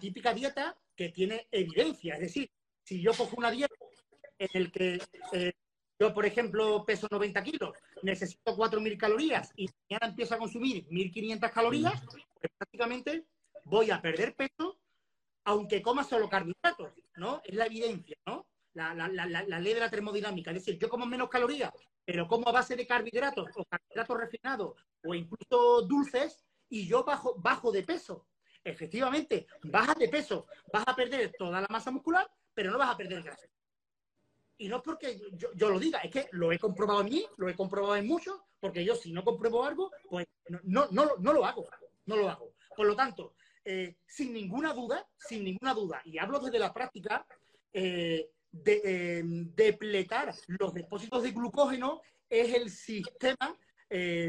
típica 0.00 0.34
dieta 0.34 0.78
que 0.94 1.08
tiene 1.08 1.48
evidencia. 1.50 2.14
Es 2.14 2.20
decir, 2.20 2.50
si 2.84 3.00
yo 3.00 3.12
cojo 3.14 3.36
una 3.36 3.50
dieta 3.50 3.74
en 4.38 4.48
el 4.54 4.70
que 4.70 5.00
eh, 5.32 5.52
yo, 5.98 6.12
por 6.12 6.26
ejemplo, 6.26 6.84
peso 6.84 7.06
90 7.10 7.42
kilos, 7.44 7.78
necesito 8.02 8.56
4.000 8.56 8.96
calorías 8.98 9.52
y 9.56 9.68
mañana 9.88 10.08
empiezo 10.08 10.34
a 10.34 10.38
consumir 10.38 10.86
1.500 10.88 11.50
calorías, 11.50 12.02
pues 12.10 12.52
prácticamente 12.58 13.24
voy 13.64 13.90
a 13.90 14.02
perder 14.02 14.34
peso 14.34 14.81
aunque 15.44 15.82
coma 15.82 16.04
solo 16.04 16.28
carbohidratos, 16.28 16.92
¿no? 17.16 17.40
Es 17.44 17.54
la 17.54 17.66
evidencia, 17.66 18.16
¿no? 18.26 18.46
la, 18.74 19.60
ley 19.60 19.74
de 19.74 19.80
la 19.80 19.90
termodinámica. 19.90 20.50
Es 20.50 20.58
decir, 20.58 20.78
yo 20.78 20.88
como 20.88 21.06
menos 21.06 21.28
calorías, 21.28 21.72
pero 22.04 22.26
como 22.26 22.48
a 22.48 22.52
base 22.52 22.76
de 22.76 22.86
carbohidratos 22.86 23.48
o 23.56 23.64
carbohidratos 23.64 24.18
refinados 24.18 24.74
o 25.04 25.14
incluso 25.14 25.82
dulces 25.82 26.44
y 26.68 26.86
yo 26.86 27.04
bajo, 27.04 27.34
bajo 27.36 27.70
de 27.70 27.82
peso. 27.82 28.26
Efectivamente, 28.64 29.46
bajas 29.64 29.96
de 29.98 30.08
peso, 30.08 30.46
vas 30.72 30.84
a 30.86 30.94
perder 30.94 31.32
toda 31.36 31.60
la 31.60 31.66
masa 31.68 31.90
muscular, 31.90 32.30
pero 32.54 32.70
no 32.70 32.78
vas 32.78 32.90
a 32.90 32.96
perder 32.96 33.22
grasa. 33.22 33.46
Y 34.56 34.68
no 34.68 34.76
es 34.76 34.82
porque 34.82 35.20
yo, 35.32 35.70
lo 35.70 35.80
diga, 35.80 35.98
es 36.00 36.10
que 36.10 36.28
lo 36.32 36.52
he 36.52 36.58
comprobado 36.58 37.00
en 37.00 37.08
mí, 37.08 37.26
lo 37.36 37.48
he 37.48 37.56
comprobado 37.56 37.96
en 37.96 38.06
muchos, 38.06 38.40
porque 38.60 38.84
yo 38.84 38.94
si 38.94 39.12
no 39.12 39.24
compruebo 39.24 39.64
algo, 39.64 39.90
pues 40.08 40.28
no, 40.62 40.86
no, 40.92 41.16
no 41.18 41.32
lo 41.32 41.44
hago, 41.44 41.68
no 42.06 42.16
lo 42.16 42.30
hago. 42.30 42.54
Por 42.76 42.86
lo 42.86 42.94
tanto, 42.94 43.34
eh, 43.64 43.96
sin 44.06 44.32
ninguna 44.32 44.72
duda, 44.72 45.06
sin 45.16 45.44
ninguna 45.44 45.72
duda, 45.72 46.02
y 46.04 46.18
hablo 46.18 46.40
desde 46.40 46.58
la 46.58 46.72
práctica, 46.72 47.24
eh, 47.72 48.28
de, 48.50 48.82
eh, 48.84 49.22
depletar 49.24 50.34
los 50.48 50.74
depósitos 50.74 51.22
de 51.22 51.30
glucógeno 51.30 52.02
es 52.28 52.54
el 52.54 52.70
sistema 52.70 53.56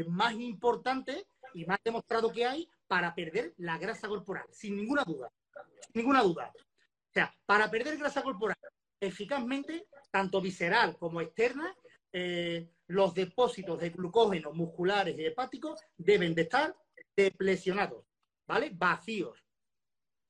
más 0.08 0.34
importante 0.34 1.26
y 1.54 1.64
más 1.64 1.78
demostrado 1.82 2.30
que 2.30 2.44
hay 2.44 2.68
para 2.86 3.14
perder 3.14 3.54
la 3.56 3.78
grasa 3.78 4.08
corporal, 4.08 4.44
sin 4.50 4.76
ninguna 4.76 5.04
duda, 5.04 5.32
sin 5.80 6.02
ninguna 6.02 6.22
duda. 6.22 6.52
O 6.54 7.12
sea, 7.14 7.34
para 7.46 7.70
perder 7.70 7.96
grasa 7.96 8.22
corporal 8.22 8.58
eficazmente, 9.00 9.86
tanto 10.10 10.42
visceral 10.42 10.98
como 10.98 11.22
externa, 11.22 11.74
los 12.88 13.14
depósitos 13.14 13.80
de 13.80 13.88
glucógeno 13.88 14.52
musculares 14.52 15.18
y 15.18 15.24
hepáticos 15.24 15.80
deben 15.96 16.34
de 16.34 16.42
estar 16.42 16.76
deplecionados. 17.16 18.04
¿Vale? 18.46 18.70
Vacíos. 18.72 19.44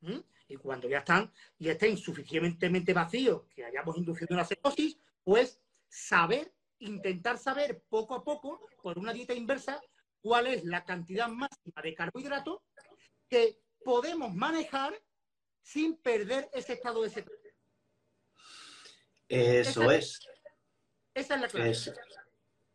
¿Mm? 0.00 0.20
Y 0.48 0.56
cuando 0.56 0.88
ya 0.88 0.98
están 0.98 1.32
y 1.58 1.68
estén 1.68 1.96
suficientemente 1.96 2.92
vacíos, 2.92 3.44
que 3.54 3.64
hayamos 3.64 3.96
inducido 3.96 4.28
una 4.30 4.44
cetosis, 4.44 4.98
pues 5.22 5.60
saber, 5.88 6.52
intentar 6.80 7.38
saber 7.38 7.82
poco 7.88 8.14
a 8.14 8.24
poco, 8.24 8.60
por 8.82 8.98
una 8.98 9.12
dieta 9.12 9.32
inversa, 9.32 9.80
cuál 10.20 10.46
es 10.46 10.64
la 10.64 10.84
cantidad 10.84 11.28
máxima 11.28 11.82
de 11.82 11.94
carbohidratos 11.94 12.60
que 13.28 13.58
podemos 13.82 14.34
manejar 14.34 15.00
sin 15.62 15.96
perder 15.96 16.48
ese 16.52 16.74
estado 16.74 17.02
de 17.02 17.10
cetosis. 17.10 17.54
Eso 19.28 19.90
es. 19.90 20.20
Esa 21.14 21.34
es 21.36 21.40
la 21.40 21.48
clave. 21.48 21.72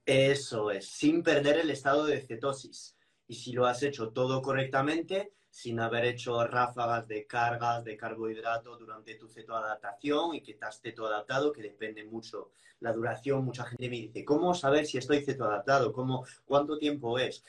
eso 0.06 0.72
es, 0.72 0.90
sin 0.90 1.22
perder 1.22 1.58
el 1.58 1.70
estado 1.70 2.06
de 2.06 2.22
cetosis 2.22 2.99
y 3.30 3.36
si 3.36 3.54
lo 3.54 3.68
has 3.68 3.84
hecho 3.84 4.10
todo 4.10 4.42
correctamente, 4.42 5.32
sin 5.52 5.80
haber 5.80 6.06
hecho 6.06 6.46
ráfagas 6.48 7.08
de 7.08 7.28
cargas 7.28 7.84
de 7.84 7.96
carbohidrato 7.96 8.76
durante 8.76 9.16
tu 9.16 9.28
cetoadaptación 9.28 10.34
y 10.34 10.42
que 10.42 10.54
estás 10.54 10.82
cetoadaptado, 10.82 11.54
que 11.54 11.62
depende 11.62 12.04
mucho 12.04 12.50
la 12.80 12.92
duración. 12.92 13.46
Mucha 13.46 13.66
gente 13.66 13.88
me 13.88 13.98
dice, 13.98 14.26
¿cómo 14.26 14.56
saber 14.56 14.88
si 14.88 14.98
estoy 14.98 15.22
cetoadaptado? 15.22 15.94
¿Cómo, 15.94 16.26
¿Cuánto 16.44 16.80
tiempo 16.80 17.20
es? 17.20 17.44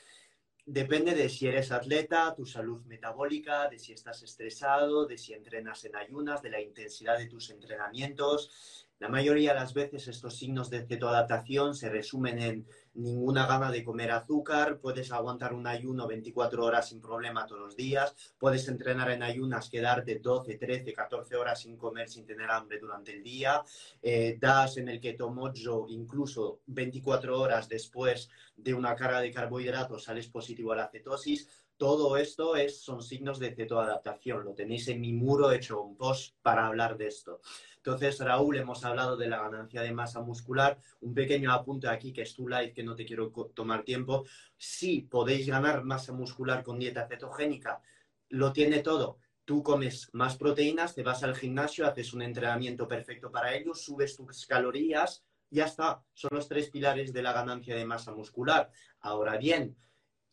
Depende 0.67 1.15
de 1.15 1.27
si 1.29 1.47
eres 1.47 1.71
atleta, 1.71 2.35
tu 2.35 2.45
salud 2.45 2.85
metabólica, 2.85 3.67
de 3.67 3.79
si 3.79 3.93
estás 3.93 4.21
estresado, 4.21 5.07
de 5.07 5.17
si 5.17 5.33
entrenas 5.33 5.83
en 5.85 5.95
ayunas, 5.95 6.43
de 6.43 6.51
la 6.51 6.61
intensidad 6.61 7.17
de 7.17 7.25
tus 7.25 7.49
entrenamientos. 7.49 8.87
La 9.01 9.09
mayoría 9.09 9.55
de 9.55 9.59
las 9.59 9.73
veces 9.73 10.07
estos 10.07 10.37
signos 10.37 10.69
de 10.69 10.85
cetoadaptación 10.85 11.73
se 11.73 11.89
resumen 11.89 12.37
en 12.37 12.67
ninguna 12.93 13.47
gana 13.47 13.71
de 13.71 13.83
comer 13.83 14.11
azúcar, 14.11 14.77
puedes 14.77 15.11
aguantar 15.11 15.55
un 15.55 15.65
ayuno 15.65 16.05
24 16.05 16.63
horas 16.63 16.89
sin 16.89 17.01
problema 17.01 17.47
todos 17.47 17.61
los 17.61 17.75
días, 17.75 18.15
puedes 18.37 18.67
entrenar 18.67 19.09
en 19.09 19.23
ayunas, 19.23 19.71
quedarte 19.71 20.19
12, 20.19 20.55
13, 20.55 20.93
14 20.93 21.35
horas 21.35 21.61
sin 21.61 21.77
comer, 21.77 22.09
sin 22.09 22.27
tener 22.27 22.51
hambre 22.51 22.77
durante 22.77 23.11
el 23.11 23.23
día, 23.23 23.63
eh, 24.03 24.37
das 24.39 24.77
en 24.77 24.87
el 24.87 25.01
keto 25.01 25.33
incluso 25.89 26.59
24 26.67 27.39
horas 27.39 27.67
después 27.67 28.29
de 28.55 28.75
una 28.75 28.95
carga 28.95 29.19
de 29.21 29.31
carbohidratos, 29.31 30.03
sales 30.03 30.27
positivo 30.27 30.73
a 30.73 30.75
la 30.75 30.89
cetosis. 30.89 31.49
Todo 31.81 32.15
esto 32.15 32.55
es, 32.55 32.83
son 32.83 33.01
signos 33.01 33.39
de 33.39 33.55
cetoadaptación. 33.55 34.45
Lo 34.45 34.53
tenéis 34.53 34.87
en 34.89 35.01
mi 35.01 35.13
muro 35.13 35.51
hecho 35.51 35.81
un 35.81 35.97
post 35.97 36.35
para 36.43 36.67
hablar 36.67 36.95
de 36.95 37.07
esto. 37.07 37.41
Entonces, 37.77 38.19
Raúl, 38.19 38.57
hemos 38.57 38.85
hablado 38.85 39.17
de 39.17 39.27
la 39.27 39.41
ganancia 39.41 39.81
de 39.81 39.91
masa 39.91 40.21
muscular. 40.21 40.77
Un 40.99 41.15
pequeño 41.15 41.51
apunte 41.51 41.87
aquí, 41.87 42.13
que 42.13 42.21
es 42.21 42.35
tu 42.35 42.47
live, 42.47 42.71
que 42.71 42.83
no 42.83 42.95
te 42.95 43.03
quiero 43.03 43.31
tomar 43.55 43.81
tiempo. 43.83 44.25
Sí, 44.55 45.07
podéis 45.09 45.47
ganar 45.47 45.83
masa 45.83 46.13
muscular 46.13 46.61
con 46.61 46.77
dieta 46.77 47.07
cetogénica. 47.07 47.81
Lo 48.29 48.53
tiene 48.53 48.81
todo. 48.81 49.17
Tú 49.43 49.63
comes 49.63 50.07
más 50.13 50.37
proteínas, 50.37 50.93
te 50.93 51.01
vas 51.01 51.23
al 51.23 51.35
gimnasio, 51.35 51.87
haces 51.87 52.13
un 52.13 52.21
entrenamiento 52.21 52.87
perfecto 52.87 53.31
para 53.31 53.55
ello, 53.55 53.73
subes 53.73 54.15
tus 54.15 54.45
calorías, 54.45 55.25
ya 55.49 55.65
está. 55.65 56.03
Son 56.13 56.29
los 56.31 56.47
tres 56.47 56.69
pilares 56.69 57.11
de 57.11 57.23
la 57.23 57.33
ganancia 57.33 57.75
de 57.75 57.85
masa 57.85 58.11
muscular. 58.11 58.69
Ahora 58.99 59.35
bien, 59.37 59.75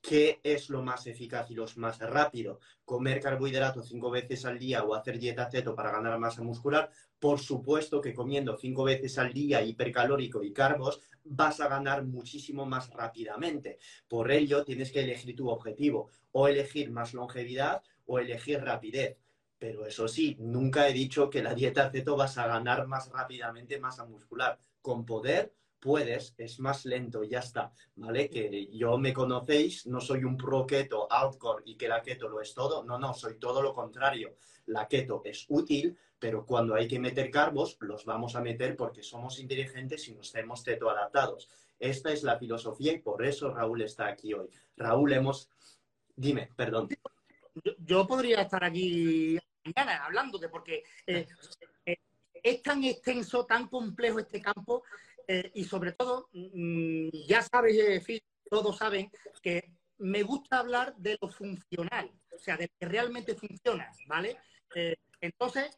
¿Qué 0.00 0.40
es 0.42 0.70
lo 0.70 0.82
más 0.82 1.06
eficaz 1.06 1.50
y 1.50 1.54
lo 1.54 1.66
más 1.76 1.98
rápido? 1.98 2.60
¿Comer 2.84 3.20
carbohidratos 3.20 3.88
cinco 3.88 4.10
veces 4.10 4.44
al 4.44 4.58
día 4.58 4.84
o 4.84 4.94
hacer 4.94 5.18
dieta 5.18 5.50
ceto 5.50 5.74
para 5.74 5.90
ganar 5.90 6.18
masa 6.18 6.42
muscular? 6.42 6.90
Por 7.18 7.40
supuesto 7.40 8.00
que 8.00 8.14
comiendo 8.14 8.56
cinco 8.56 8.84
veces 8.84 9.18
al 9.18 9.32
día 9.32 9.62
hipercalórico 9.62 10.42
y 10.42 10.52
carbos 10.52 11.00
vas 11.24 11.60
a 11.60 11.68
ganar 11.68 12.04
muchísimo 12.04 12.64
más 12.64 12.90
rápidamente. 12.90 13.78
Por 14.08 14.30
ello 14.30 14.64
tienes 14.64 14.92
que 14.92 15.00
elegir 15.00 15.36
tu 15.36 15.48
objetivo, 15.48 16.10
o 16.32 16.48
elegir 16.48 16.90
más 16.90 17.14
longevidad 17.14 17.82
o 18.06 18.18
elegir 18.18 18.62
rapidez. 18.62 19.18
Pero 19.58 19.84
eso 19.86 20.06
sí, 20.06 20.36
nunca 20.38 20.88
he 20.88 20.92
dicho 20.92 21.28
que 21.28 21.42
la 21.42 21.54
dieta 21.54 21.90
ceto 21.90 22.16
vas 22.16 22.38
a 22.38 22.46
ganar 22.46 22.86
más 22.86 23.10
rápidamente 23.10 23.80
masa 23.80 24.04
muscular. 24.04 24.58
Con 24.80 25.04
poder 25.04 25.52
puedes, 25.80 26.34
es 26.38 26.58
más 26.60 26.84
lento, 26.84 27.22
ya 27.24 27.38
está, 27.40 27.72
¿vale? 27.96 28.28
Que 28.28 28.68
yo 28.72 28.98
me 28.98 29.12
conocéis, 29.12 29.86
no 29.86 30.00
soy 30.00 30.24
un 30.24 30.36
pro 30.36 30.66
keto, 30.66 31.10
outcore 31.10 31.62
y 31.66 31.76
que 31.76 31.88
la 31.88 32.02
keto 32.02 32.28
lo 32.28 32.40
es 32.40 32.54
todo, 32.54 32.84
no, 32.84 32.98
no, 32.98 33.14
soy 33.14 33.38
todo 33.38 33.62
lo 33.62 33.72
contrario. 33.72 34.36
La 34.66 34.86
keto 34.86 35.22
es 35.24 35.46
útil, 35.48 35.96
pero 36.18 36.44
cuando 36.44 36.74
hay 36.74 36.88
que 36.88 36.98
meter 36.98 37.30
carbos, 37.30 37.76
los 37.80 38.04
vamos 38.04 38.34
a 38.34 38.40
meter 38.40 38.76
porque 38.76 39.02
somos 39.02 39.38
inteligentes 39.38 40.08
y 40.08 40.14
nos 40.14 40.34
hemos 40.34 40.62
teto 40.62 40.90
adaptados. 40.90 41.48
Esta 41.78 42.12
es 42.12 42.22
la 42.24 42.38
filosofía 42.38 42.92
y 42.92 42.98
por 42.98 43.24
eso 43.24 43.54
Raúl 43.54 43.82
está 43.82 44.08
aquí 44.08 44.34
hoy. 44.34 44.48
Raúl, 44.76 45.12
hemos... 45.12 45.48
Dime, 46.16 46.50
perdón. 46.56 46.88
Yo, 47.78 48.06
podría 48.06 48.42
estar 48.42 48.64
aquí 48.64 49.38
mañana 49.64 50.04
hablándote 50.04 50.48
porque 50.48 50.82
eh, 51.06 51.26
eh, 51.86 51.96
es 52.42 52.62
tan 52.62 52.82
extenso, 52.84 53.46
tan 53.46 53.68
complejo 53.68 54.18
este 54.18 54.40
campo 54.40 54.82
eh, 55.30 55.50
y 55.54 55.64
sobre 55.64 55.92
todo, 55.92 56.30
mm, 56.32 57.10
ya 57.26 57.42
sabes, 57.42 57.76
eh, 58.08 58.20
todos 58.48 58.78
saben 58.78 59.10
que 59.42 59.74
me 59.98 60.22
gusta 60.22 60.60
hablar 60.60 60.96
de 60.96 61.18
lo 61.20 61.28
funcional, 61.28 62.10
o 62.34 62.38
sea, 62.38 62.56
de 62.56 62.68
que 62.68 62.86
realmente 62.88 63.34
funciona, 63.34 63.92
¿vale? 64.06 64.38
Eh, 64.74 64.96
entonces, 65.20 65.76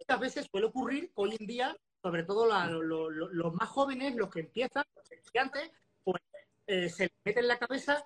muchas 0.00 0.20
veces 0.20 0.48
suele 0.50 0.66
ocurrir 0.66 1.12
hoy 1.14 1.36
en 1.38 1.46
día, 1.46 1.76
sobre 2.02 2.24
todo 2.24 2.46
los 2.46 3.54
más 3.54 3.68
jóvenes, 3.68 4.16
los 4.16 4.28
que 4.28 4.40
empiezan, 4.40 4.84
los 4.96 5.12
estudiantes, 5.12 5.70
pues 6.02 6.20
se 6.66 7.04
les 7.04 7.12
mete 7.24 7.40
en 7.40 7.48
la 7.48 7.58
cabeza 7.58 8.02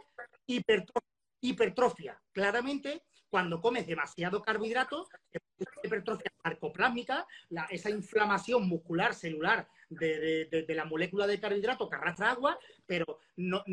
hipertrofia. 1.40 2.20
Claramente, 2.32 3.04
cuando 3.32 3.62
comes 3.62 3.86
demasiado 3.86 4.42
carbohidrato, 4.42 5.08
hipertrofia 5.82 6.30
sarcoplásmica, 6.42 7.26
esa 7.70 7.88
inflamación 7.88 8.68
muscular 8.68 9.14
celular 9.14 9.66
de, 9.88 10.66
la 10.68 10.84
molécula 10.84 11.26
de 11.26 11.40
carbohidrato 11.40 11.88
que 11.88 11.96
arrastra 11.96 12.32
agua, 12.32 12.58
pero 12.84 13.20
no, 13.36 13.64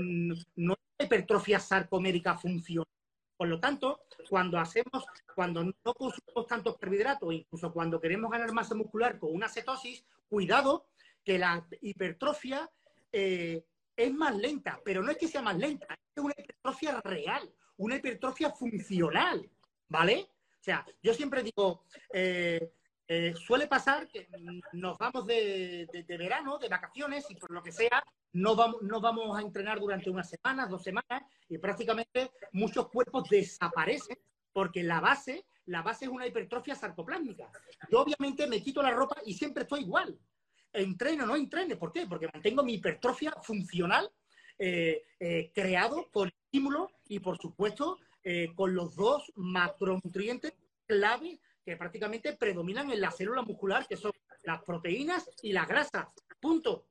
no, 0.56 0.78
hipertrofia 0.98 1.60
sarcomérica 1.60 2.38
funciona. 2.38 2.88
Por 3.36 3.50
lo 3.50 3.60
tanto, 3.60 4.04
cuando 4.30 4.58
hacemos, 4.58 5.04
cuando 5.36 5.66
no 5.66 5.94
consumimos 5.94 6.48
tantos 6.48 6.78
carbohidratos, 6.78 7.34
incluso 7.34 7.74
cuando 7.74 8.00
queremos 8.00 8.32
ganar 8.32 8.54
masa 8.54 8.76
muscular 8.76 9.20
con 9.20 9.36
una 9.36 9.50
cetosis, 9.50 10.06
cuidado 10.30 10.86
que 11.22 11.38
la 11.38 11.68
hipertrofia 11.82 12.72
eh, 13.12 13.66
es 13.94 14.14
más 14.14 14.38
lenta, 14.38 14.80
pero 14.86 15.04
no 15.04 15.12
es 15.12 15.18
que 15.18 15.28
sea 15.28 15.42
más 15.42 15.58
lenta, 15.58 16.00
es 16.16 16.24
una 16.24 16.34
hipertrofia 16.38 17.02
real 17.02 17.54
una 17.80 17.96
hipertrofia 17.96 18.52
funcional, 18.52 19.50
¿vale? 19.88 20.28
O 20.60 20.64
sea, 20.64 20.86
yo 21.02 21.14
siempre 21.14 21.42
digo, 21.44 21.86
eh, 22.14 22.74
eh, 23.08 23.34
suele 23.36 23.68
pasar 23.68 24.08
que 24.10 24.28
nos 24.74 24.98
vamos 24.98 25.26
de, 25.26 25.88
verano, 26.08 26.58
de 26.58 26.68
vacaciones, 26.68 27.26
y 27.30 27.36
por 27.36 27.52
lo 27.52 27.64
que 27.64 27.72
sea, 27.72 28.04
no 28.34 28.56
vamos, 28.56 28.82
no 28.82 29.00
vamos 29.00 29.38
a 29.38 29.42
entrenar 29.42 29.80
durante 29.80 30.10
unas 30.10 30.30
semanas, 30.30 30.70
dos 30.70 30.84
semanas, 30.84 31.24
y 31.48 31.58
prácticamente 31.58 32.32
muchos 32.52 32.90
cuerpos 32.90 33.30
desaparecen 33.30 34.18
porque 34.52 34.84
la 34.84 35.00
base, 35.00 35.46
la 35.66 35.82
base 35.82 36.06
es 36.06 36.12
una 36.12 36.28
hipertrofia 36.28 36.76
sarcoplásmica. 36.76 37.50
Yo 37.90 38.02
obviamente 38.02 38.46
me 38.46 38.62
quito 38.62 38.82
la 38.82 38.92
ropa 38.92 39.16
y 39.26 39.34
siempre 39.34 39.64
estoy 39.64 39.82
igual. 39.82 40.20
Entreno, 40.74 41.26
no 41.26 41.36
entrene. 41.36 41.78
¿Por 41.78 41.94
qué? 41.94 42.06
Porque 42.06 42.30
mantengo 42.32 42.64
mi 42.64 42.74
hipertrofia 42.74 43.32
funcional 43.42 44.12
eh, 44.58 45.52
creado 45.54 46.10
por 46.12 46.28
estímulo 46.28 46.92
y, 47.10 47.20
por 47.20 47.38
supuesto, 47.38 48.00
eh, 48.24 48.54
con 48.56 48.74
los 48.74 48.96
dos 48.96 49.34
macronutrientes 49.36 50.54
clave 50.86 51.40
que 51.66 51.76
prácticamente 51.76 52.34
predominan 52.34 52.90
en 52.92 53.02
la 53.02 53.12
célula 53.12 53.42
muscular, 53.42 53.86
que 53.88 53.98
son 53.98 54.12
las 54.44 54.64
proteínas 54.64 55.30
y 55.42 55.52
las 55.52 55.68
grasas. 55.68 56.08
Punto. 56.40 56.86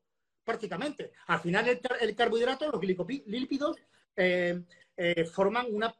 Prácticamente. 0.44 1.12
Al 1.26 1.40
final 1.40 1.68
el, 1.68 2.16
carbohidrato, 2.16 2.70
los 2.70 2.80
glicopílidos, 2.80 3.76
eh, 4.16 4.62
eh, 4.96 5.24
forman 5.26 5.66
una, 5.70 5.94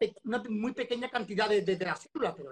muy 0.48 0.72
pequeña 0.72 1.10
cantidad 1.10 1.48
de, 1.48 1.62
de, 1.62 1.76
de 1.76 1.84
la 1.84 1.96
célula, 1.96 2.34
pero 2.34 2.50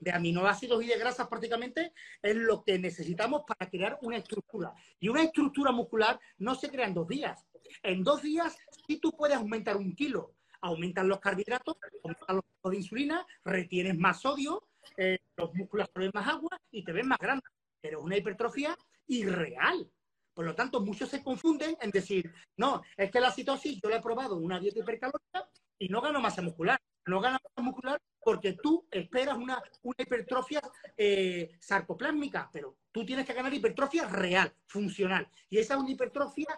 de 0.00 0.12
aminoácidos 0.12 0.82
y 0.84 0.86
de 0.86 0.98
grasas 0.98 1.26
prácticamente 1.28 1.92
es 2.22 2.36
lo 2.36 2.62
que 2.62 2.78
necesitamos 2.78 3.42
para 3.46 3.68
crear 3.68 3.98
una 4.02 4.18
estructura. 4.18 4.72
Y 5.00 5.08
una 5.08 5.22
estructura 5.22 5.72
muscular 5.72 6.20
no 6.38 6.54
se 6.54 6.68
crea 6.68 6.86
en 6.86 6.94
dos 6.94 7.08
días. 7.08 7.44
En 7.82 8.04
dos 8.04 8.22
días, 8.22 8.56
si 8.86 8.98
tú 8.98 9.10
puedes 9.12 9.36
aumentar 9.36 9.76
un 9.76 9.94
kilo, 9.94 10.34
aumentan 10.64 11.08
los 11.08 11.20
carbohidratos, 11.20 11.76
aumentan 12.02 12.36
los 12.36 12.72
de 12.72 12.76
insulina, 12.76 13.26
retienes 13.44 13.96
más 13.98 14.20
sodio, 14.20 14.66
eh, 14.96 15.18
los 15.36 15.54
músculos 15.54 15.86
absorben 15.86 16.10
más 16.14 16.26
agua 16.28 16.58
y 16.70 16.82
te 16.82 16.92
ves 16.92 17.06
más 17.06 17.18
grande. 17.18 17.44
Pero 17.80 17.98
es 17.98 18.04
una 18.04 18.16
hipertrofia 18.16 18.76
irreal. 19.06 19.90
Por 20.32 20.46
lo 20.46 20.54
tanto, 20.54 20.80
muchos 20.80 21.10
se 21.10 21.22
confunden 21.22 21.76
en 21.80 21.90
decir, 21.90 22.32
no, 22.56 22.82
es 22.96 23.10
que 23.10 23.20
la 23.20 23.30
citosis 23.30 23.80
yo 23.80 23.88
la 23.88 23.96
he 23.96 24.02
probado 24.02 24.38
en 24.38 24.44
una 24.44 24.58
dieta 24.58 24.80
hipercalórica 24.80 25.48
y 25.78 25.88
no 25.88 26.00
gano 26.00 26.20
masa 26.20 26.42
muscular. 26.42 26.80
No 27.06 27.20
gana 27.20 27.38
masa 27.44 27.62
muscular 27.62 28.00
porque 28.18 28.54
tú 28.54 28.88
esperas 28.90 29.36
una, 29.36 29.62
una 29.82 29.96
hipertrofia 29.98 30.62
eh, 30.96 31.50
sarcoplásmica, 31.60 32.48
pero 32.50 32.78
tú 32.90 33.04
tienes 33.04 33.26
que 33.26 33.34
ganar 33.34 33.52
hipertrofia 33.52 34.08
real, 34.08 34.50
funcional. 34.66 35.28
Y 35.50 35.58
esa 35.58 35.74
es 35.74 35.80
una 35.80 35.90
hipertrofia 35.90 36.48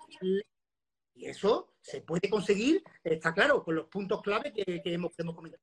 y 1.16 1.26
eso 1.26 1.72
se 1.80 2.00
puede 2.02 2.28
conseguir, 2.30 2.84
está 3.02 3.32
claro, 3.34 3.64
con 3.64 3.74
los 3.74 3.86
puntos 3.86 4.22
clave 4.22 4.52
que, 4.52 4.82
hemos, 4.84 5.16
comentado. 5.16 5.62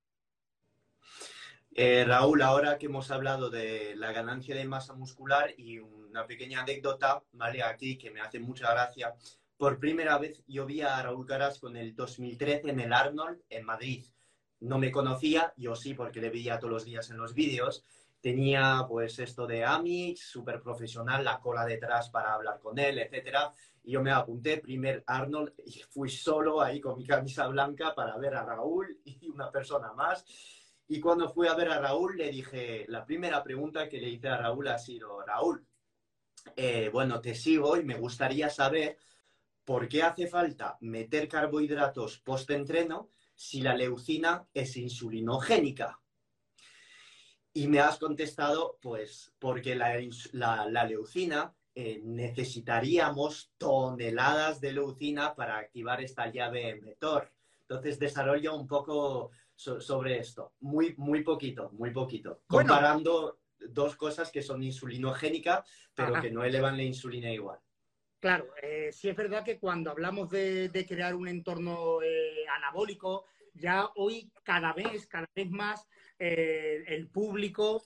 Eh, 1.76 2.04
Raúl, 2.06 2.41
ahora 2.41 2.78
que 2.78 2.88
hemos 2.88 3.10
hablado 3.12 3.49
de 3.49 3.95
la 3.95 4.12
ganancia 4.12 4.56
de 4.56 4.66
masa 4.66 4.93
muscular 4.93 5.54
y 5.58 5.80
una 5.80 6.28
pequeña 6.28 6.62
anécdota, 6.62 7.24
¿vale? 7.32 7.64
Aquí 7.64 7.97
que 7.97 8.12
me 8.12 8.22
hace 8.22 8.39
mucha 8.39 8.72
gracia. 8.72 9.16
Por 9.58 9.80
primera 9.80 10.18
vez 10.18 10.43
yo 10.47 10.66
vi 10.66 10.82
a 10.82 11.01
Raúl 11.01 11.26
Caras 11.26 11.60
con 11.60 11.78
el 11.78 11.95
2013 11.95 12.70
en 12.70 12.80
el 12.80 12.93
Arnold 12.93 13.41
en 13.49 13.66
Madrid 13.66 14.06
no 14.64 14.80
me 14.80 14.91
conocía, 14.91 15.54
yo 15.58 15.76
sí, 15.76 15.93
porque 15.93 16.22
le 16.22 16.30
veía 16.30 16.58
todos 16.58 16.72
los 16.72 16.86
días 16.86 17.10
en 17.10 17.18
los 17.18 17.34
vídeos. 17.34 17.84
Tenía 18.22 18.86
pues 18.88 19.20
esto 19.20 19.45
de 19.45 19.66
Amix, 19.66 20.22
súper 20.22 20.62
profesional, 20.62 21.26
la 21.26 21.39
cola 21.41 21.66
detrás 21.66 22.10
para 22.10 22.34
hablar 22.34 22.60
con 22.62 22.80
él, 22.80 22.97
etcétera. 22.97 23.51
Y 23.84 23.92
yo 23.92 24.02
me 24.02 24.12
apunté, 24.12 24.58
primer 24.58 25.04
Arnold, 25.06 25.54
y 25.66 25.82
fui 25.90 26.10
solo 26.10 26.62
ahí 26.62 26.80
con 26.80 26.98
mi 26.98 27.06
camisa 27.06 27.48
blanca 27.48 27.94
para 27.94 28.18
ver 28.18 28.36
a 28.36 28.46
Raúl 28.46 29.00
y 29.06 29.30
una 29.30 29.52
persona 29.52 29.94
más. 29.94 30.26
Y 30.88 31.00
cuando 31.00 31.30
fui 31.30 31.48
a 31.48 31.56
ver 31.56 31.70
a 31.70 31.80
Raúl, 31.80 32.18
le 32.18 32.30
dije, 32.30 32.86
la 32.88 33.06
primera 33.06 33.44
pregunta 33.44 33.90
que 33.90 34.00
le 34.00 34.10
hice 34.10 34.28
a 34.28 34.38
Raúl 34.38 34.68
ha 34.68 34.78
sido, 34.78 35.22
Raúl, 35.22 35.66
eh, 36.56 36.90
bueno, 36.92 37.22
te 37.22 37.36
sigo 37.36 37.78
y 37.78 37.84
me 37.84 37.96
gustaría 37.96 38.50
saber 38.50 38.98
por 39.64 39.88
qué 39.88 40.04
hace 40.04 40.28
falta 40.28 40.78
meter 40.82 41.28
carbohidratos 41.28 42.20
post-entreno 42.20 43.10
si 43.36 43.62
la 43.62 43.76
leucina 43.76 44.48
es 44.54 44.78
insulinogénica. 44.78 46.00
Y 47.54 47.68
me 47.68 47.80
has 47.80 47.98
contestado, 47.98 48.80
pues, 48.82 49.34
porque 49.40 49.76
la, 49.76 49.96
leucina 50.86 51.56
eh, 51.76 52.02
necesitaríamos 52.04 53.54
toneladas 53.58 54.62
de 54.62 54.74
leucina 54.74 55.36
para 55.36 55.58
activar 55.58 56.02
esta 56.02 56.32
llave 56.32 56.76
mTOR. 56.76 57.32
Entonces, 57.62 57.98
desarrolla 57.98 58.52
un 58.52 58.68
poco 58.68 59.32
sobre 59.56 60.20
esto. 60.20 60.54
Muy, 60.60 60.94
muy 60.98 61.24
poquito, 61.24 61.72
muy 61.74 61.92
poquito. 61.92 62.42
Comparando 62.48 63.40
dos 63.60 63.96
cosas 63.96 64.32
que 64.32 64.42
son 64.42 64.62
insulinogénicas, 64.64 65.66
pero 65.94 66.20
que 66.20 66.32
no 66.32 66.44
elevan 66.44 66.78
la 66.78 66.84
insulina 66.84 67.32
igual. 67.32 67.60
Claro, 68.20 68.54
eh, 68.62 68.90
sí 68.92 69.10
es 69.10 69.16
verdad 69.16 69.44
que 69.44 69.60
cuando 69.60 69.92
hablamos 69.92 70.30
de, 70.30 70.86
crear 70.88 71.14
un 71.14 71.28
entorno 71.28 72.02
eh, 72.02 72.46
anabólico, 72.56 73.26
ya 73.54 73.90
hoy 73.96 74.32
cada 74.44 74.74
vez, 74.74 75.08
cada 75.08 75.30
vez 75.36 75.50
más 75.50 75.88
eh, 76.18 76.84
el 76.88 77.10
público 77.10 77.84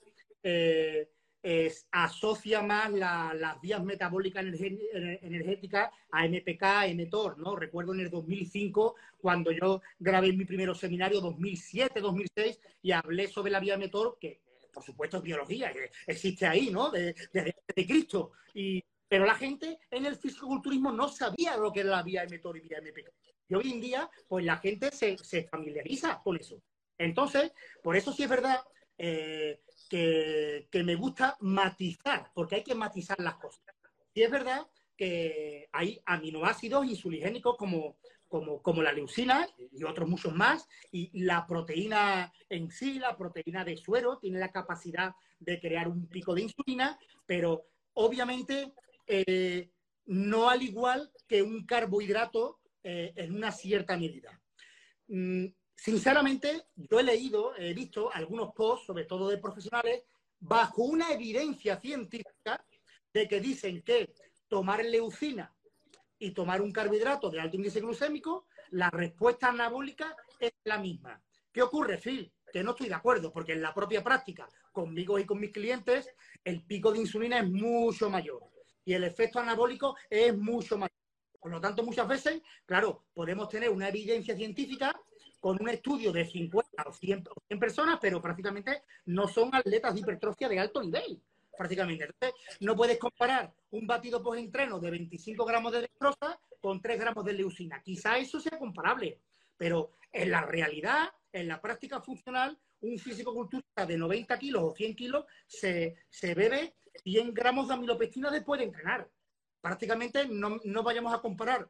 asocia 1.90 2.62
más 2.62 2.90
las 2.92 3.60
vías 3.60 3.82
metabólicas 3.82 4.44
energéticas 4.44 5.90
a 6.10 6.26
MPK, 6.26 6.94
mTOR, 6.94 7.38
¿no? 7.38 7.56
Recuerdo 7.56 7.94
en 7.94 8.00
el 8.00 8.10
2005, 8.10 8.96
cuando 9.18 9.52
yo 9.52 9.80
grabé 9.98 10.32
mi 10.32 10.44
primer 10.44 10.74
seminario, 10.76 11.20
2007, 11.20 12.00
2006, 12.00 12.60
y 12.82 12.92
hablé 12.92 13.28
sobre 13.28 13.52
la 13.52 13.60
vía 13.60 13.78
mTOR, 13.78 14.18
que 14.20 14.40
por 14.72 14.82
supuesto 14.84 15.16
es 15.16 15.22
biología, 15.22 15.72
existe 16.06 16.46
ahí, 16.46 16.70
¿no? 16.70 16.90
Desde 16.90 17.54
de, 17.74 17.86
Cristo. 17.86 18.32
Y 18.54 18.82
pero 19.08 19.24
la 19.24 19.34
gente 19.34 19.78
en 19.90 20.04
el 20.04 20.16
fisiculturismo 20.16 20.92
no 20.92 21.08
sabía 21.08 21.56
lo 21.56 21.72
que 21.72 21.80
era 21.80 21.90
la 21.90 22.02
vía 22.02 22.26
mTOR 22.26 22.58
y 22.58 22.60
vía 22.60 22.80
MPK. 22.80 23.10
Y 23.48 23.54
hoy 23.54 23.72
en 23.72 23.80
día, 23.80 24.10
pues 24.28 24.44
la 24.44 24.58
gente 24.58 24.90
se, 24.92 25.44
familiariza 25.44 26.20
con 26.22 26.36
eso. 26.36 26.62
Entonces, 26.98 27.52
por 27.82 27.96
eso 27.96 28.12
sí 28.12 28.24
es 28.24 28.28
verdad 28.28 28.60
eh, 28.98 29.62
que, 29.88 30.68
me 30.84 30.94
gusta 30.94 31.36
matizar, 31.40 32.30
porque 32.34 32.56
hay 32.56 32.64
que 32.64 32.74
matizar 32.74 33.18
las 33.20 33.36
cosas. 33.36 33.62
Sí 34.14 34.22
es 34.22 34.30
verdad 34.30 34.66
que 34.96 35.68
hay 35.72 36.00
aminoácidos 36.04 36.86
insuligénicos 36.86 37.56
como, 37.56 37.98
como, 38.26 38.60
como, 38.62 38.82
la 38.82 38.92
leucina 38.92 39.48
y 39.72 39.84
otros 39.84 40.08
muchos 40.08 40.34
más, 40.34 40.66
y 40.90 41.10
la 41.22 41.46
proteína 41.46 42.32
en 42.48 42.70
sí, 42.70 42.98
la 42.98 43.16
proteína 43.16 43.64
de 43.64 43.76
suero, 43.76 44.18
tiene 44.18 44.38
la 44.38 44.50
capacidad 44.50 45.14
de 45.38 45.60
crear 45.60 45.88
un 45.88 46.08
pico 46.08 46.34
de 46.34 46.42
insulina, 46.42 46.98
pero 47.26 47.66
obviamente 47.94 48.72
eh, 49.06 49.70
no 50.06 50.50
al 50.50 50.62
igual 50.62 51.10
que 51.26 51.42
un 51.42 51.64
carbohidrato 51.64 52.60
eh, 52.82 53.12
en 53.16 53.34
una 53.34 53.52
cierta 53.52 53.96
medida. 53.96 54.40
Sinceramente, 55.78 56.66
yo 56.74 56.98
he 56.98 57.04
leído, 57.04 57.54
he 57.56 57.72
visto 57.72 58.12
algunos 58.12 58.52
posts, 58.52 58.84
sobre 58.84 59.04
todo 59.04 59.28
de 59.28 59.38
profesionales, 59.38 60.02
bajo 60.40 60.82
una 60.82 61.12
evidencia 61.12 61.78
científica 61.78 62.64
de 63.14 63.28
que 63.28 63.40
dicen 63.40 63.82
que 63.82 64.12
tomar 64.48 64.84
leucina 64.84 65.54
y 66.18 66.32
tomar 66.32 66.62
un 66.62 66.72
carbohidrato 66.72 67.30
de 67.30 67.40
alto 67.40 67.56
índice 67.56 67.80
glucémico, 67.80 68.46
la 68.70 68.90
respuesta 68.90 69.50
anabólica 69.50 70.16
es 70.40 70.52
la 70.64 70.78
misma. 70.78 71.22
¿Qué 71.52 71.62
ocurre, 71.62 71.98
Phil? 71.98 72.32
Que 72.52 72.64
no 72.64 72.72
estoy 72.72 72.88
de 72.88 72.94
acuerdo, 72.94 73.32
porque 73.32 73.52
en 73.52 73.62
la 73.62 73.72
propia 73.72 74.02
práctica, 74.02 74.48
conmigo 74.72 75.16
y 75.16 75.24
con 75.24 75.38
mis 75.38 75.52
clientes, 75.52 76.12
el 76.42 76.64
pico 76.64 76.90
de 76.90 76.98
insulina 76.98 77.38
es 77.38 77.48
mucho 77.48 78.10
mayor 78.10 78.42
y 78.84 78.94
el 78.94 79.04
efecto 79.04 79.38
anabólico 79.38 79.96
es 80.10 80.36
mucho 80.36 80.76
mayor. 80.76 80.98
Por 81.40 81.52
lo 81.52 81.60
tanto, 81.60 81.84
muchas 81.84 82.08
veces, 82.08 82.42
claro, 82.66 83.04
podemos 83.14 83.48
tener 83.48 83.70
una 83.70 83.88
evidencia 83.88 84.34
científica 84.34 85.00
con 85.40 85.60
un 85.60 85.68
estudio 85.68 86.12
de 86.12 86.24
50 86.24 86.82
o 86.86 86.92
100, 86.92 87.24
personas, 87.58 87.98
pero 88.00 88.20
prácticamente 88.20 88.82
no 89.06 89.28
son 89.28 89.54
atletas 89.54 89.94
de 89.94 90.00
hipertrofia 90.00 90.48
de 90.48 90.58
alto 90.58 90.82
nivel, 90.82 91.20
prácticamente. 91.56 92.04
Entonces, 92.04 92.34
no 92.60 92.76
puedes 92.76 92.98
comparar 92.98 93.52
un 93.70 93.86
batido 93.86 94.22
post-entreno 94.22 94.80
de 94.80 94.90
25 94.90 95.44
gramos 95.44 95.72
de 95.72 95.82
dextrosa 95.82 96.40
con 96.60 96.80
3 96.80 96.98
gramos 96.98 97.24
de 97.24 97.32
leucina. 97.34 97.82
Quizá 97.82 98.18
eso 98.18 98.40
sea 98.40 98.58
comparable, 98.58 99.20
pero 99.56 99.92
en 100.12 100.30
la 100.30 100.42
realidad, 100.42 101.10
en 101.32 101.48
la 101.48 101.60
práctica 101.60 102.00
funcional, 102.00 102.58
un 102.80 102.98
físico-culturista 102.98 103.86
de 103.86 103.98
90 103.98 104.38
kilos 104.38 104.62
o 104.62 104.74
100 104.74 104.96
kilos 104.96 105.24
se, 105.46 105.96
se 106.08 106.34
bebe 106.34 106.74
100 107.02 107.34
gramos 107.34 107.68
de 107.68 107.74
amilopectina 107.74 108.30
después 108.30 108.58
de 108.58 108.66
entrenar. 108.66 109.08
Prácticamente 109.60 110.26
no, 110.28 110.82
vayamos 110.82 111.12
a 111.12 111.20
comparar 111.20 111.68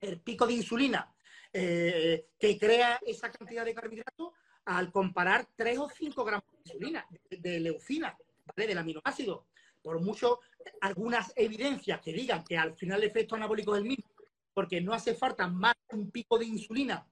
el 0.00 0.20
pico 0.20 0.46
de 0.46 0.54
insulina 0.54 1.12
eh, 1.52 2.26
que 2.38 2.58
crea 2.58 3.00
esa 3.06 3.30
cantidad 3.30 3.64
de 3.64 3.74
carbohidratos 3.74 4.32
al 4.66 4.92
comparar 4.92 5.48
3 5.56 5.78
o 5.78 5.88
5 5.88 6.24
gramos 6.24 6.44
de 6.52 6.58
insulina, 6.72 7.06
de, 7.30 7.60
leucina, 7.60 8.16
¿vale? 8.44 8.66
Del 8.66 8.78
aminoácido. 8.78 9.46
Por 9.82 10.00
mucho, 10.00 10.40
algunas 10.80 11.32
evidencias 11.36 12.00
que 12.00 12.12
digan 12.12 12.44
que 12.44 12.58
al 12.58 12.74
final 12.74 13.02
el 13.02 13.08
efecto 13.08 13.34
anabólico 13.34 13.74
es 13.74 13.82
el 13.82 13.88
mismo, 13.88 14.10
porque 14.52 14.80
no 14.80 14.92
hace 14.92 15.14
falta 15.14 15.46
más 15.46 15.74
un 15.92 16.10
pico 16.10 16.38
de 16.38 16.46
insulina 16.46 17.06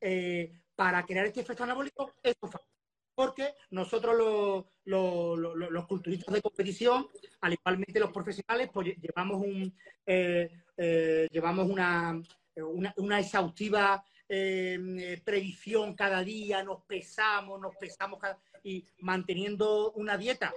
eh, 0.00 0.52
para 0.76 1.04
crear 1.04 1.26
este 1.26 1.40
efecto 1.40 1.64
anabólico, 1.64 2.14
esto 2.22 2.46
falta 2.46 2.66
porque 3.12 3.52
nosotros 3.70 4.64
los, 4.86 5.86
culturistas 5.86 6.32
de 6.32 6.40
competición, 6.40 7.06
al 7.42 7.52
igualmente 7.52 8.00
los 8.00 8.12
profesionales, 8.12 8.70
pues 8.72 8.96
llevamos 8.96 9.42
un 9.42 9.76
eh, 10.06 11.28
llevamos 11.30 11.68
una, 11.68 12.18
una, 12.62 13.20
exhaustiva 13.20 14.04
eh, 14.28 15.20
predicción 15.24 15.94
cada 15.94 16.22
día, 16.22 16.62
nos 16.62 16.82
pesamos, 16.82 17.60
nos 17.60 17.76
pesamos 17.76 18.20
y 18.62 18.84
manteniendo 18.98 19.92
una 19.92 20.16
dieta 20.16 20.52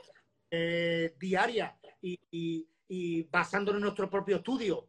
diaria 1.20 1.76
y, 2.00 3.24
basándonos 3.32 3.80
en 3.80 3.84
nuestro 3.84 4.08
propio 4.08 4.36
estudio, 4.36 4.88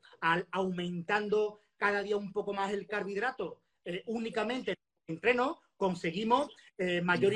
aumentando 0.51 1.61
cada 1.79 2.03
día 2.03 2.19
un 2.19 2.33
poco 2.33 2.53
más 2.53 2.71
el 2.71 2.87
carbohidrato, 2.87 3.63
únicamente 4.07 4.73
en 4.73 5.15
entreno, 5.15 5.61
conseguimos 5.77 6.49
eh, 6.79 7.01
mayor 7.03 7.33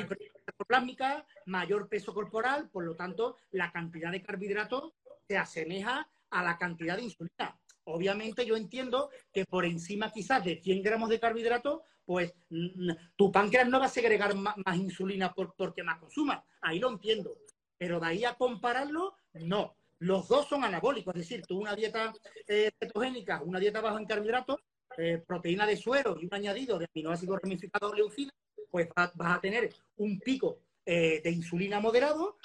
plásmica, 0.67 1.25
mayor 1.45 1.87
peso 1.87 2.13
corporal, 2.13 2.69
por 2.69 2.83
lo 2.83 2.95
tanto, 2.95 3.37
la 3.51 3.71
cantidad 3.71 4.11
de 4.11 4.21
carbohidratos 4.21 4.93
se 5.27 5.37
asemeja 5.37 6.09
a 6.29 6.43
la 6.43 6.57
cantidad 6.57 6.97
de 6.97 7.03
insulina. 7.03 7.57
Obviamente 7.89 8.45
yo 8.45 8.55
entiendo 8.55 9.09
que 9.31 9.45
por 9.45 9.65
encima 9.65 10.11
quizás 10.11 10.43
de 10.43 10.61
100 10.61 10.83
gramos 10.83 11.09
de 11.09 11.19
carbohidratos, 11.19 11.81
pues 12.05 12.33
mm, 12.49 12.91
tu 13.15 13.31
páncreas 13.31 13.67
no 13.67 13.79
va 13.79 13.85
a 13.85 13.89
segregar 13.89 14.35
más, 14.35 14.55
insulina 14.75 15.33
por, 15.33 15.53
porque 15.55 15.83
más 15.83 15.99
consuma. 15.99 16.43
Ahí 16.61 16.79
lo 16.79 16.89
entiendo. 16.89 17.37
Pero 17.77 17.99
de 17.99 18.07
ahí 18.07 18.25
a 18.25 18.35
compararlo, 18.35 19.15
no. 19.33 19.75
Los 19.99 20.27
dos 20.27 20.47
son 20.47 20.63
anabólicos, 20.63 21.13
es 21.15 21.21
decir, 21.21 21.45
tú 21.45 21.59
una 21.59 21.75
dieta 21.75 22.13
eh, 22.47 22.71
cetogénica, 22.79 23.41
una 23.43 23.59
dieta 23.59 23.81
baja 23.81 23.99
en 23.99 24.05
carbohidratos, 24.05 24.59
eh, 24.97 25.21
proteína 25.25 25.65
de 25.65 25.77
suero 25.77 26.17
y 26.19 26.25
un 26.25 26.33
añadido 26.33 26.79
de 26.79 26.87
aminoácidos 26.93 27.39
ramificados 27.41 27.95
leucina, 27.95 28.31
pues 28.71 28.87
vas 28.95 29.11
a 29.37 29.41
tener 29.41 29.73
un 29.97 30.19
pico 30.19 30.59
eh, 30.85 31.21
de 31.23 31.31
insulina 31.31 31.79
moderado, 31.79 32.37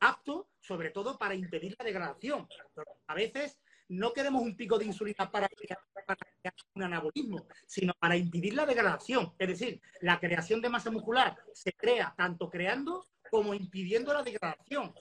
apto 0.00 0.48
sobre 0.60 0.90
todo 0.90 1.16
para 1.16 1.34
impedir 1.34 1.76
la 1.78 1.84
degradación. 1.84 2.48
a 3.06 3.14
veces 3.14 3.56
no 3.88 4.12
queremos 4.12 4.42
un 4.42 4.56
pico 4.56 4.78
de 4.78 4.86
insulina 4.86 5.30
para 5.30 5.48
crear, 5.48 5.78
un 6.74 6.82
anabolismo, 6.82 7.46
sino 7.66 7.92
para 7.98 8.16
impedir 8.16 8.54
la 8.54 8.66
degradación. 8.66 9.32
Es 9.38 9.48
decir, 9.48 9.80
la 10.00 10.18
creación 10.18 10.60
de 10.60 10.68
masa 10.68 10.90
muscular 10.90 11.36
se 11.52 11.72
crea 11.72 12.14
tanto 12.16 12.50
creando 12.50 13.04
como 13.30 13.54
impidiendo 13.54 14.12
la 14.12 14.22
degradación. 14.22 14.94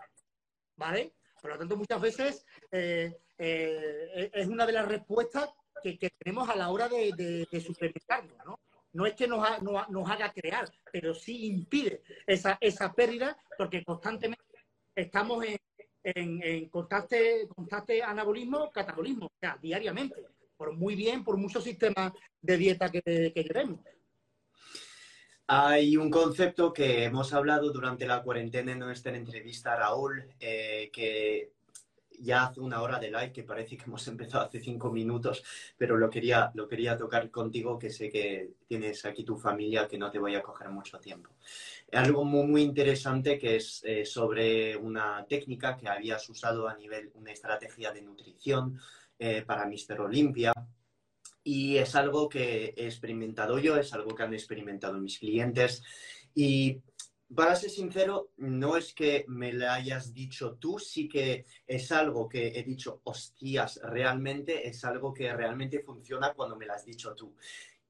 ¿Vale? 0.75 1.13
Por 1.41 1.51
lo 1.51 1.57
tanto, 1.57 1.77
muchas 1.77 2.01
veces 2.01 2.45
eh, 2.71 3.15
eh, 3.37 4.31
es 4.33 4.47
una 4.47 4.65
de 4.65 4.73
las 4.73 4.87
respuestas 4.87 5.49
que, 5.81 6.09
tenemos 6.17 6.49
a 6.49 6.55
la 6.55 6.69
hora 6.69 6.89
de, 6.89 7.11
de, 7.15 7.47
¿no? 8.45 8.59
No 8.93 9.05
es 9.05 9.13
que 9.13 9.27
nos, 9.27 9.61
nos, 9.61 10.09
haga 10.09 10.31
crear, 10.31 10.69
pero 10.91 11.13
sí 11.13 11.47
impide 11.47 12.01
esa, 12.25 12.57
esa 12.61 12.93
pérdida 12.93 13.37
porque 13.57 13.83
constantemente 13.83 14.43
estamos 14.95 15.43
en, 15.43 15.57
en, 16.05 16.69
constante, 16.69 17.47
constante 17.47 18.03
anabolismo, 18.03 18.71
catabolismo, 18.71 19.25
o 19.25 19.39
sea, 19.39 19.57
diariamente, 19.61 20.23
por 20.55 20.73
muy 20.73 20.95
bien, 20.95 21.23
por 21.23 21.37
muchos 21.37 21.63
sistemas 21.63 22.13
de 22.41 22.57
dieta 22.57 22.89
que, 22.89 23.01
que 23.01 23.67
Hay 25.47 25.97
un 25.97 26.11
concepto 26.11 26.71
que 26.71 27.05
hemos 27.05 27.33
hablado 27.33 27.71
durante 27.71 28.05
la 28.05 28.21
cuarentena 28.21 28.71
en 28.71 28.79
nuestra 28.79 29.17
entrevista, 29.17 29.75
Raúl, 29.75 30.31
eh, 30.39 30.89
que 30.93 31.51
ya 32.21 32.45
hace 32.45 32.59
una 32.59 32.81
hora 32.81 32.99
de 32.99 33.07
live, 33.07 33.31
que 33.31 33.43
parece 33.43 33.77
que 33.77 33.85
hemos 33.85 34.07
empezado 34.07 34.45
hace 34.45 34.59
cinco 34.59 34.91
minutos, 34.91 35.43
pero 35.77 35.97
lo 35.97 36.09
quería, 36.09 36.51
lo 36.53 36.67
quería 36.67 36.97
tocar 36.97 37.29
contigo, 37.31 37.77
que 37.77 37.89
sé 37.89 38.09
que 38.09 38.51
tienes 38.67 39.05
aquí 39.05 39.23
tu 39.23 39.37
familia, 39.37 39.87
que 39.87 39.97
no 39.97 40.09
te 40.09 40.19
voy 40.19 40.35
a 40.35 40.41
coger 40.41 40.69
mucho 40.69 40.99
tiempo. 40.99 41.29
Algo 41.91 42.25
muy, 42.25 42.47
muy 42.47 42.61
interesante 42.61 43.37
que 43.37 43.57
es 43.57 43.81
eh, 43.83 44.05
sobre 44.05 44.75
una 44.75 45.25
técnica 45.27 45.77
que 45.77 45.87
habías 45.87 46.27
usado 46.29 46.67
a 46.67 46.75
nivel, 46.75 47.11
una 47.15 47.31
estrategia 47.31 47.91
de 47.91 48.01
nutrición 48.01 48.79
eh, 49.19 49.43
para 49.45 49.65
Mister 49.65 50.01
Olympia. 50.01 50.53
Y 51.43 51.77
es 51.77 51.93
algo 51.95 52.27
que 52.27 52.73
he 52.75 52.85
experimentado 52.85 53.59
yo, 53.59 53.77
es 53.77 53.93
algo 53.93 54.15
que 54.15 54.23
han 54.23 54.33
experimentado 54.33 54.97
mis 54.97 55.19
clientes. 55.19 55.83
Y 56.33 56.81
para 57.33 57.55
ser 57.55 57.69
sincero, 57.69 58.31
no 58.37 58.77
es 58.77 58.93
que 58.93 59.25
me 59.27 59.51
lo 59.51 59.69
hayas 59.69 60.13
dicho 60.13 60.55
tú, 60.55 60.77
sí 60.77 61.07
que 61.07 61.45
es 61.65 61.91
algo 61.91 62.29
que 62.29 62.47
he 62.47 62.63
dicho, 62.63 63.01
hostias, 63.03 63.79
realmente 63.83 64.67
es 64.67 64.83
algo 64.85 65.13
que 65.13 65.33
realmente 65.33 65.79
funciona 65.79 66.33
cuando 66.33 66.55
me 66.55 66.65
lo 66.65 66.73
has 66.73 66.85
dicho 66.85 67.15
tú. 67.15 67.35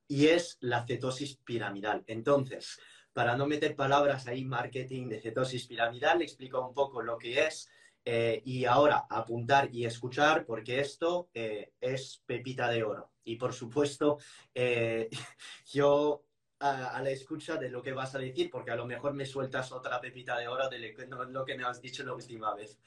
Y 0.08 0.28
es 0.28 0.58
la 0.62 0.86
cetosis 0.86 1.38
piramidal. 1.38 2.04
Entonces, 2.08 2.80
para 3.12 3.36
no 3.36 3.48
meter 3.48 3.76
palabras 3.76 4.28
ahí, 4.28 4.46
marketing 4.46 5.08
de 5.10 5.20
cetosis 5.20 5.68
piramidal, 5.68 6.20
le 6.20 6.26
explico 6.26 6.66
un 6.66 6.74
poco 6.74 7.02
lo 7.02 7.18
que 7.18 7.46
es. 7.46 7.70
Eh, 8.08 8.44
y 8.46 8.66
ahora 8.66 9.08
apuntar 9.10 9.74
y 9.74 9.84
escuchar 9.84 10.46
porque 10.46 10.80
esto 10.80 11.30
eh, 11.34 11.72
es 11.82 12.22
pepita 12.28 12.70
de 12.70 12.84
oro. 12.84 13.12
Y 13.24 13.36
por 13.38 13.52
supuesto, 13.52 14.20
eh, 14.54 15.10
yo 15.74 16.24
a, 16.60 17.02
la 17.02 17.10
escucha 17.10 17.58
de 17.58 17.70
lo 17.70 17.82
que 17.82 17.94
vas 17.94 18.16
a 18.16 18.20
decir, 18.20 18.50
porque 18.50 18.72
a 18.72 18.76
lo 18.76 18.86
mejor 18.86 19.14
me 19.14 19.26
sueltas 19.26 19.72
otra 19.72 20.00
pepita 20.00 20.38
de 20.38 20.48
oro 20.48 20.70
de 20.70 20.96
lo 21.30 21.46
que 21.46 21.58
me 21.58 21.64
has 21.64 21.82
dicho 21.82 22.04
la 22.04 22.14
última 22.14 22.54
vez. 22.56 22.78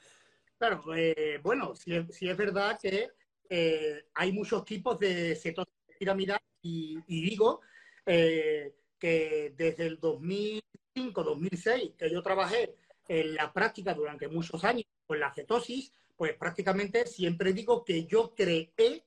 Claro, 0.57 0.83
eh, 0.95 1.39
bueno, 1.41 1.73
sí, 1.75 1.93
es 1.93 2.37
verdad 2.37 2.77
que 2.81 3.11
eh, 3.49 4.05
hay 4.15 4.31
muchos 4.31 4.65
tipos 4.65 4.99
de 4.99 5.35
cetosis 5.35 5.73
piramidal 5.97 6.39
y, 6.61 6.99
digo 7.07 7.61
eh, 8.05 8.75
que 8.97 9.53
desde 9.55 9.85
el 9.85 9.99
2005-2006 10.01 11.95
que 11.95 12.09
yo 12.11 12.21
trabajé 12.21 12.75
en 13.07 13.35
la 13.35 13.53
práctica 13.53 13.93
durante 13.93 14.27
muchos 14.27 14.63
años 14.65 14.85
con 15.07 15.19
la 15.19 15.33
cetosis, 15.33 15.93
pues 16.17 16.33
prácticamente 16.33 17.07
siempre 17.07 17.53
digo 17.53 17.85
que 17.85 18.05
yo 18.05 18.33
creé 18.35 19.05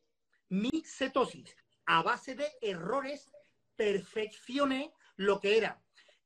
mi 0.48 0.82
cetosis 0.86 1.54
a 1.84 2.02
base 2.02 2.34
de 2.34 2.46
errores 2.62 3.30
perfeccione 3.76 4.92
lo 5.16 5.40
que 5.40 5.56
era 5.56 5.82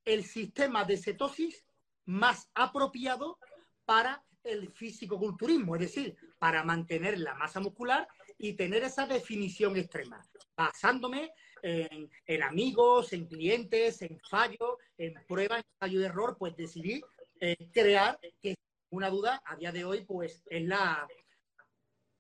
el 0.06 0.24
sistema 0.24 0.84
de 0.84 0.96
cetosis 0.96 1.66
más 2.06 2.48
apropiado 2.54 3.38
para 3.84 4.24
el 4.44 4.70
físico-culturismo, 4.70 5.74
es 5.74 5.82
decir, 5.82 6.16
para 6.38 6.62
mantener 6.62 7.18
la 7.18 7.34
masa 7.34 7.58
muscular 7.60 8.06
y 8.38 8.52
tener 8.52 8.84
esa 8.84 9.06
definición 9.06 9.76
extrema, 9.76 10.24
basándome 10.56 11.32
en, 11.62 12.42
amigos, 12.42 13.12
en 13.12 13.26
clientes, 13.26 14.00
en 14.02 14.20
fallos, 14.20 14.76
en 14.96 15.14
pruebas, 15.26 15.58
en 15.58 15.78
fallo 15.78 15.98
de 15.98 16.06
error, 16.06 16.36
pues 16.38 16.54
decidí 16.56 17.02
eh, 17.40 17.56
crear, 17.72 18.20
que 18.40 18.54
una 18.90 19.10
duda, 19.10 19.42
a 19.44 19.56
día 19.56 19.72
de 19.72 19.84
hoy, 19.84 20.04
pues 20.04 20.44
es 20.46 20.62
la, 20.62 21.08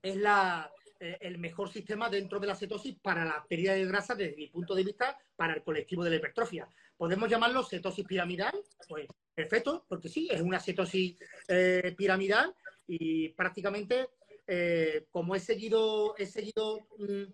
es 0.02 0.16
la, 0.16 0.72
eh, 0.98 1.18
el 1.20 1.38
mejor 1.38 1.70
sistema 1.70 2.08
dentro 2.08 2.40
de 2.40 2.46
la 2.46 2.54
cetosis 2.54 2.96
para 3.00 3.24
la 3.24 3.44
pérdida 3.48 3.74
de 3.74 3.84
grasa 3.84 4.14
desde 4.14 4.36
mi 4.36 4.48
punto 4.48 4.74
de 4.74 4.84
vista 4.84 5.18
para 5.36 5.54
el 5.54 5.62
colectivo 5.62 6.02
de 6.02 6.10
la 6.10 6.16
hipertrofia. 6.16 6.68
¿Podemos 6.96 7.28
llamarlo 7.28 7.62
cetosis 7.62 8.06
piramidal? 8.06 8.54
Pues 8.88 9.06
perfecto, 9.34 9.84
porque 9.88 10.08
sí, 10.08 10.28
es 10.30 10.40
una 10.40 10.58
cetosis 10.58 11.16
eh, 11.48 11.94
piramidal 11.96 12.54
y 12.86 13.28
prácticamente 13.30 14.08
eh, 14.46 15.06
como 15.10 15.34
he 15.34 15.40
seguido, 15.40 16.16
he 16.16 16.26
seguido 16.26 16.88
mm, 16.98 17.24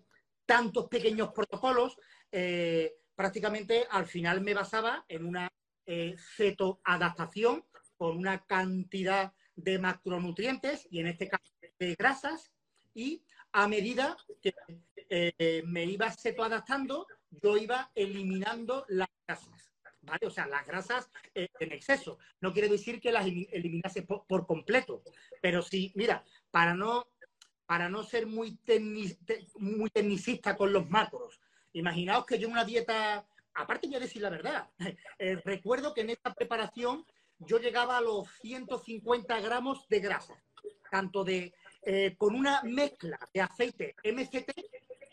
tantos 0.45 0.87
pequeños 0.87 1.29
protocolos, 1.33 1.97
prácticamente 3.15 3.85
al 3.89 4.07
final 4.07 4.41
me 4.41 4.55
basaba 4.55 5.05
en 5.07 5.25
una 5.25 5.49
cetoadaptación 6.35 7.63
con 7.95 8.17
una 8.17 8.43
cantidad 8.45 9.31
de 9.55 9.79
macronutrientes 9.79 10.87
y 10.89 10.99
en 10.99 11.07
este 11.07 11.27
caso 11.27 11.53
de 11.79 11.95
grasas 11.95 12.51
y 12.93 13.23
a 13.53 13.67
medida 13.67 14.17
que 14.41 14.53
eh, 15.09 15.63
me 15.65 15.85
iba 15.85 16.07
adaptando, 16.07 17.07
yo 17.29 17.57
iba 17.57 17.91
eliminando 17.95 18.85
las 18.89 19.09
grasas. 19.27 19.71
O 20.25 20.29
sea, 20.29 20.47
las 20.47 20.65
grasas 20.65 21.09
eh, 21.33 21.47
en 21.59 21.71
exceso. 21.71 22.17
No 22.41 22.51
quiere 22.51 22.67
decir 22.67 22.99
que 22.99 23.11
las 23.11 23.25
eliminase 23.25 24.01
por, 24.01 24.45
completo, 24.45 25.01
pero 25.41 25.61
sí, 25.61 25.93
mira, 25.95 26.25
para 26.51 26.73
no, 26.73 27.07
para 27.65 27.89
no 27.89 28.03
ser 28.03 28.27
muy, 28.27 28.59
muy 29.55 29.89
tecnicista 29.89 30.57
con 30.57 30.73
los 30.73 30.89
macros, 30.89 31.39
imaginaos 31.71 32.25
que 32.25 32.37
yo 32.37 32.47
en 32.47 32.53
una 32.53 32.65
dieta, 32.65 33.25
aparte 33.53 33.87
voy 33.87 33.95
a 33.95 33.99
decir 33.99 34.21
la 34.21 34.29
verdad, 34.29 34.69
eh, 35.19 35.35
recuerdo 35.45 35.93
que 35.93 36.01
en 36.01 36.09
esta 36.09 36.33
preparación 36.33 37.05
yo 37.39 37.59
llegaba 37.59 37.97
a 37.97 38.01
los 38.01 38.27
150 38.41 39.39
gramos 39.39 39.87
de 39.87 39.99
grasa, 39.99 40.33
tanto 40.91 41.23
de 41.23 41.53
eh, 41.85 42.15
con 42.17 42.33
una 42.33 42.61
mezcla 42.63 43.19
de 43.33 43.41
aceite 43.41 43.95
MCT 44.05 44.51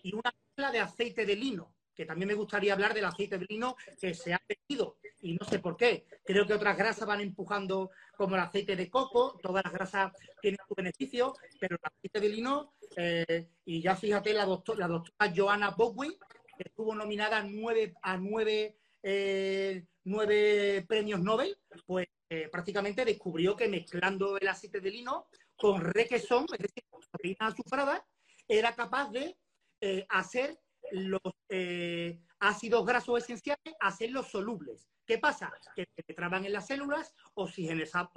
y 0.05 0.15
una 0.15 0.33
mezcla 0.33 0.71
de 0.71 0.79
aceite 0.79 1.27
de 1.27 1.35
lino, 1.35 1.75
que 1.93 2.07
también 2.07 2.29
me 2.29 2.35
gustaría 2.35 2.75
hablar 2.75 2.95
del 2.95 3.07
aceite 3.07 3.39
de 3.39 3.47
lino 3.49 3.77
que 4.01 4.15
se 4.15 4.33
ha 4.33 4.39
perdido 4.39 4.99
y 5.21 5.35
no 5.35 5.45
sé 5.47 5.59
por 5.59 5.77
qué. 5.77 6.07
Creo 6.25 6.47
que 6.47 6.55
otras 6.55 6.77
grasas 6.77 7.09
van 7.09 7.23
empujando 7.23 7.91
como 8.17 8.37
el 8.37 8.43
aceite 8.43 8.77
de 8.77 8.89
coco, 8.89 9.37
todas 9.43 9.65
las 9.65 9.73
grasas 9.73 10.13
tienen 10.41 10.61
su 10.67 10.75
beneficio, 10.77 11.35
pero 11.59 11.75
el 11.75 11.83
aceite 11.83 12.21
de 12.21 12.29
lino, 12.29 12.75
eh, 12.97 13.49
y 13.65 13.83
ya 13.83 13.97
fíjate 13.97 14.33
la, 14.33 14.45
doctora, 14.45 14.79
la 14.79 14.89
doctora 14.89 15.33
Joanna 15.35 15.71
Bowen, 15.71 16.13
que 16.57 16.69
estuvo 16.69 16.95
nominada 16.95 17.39
a 17.39 17.43
nueve, 17.43 17.95
a 18.01 18.17
nueve, 18.17 18.77
eh, 19.03 19.85
nueve 20.05 20.85
premios 20.87 21.21
Nobel, 21.21 21.59
pues 21.85 22.07
prácticamente 22.53 23.05
descubrió 23.05 23.57
que 23.57 23.67
mezclando 23.67 24.39
el 24.39 24.47
aceite 24.47 24.79
de 24.79 24.91
lino 24.91 25.27
con 25.61 25.83
requesón, 25.83 26.47
es 26.53 26.59
decir, 26.59 26.85
con 26.89 27.01
proteína 27.11 27.49
azufrada, 27.49 28.07
era 28.49 28.75
capaz 28.75 29.11
de 29.11 29.37
eh, 29.81 30.07
hacer 30.09 30.59
los 30.93 31.21
eh, 31.49 32.19
ácidos 32.41 32.87
grasos 32.87 33.23
esenciales, 33.23 33.75
hacerlos 33.79 34.27
solubles. 34.29 34.89
¿Qué 35.07 35.19
pasa? 35.19 35.53
Que 35.77 35.87
penetraban 35.95 36.47
en 36.47 36.53
las 36.53 36.67
células, 36.67 37.15
oxigenizaban, 37.35 38.11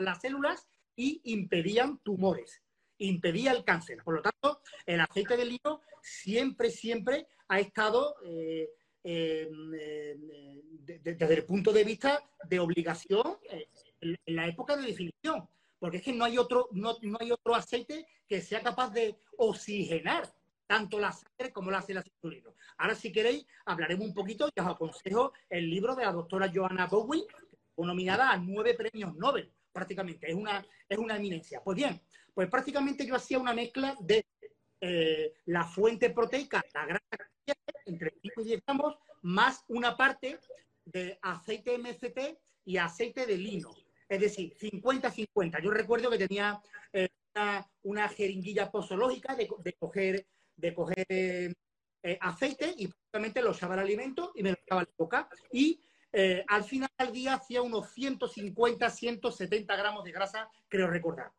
las 0.00 0.20
células 0.20 0.68
y 0.94 1.20
impedían 1.24 1.98
tumores, 1.98 2.62
impedía 2.98 3.50
el 3.52 3.64
cáncer. 3.64 4.02
Por 4.04 4.16
lo 4.16 4.22
tanto, 4.22 4.60
el 4.84 5.00
aceite 5.00 5.36
de 5.36 5.46
lino 5.46 5.80
siempre, 6.02 6.70
siempre 6.70 7.26
ha 7.48 7.60
estado 7.60 8.16
eh, 8.24 8.68
desde 9.02 10.16
el 11.34 11.44
punto 11.44 11.72
de 11.72 11.84
vista 11.84 12.22
de 12.44 12.58
obligación 12.58 13.38
en 14.00 14.18
la 14.26 14.48
época 14.48 14.76
de 14.76 14.86
definición 14.86 15.48
porque 15.78 15.98
es 15.98 16.02
que 16.02 16.12
no 16.12 16.24
hay 16.24 16.38
otro, 16.38 16.68
no, 16.72 16.96
no 17.02 17.18
hay 17.20 17.32
otro 17.32 17.54
aceite 17.54 18.06
que 18.26 18.40
sea 18.40 18.62
capaz 18.62 18.90
de 18.90 19.16
oxigenar 19.36 20.32
tanto 20.66 20.98
la 20.98 21.12
sangre 21.12 21.52
como 21.52 21.70
la 21.70 21.82
célula 21.82 22.04
insulino. 22.04 22.54
Ahora, 22.78 22.94
si 22.94 23.12
queréis, 23.12 23.46
hablaremos 23.64 24.06
un 24.06 24.14
poquito 24.14 24.48
y 24.54 24.60
os 24.60 24.66
aconsejo 24.66 25.32
el 25.48 25.70
libro 25.70 25.94
de 25.94 26.04
la 26.04 26.12
doctora 26.12 26.50
Joanna 26.52 26.86
Bowen, 26.86 27.22
nominada 27.76 28.30
a 28.30 28.38
nueve 28.38 28.74
premios 28.74 29.14
Nobel, 29.14 29.52
prácticamente. 29.72 30.28
Es 30.28 30.34
una, 30.34 30.66
es 30.88 30.98
una 30.98 31.16
eminencia. 31.16 31.62
Pues 31.62 31.76
bien, 31.76 32.00
pues 32.34 32.48
prácticamente 32.48 33.06
yo 33.06 33.14
hacía 33.14 33.38
una 33.38 33.54
mezcla 33.54 33.94
de 34.00 34.26
eh, 34.80 35.34
la 35.46 35.64
fuente 35.64 36.10
proteica, 36.10 36.64
la 36.74 36.86
grasa 36.86 37.04
entre 37.86 38.12
5 38.22 38.40
y 38.40 38.44
10 38.44 38.62
gramos, 38.66 38.96
más 39.22 39.64
una 39.68 39.96
parte 39.96 40.38
de 40.84 41.18
aceite 41.22 41.78
MCT 41.78 42.38
y 42.64 42.76
aceite 42.76 43.26
de 43.26 43.36
lino. 43.36 43.70
Es 44.08 44.20
decir, 44.20 44.56
50-50. 44.56 45.62
Yo 45.62 45.70
recuerdo 45.70 46.10
que 46.10 46.18
tenía 46.18 46.60
eh, 46.92 47.08
una, 47.82 48.08
jeringuilla 48.08 48.70
posológica 48.70 49.34
de, 49.34 49.48
de 49.58 49.72
coger 49.74 50.26
de 50.56 50.74
coger 50.74 51.06
eh, 52.02 52.18
aceite 52.20 52.74
y 52.76 52.88
prácticamente 52.88 53.42
lo 53.42 53.52
echaba 53.52 53.74
al 53.74 53.80
alimento 53.80 54.32
y 54.34 54.42
me 54.42 54.50
lo 54.50 54.56
echaba 54.56 54.82
en 54.82 54.88
la 54.88 54.94
boca. 54.96 55.28
Y 55.52 55.80
eh, 56.12 56.44
al 56.48 56.64
final 56.64 56.90
del 56.98 57.12
día 57.12 57.34
hacía 57.34 57.62
unos 57.62 57.90
150, 57.92 58.90
170 58.90 59.76
gramos 59.76 60.04
de 60.04 60.12
grasa, 60.12 60.50
creo 60.68 60.88
recordar. 60.88 61.32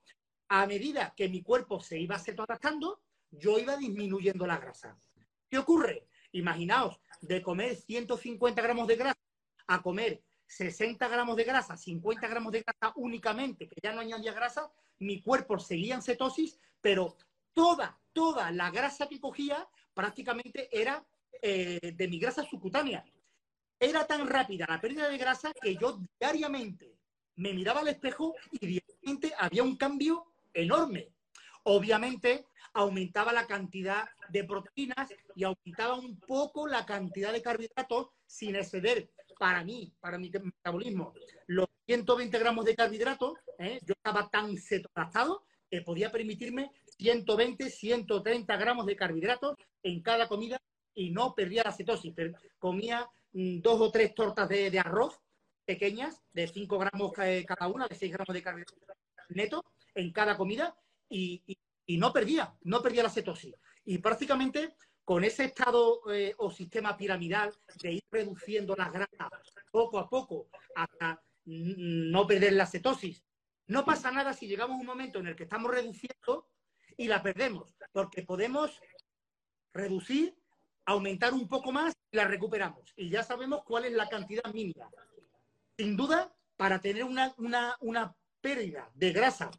A 0.49 0.65
medida 0.65 1.13
que 1.15 1.27
mi 1.29 1.41
cuerpo 1.41 1.79
se 1.79 1.99
iba 1.99 2.15
adaptando, 2.15 3.01
yo 3.31 3.57
iba 3.57 3.75
disminuyendo 3.75 4.45
la 4.47 4.57
grasa. 4.57 4.97
¿Qué 5.49 5.57
ocurre? 5.57 6.07
Imaginaos, 6.31 6.99
de 7.21 7.41
comer 7.41 7.75
150 7.75 8.61
gramos 8.61 8.87
de 8.87 8.95
grasa 8.95 9.19
a 9.67 9.81
comer 9.81 10.21
60 10.47 11.07
gramos 11.07 11.35
de 11.35 11.43
grasa, 11.43 11.77
50 11.77 12.27
gramos 12.27 12.51
de 12.51 12.63
grasa 12.63 12.93
únicamente, 12.95 13.67
que 13.67 13.75
ya 13.81 13.93
no 13.93 14.01
añadía 14.01 14.33
grasa, 14.33 14.71
mi 14.99 15.21
cuerpo 15.21 15.59
seguía 15.59 15.95
en 15.95 16.01
cetosis, 16.01 16.57
pero 16.81 17.17
toda, 17.53 17.99
toda 18.13 18.51
la 18.51 18.71
grasa 18.71 19.07
que 19.07 19.19
cogía 19.19 19.67
prácticamente 19.93 20.69
era 20.71 21.05
eh, 21.41 21.93
de 21.95 22.07
mi 22.07 22.19
grasa 22.19 22.43
subcutánea. 22.43 23.03
Era 23.79 24.07
tan 24.07 24.27
rápida 24.27 24.65
la 24.67 24.81
pérdida 24.81 25.09
de 25.09 25.17
grasa 25.17 25.53
que 25.61 25.75
yo 25.75 25.99
diariamente 26.19 26.97
me 27.35 27.53
miraba 27.53 27.81
al 27.81 27.89
espejo 27.89 28.33
y 28.51 28.65
diariamente 28.65 29.33
había 29.37 29.63
un 29.63 29.75
cambio 29.75 30.25
enorme. 30.53 31.09
Obviamente 31.63 32.45
aumentaba 32.73 33.33
la 33.33 33.45
cantidad 33.45 34.07
de 34.29 34.43
proteínas 34.43 35.13
y 35.35 35.43
aumentaba 35.43 35.95
un 35.95 36.19
poco 36.19 36.67
la 36.67 36.85
cantidad 36.85 37.33
de 37.33 37.41
carbohidratos 37.41 38.09
sin 38.25 38.55
exceder 38.55 39.09
para 39.37 39.63
mí, 39.63 39.93
para 39.99 40.17
mi 40.17 40.29
metabolismo, 40.29 41.13
los 41.47 41.67
120 41.85 42.37
gramos 42.39 42.65
de 42.65 42.75
carbohidratos. 42.75 43.33
¿eh? 43.59 43.79
Yo 43.83 43.93
estaba 43.93 44.29
tan 44.29 44.57
cetolactado 44.57 45.43
que 45.69 45.81
podía 45.81 46.11
permitirme 46.11 46.71
120, 46.97 47.69
130 47.69 48.57
gramos 48.57 48.85
de 48.85 48.95
carbohidratos 48.95 49.55
en 49.83 50.01
cada 50.01 50.27
comida 50.27 50.61
y 50.93 51.11
no 51.11 51.35
perdía 51.35 51.63
la 51.63 51.71
cetosis. 51.71 52.13
Comía 52.57 53.07
mm, 53.33 53.59
dos 53.61 53.81
o 53.81 53.91
tres 53.91 54.15
tortas 54.15 54.49
de, 54.49 54.79
arroz 54.79 55.19
pequeñas, 55.65 56.21
de 56.33 56.47
5 56.47 56.77
gramos 56.79 57.11
cada 57.11 57.67
una, 57.67 57.87
de 57.87 57.95
6 57.95 58.11
gramos 58.11 58.33
de 58.33 58.41
carbohidratos 58.41 58.97
neto 59.29 59.65
en 59.95 60.11
cada 60.11 60.37
comida 60.37 60.75
y, 61.09 61.43
no 61.87 62.11
perdía, 62.11 62.53
no 62.63 62.81
perdía 62.81 63.03
la 63.03 63.09
cetosis. 63.09 63.55
Y 63.85 63.99
prácticamente 63.99 64.75
con 65.07 65.23
ese 65.23 65.45
estado 65.45 66.01
eh, 66.11 66.35
o 66.37 66.51
sistema 66.51 66.97
piramidal 66.97 67.53
de 67.81 67.93
ir 67.93 68.03
reduciendo 68.11 68.75
las 68.75 68.91
grasas 68.91 69.29
poco 69.71 69.99
a 69.99 70.09
poco 70.09 70.49
hasta 70.75 71.23
no 71.45 72.27
perder 72.27 72.51
la 72.51 72.65
cetosis, 72.65 73.23
no 73.67 73.85
pasa 73.85 74.11
nada 74.11 74.33
si 74.33 74.47
llegamos 74.47 74.75
a 74.75 74.81
un 74.81 74.85
momento 74.85 75.19
en 75.19 75.27
el 75.27 75.35
que 75.37 75.43
estamos 75.43 75.71
reduciendo 75.71 76.49
y 76.97 77.07
la 77.07 77.23
perdemos, 77.23 77.73
porque 77.93 78.23
podemos 78.23 78.81
reducir, 79.71 80.35
aumentar 80.85 81.33
un 81.33 81.47
poco 81.47 81.71
más 81.71 81.93
y 82.11 82.17
la 82.17 82.25
recuperamos. 82.25 82.91
Y 82.97 83.09
ya 83.09 83.23
sabemos 83.23 83.63
cuál 83.63 83.85
es 83.85 83.93
la 83.93 84.09
cantidad 84.09 84.53
mínima. 84.53 84.89
Sin 85.77 85.95
duda, 85.95 86.35
para 86.57 86.81
tener 86.81 87.05
una, 87.05 88.13
pérdida 88.41 88.91
de 88.93 89.13
grasa 89.13 89.51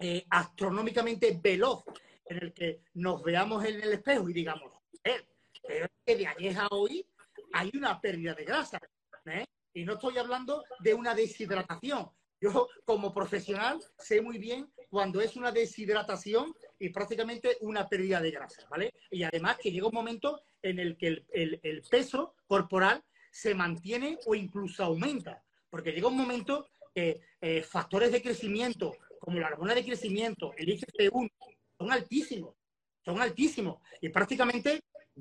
eh, 0.00 0.26
astronómicamente 0.28 1.38
veloz, 1.40 1.84
en 2.32 2.42
el 2.42 2.52
que 2.52 2.82
nos 2.94 3.22
veamos 3.22 3.64
en 3.64 3.80
el 3.80 3.92
espejo 3.92 4.28
y 4.28 4.32
digamos, 4.32 4.71
eh, 5.04 5.22
pero 5.66 5.86
que 6.04 6.16
de 6.16 6.26
ayer 6.26 6.56
a 6.58 6.68
hoy 6.70 7.06
hay 7.52 7.70
una 7.74 8.00
pérdida 8.00 8.34
de 8.34 8.44
grasa. 8.44 8.78
¿eh? 9.26 9.44
Y 9.74 9.84
no 9.84 9.94
estoy 9.94 10.18
hablando 10.18 10.64
de 10.80 10.94
una 10.94 11.14
deshidratación. 11.14 12.10
Yo, 12.40 12.68
como 12.84 13.14
profesional, 13.14 13.78
sé 13.98 14.20
muy 14.20 14.36
bien 14.38 14.68
cuando 14.90 15.20
es 15.20 15.36
una 15.36 15.52
deshidratación 15.52 16.52
y 16.78 16.88
prácticamente 16.88 17.56
una 17.60 17.88
pérdida 17.88 18.20
de 18.20 18.32
grasa, 18.32 18.66
¿vale? 18.68 18.92
Y 19.12 19.22
además 19.22 19.58
que 19.62 19.70
llega 19.70 19.86
un 19.86 19.94
momento 19.94 20.42
en 20.60 20.80
el 20.80 20.96
que 20.96 21.24
el, 21.32 21.82
peso 21.88 22.34
corporal 22.48 23.02
se 23.30 23.54
mantiene 23.54 24.18
o 24.26 24.34
incluso 24.34 24.82
aumenta, 24.82 25.42
porque 25.70 25.92
llega 25.92 26.08
un 26.08 26.16
momento 26.16 26.68
que 26.92 27.20
eh, 27.40 27.62
factores 27.62 28.10
de 28.10 28.20
crecimiento, 28.20 28.96
como 29.20 29.38
la 29.38 29.46
hormona 29.46 29.74
de 29.74 29.84
crecimiento, 29.84 30.52
el 30.56 30.66
IGF-1, 30.68 31.30
son 31.78 31.92
altísimos, 31.92 32.56
son 33.04 33.20
altísimos. 33.20 33.80
Y 34.00 34.08
prácticamente 34.08 34.80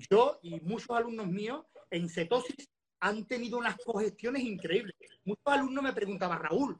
yo 0.09 0.39
y 0.41 0.59
muchos 0.61 0.91
alumnos 0.91 1.27
míos 1.27 1.65
en 1.89 2.09
cetosis 2.09 2.69
han 2.99 3.25
tenido 3.25 3.57
unas 3.57 3.77
congestiones 3.77 4.43
increíbles. 4.43 4.95
Muchos 5.25 5.43
alumnos 5.45 5.84
me 5.84 5.93
preguntaban, 5.93 6.39
Raúl, 6.39 6.77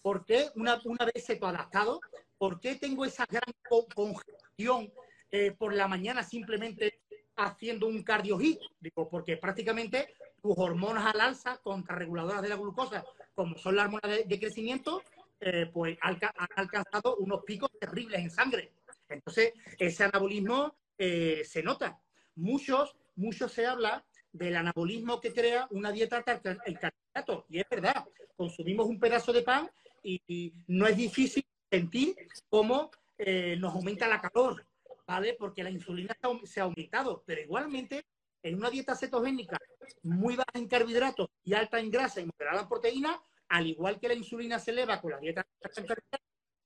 ¿por 0.00 0.24
qué 0.24 0.46
una, 0.54 0.80
una 0.84 1.04
vez 1.04 1.26
cetoadaptado 1.26 2.00
¿Por 2.38 2.60
qué 2.60 2.74
tengo 2.74 3.04
esa 3.04 3.26
gran 3.28 3.88
congestión 3.94 4.92
eh, 5.30 5.52
por 5.52 5.72
la 5.72 5.88
mañana 5.88 6.22
simplemente 6.22 7.00
haciendo 7.36 7.86
un 7.86 8.02
cardio 8.02 8.38
hit? 8.38 8.60
Digo, 8.78 9.08
porque 9.08 9.38
prácticamente 9.38 10.14
tus 10.42 10.54
hormonas 10.56 11.14
al 11.14 11.20
alza, 11.20 11.58
contrarreguladoras 11.62 12.42
de 12.42 12.50
la 12.50 12.56
glucosa, 12.56 13.04
como 13.34 13.56
son 13.56 13.76
las 13.76 13.86
hormonas 13.86 14.28
de, 14.28 14.38
crecimiento, 14.40 15.02
eh, 15.40 15.70
pues 15.72 15.98
han, 16.02 16.18
alcanzado 16.56 17.16
unos 17.16 17.42
picos 17.44 17.70
terribles 17.80 18.20
en 18.20 18.30
sangre. 18.30 18.72
Entonces, 19.08 19.52
ese 19.78 20.04
anabolismo 20.04 20.76
eh, 20.98 21.42
se 21.44 21.62
nota. 21.62 22.00
Muchos, 22.34 22.96
muchos 23.14 23.52
se 23.52 23.66
habla 23.66 24.04
del 24.32 24.56
anabolismo 24.56 25.20
que 25.20 25.32
crea 25.32 25.66
una 25.70 25.92
dieta 25.92 26.22
en 26.64 26.74
carbohidratos. 26.74 27.44
Y 27.48 27.60
es 27.60 27.68
verdad, 27.70 28.04
consumimos 28.36 28.86
un 28.86 29.00
pedazo 29.00 29.32
de 29.32 29.42
pan 29.42 29.70
y 30.02 30.52
no 30.68 30.86
es 30.86 30.96
difícil 30.96 31.44
sentir 31.70 32.14
cómo 32.48 32.90
eh, 33.18 33.56
nos 33.58 33.74
aumenta 33.74 34.06
la 34.06 34.20
calor, 34.20 34.66
¿vale? 35.06 35.36
Porque 35.38 35.62
la 35.62 35.70
insulina 35.70 36.14
se 36.44 36.60
ha 36.60 36.64
aumentado, 36.64 37.22
pero 37.26 37.40
igualmente 37.40 38.04
en 38.42 38.56
una 38.56 38.68
dieta 38.68 38.94
cetogénica 38.94 39.58
muy 40.02 40.36
baja 40.36 40.50
en 40.54 40.68
carbohidratos 40.68 41.30
y 41.42 41.54
alta 41.54 41.80
en 41.80 41.90
grasa 41.90 42.20
y 42.20 42.26
moderada 42.26 42.62
en 42.62 42.68
proteína, 42.68 43.22
al 43.48 43.66
igual 43.66 43.98
que 43.98 44.08
la 44.08 44.14
insulina 44.14 44.58
se 44.58 44.72
eleva 44.72 45.00
con 45.00 45.12
la 45.12 45.18
dieta 45.18 45.46
en 45.76 45.86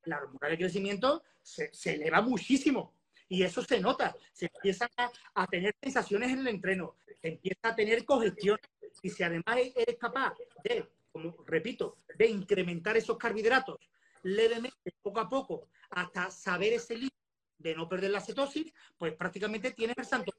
la 0.05 0.18
hormona 0.18 0.48
de 0.48 0.59
crecimiento 0.59 1.22
se, 1.42 1.70
eleva 1.84 2.20
muchísimo. 2.20 2.94
Y 3.28 3.42
eso 3.42 3.62
se 3.62 3.80
nota. 3.80 4.14
Se 4.32 4.51
empiezan 4.53 4.88
a, 5.34 5.46
tener 5.46 5.74
sensaciones 5.80 6.32
en 6.32 6.40
el 6.40 6.48
entreno, 6.48 6.96
se 7.20 7.28
empieza 7.28 7.61
a 7.62 7.76
tener 7.76 8.05
congestión. 8.05 8.59
Y 9.03 9.11
si 9.11 9.22
además 9.22 9.59
eres 9.76 9.96
capaz 9.98 10.34
de, 10.64 10.88
como 11.12 11.36
repito, 11.46 11.98
de 12.18 12.26
incrementar 12.26 12.96
esos 12.96 13.16
carbohidratos 13.16 13.78
levemente, 14.22 14.92
poco 15.01 15.20
a 15.20 15.28
poco, 15.28 15.68
hasta 15.90 16.30
saber 16.30 16.74
ese 16.74 16.94
límite 16.94 17.14
de 17.59 17.74
no 17.74 17.88
perder 17.88 18.11
la 18.11 18.20
cetosis, 18.20 18.72
pues 18.98 19.14
prácticamente 19.14 19.70
tienes 19.72 19.96
el 19.98 20.05
santo 20.05 20.32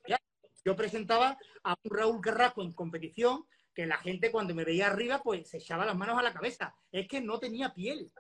Yo 0.66 0.76
presentaba 0.76 1.38
a 1.64 1.76
un 1.84 1.98
Raúl 1.98 2.22
Carrasco 2.22 2.62
en 2.62 2.74
competición 2.74 3.46
que 3.74 3.86
la 3.86 3.98
gente 3.98 4.32
cuando 4.32 4.54
me 4.54 4.66
veía 4.66 4.88
arriba, 4.88 5.22
pues 5.24 5.50
se 5.50 5.58
echaba 5.58 5.86
las 5.86 5.96
manos 5.96 6.18
a 6.18 6.22
la 6.22 6.34
cabeza. 6.34 6.76
Es 6.92 7.08
que 7.08 7.22
no 7.22 7.40
tenía 7.40 7.74
piel. 7.74 8.12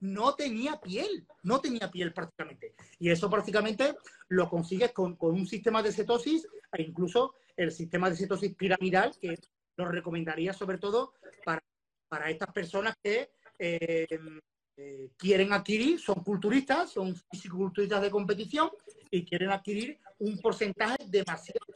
No 0.00 0.34
tenía 0.34 0.80
piel. 0.80 1.26
No 1.42 1.60
tenía 1.60 1.90
piel 1.90 2.12
prácticamente. 2.12 2.74
Y 2.98 3.10
eso 3.10 3.28
prácticamente 3.28 3.96
lo 4.28 4.48
consigues 4.48 4.92
con, 4.92 5.16
un 5.20 5.46
sistema 5.46 5.82
de 5.82 5.92
cetosis 5.92 6.46
e 6.72 6.82
incluso 6.82 7.34
el 7.56 7.72
sistema 7.72 8.08
de 8.08 8.16
cetosis 8.16 8.54
piramidal, 8.54 9.12
que 9.20 9.38
lo 9.76 9.86
recomendaría 9.86 10.52
sobre 10.52 10.78
todo 10.78 11.14
para, 11.44 11.62
para 12.08 12.30
estas 12.30 12.52
personas 12.52 12.96
que 13.02 13.30
eh, 13.58 14.06
eh, 14.76 15.10
quieren 15.16 15.52
adquirir, 15.52 15.98
son 15.98 16.22
culturistas, 16.22 16.92
son 16.92 17.16
fisiculturistas 17.32 18.00
de 18.00 18.10
competición 18.10 18.70
y 19.10 19.24
quieren 19.24 19.50
adquirir 19.50 19.98
un 20.18 20.38
porcentaje 20.38 20.98
demasiado 21.08 21.66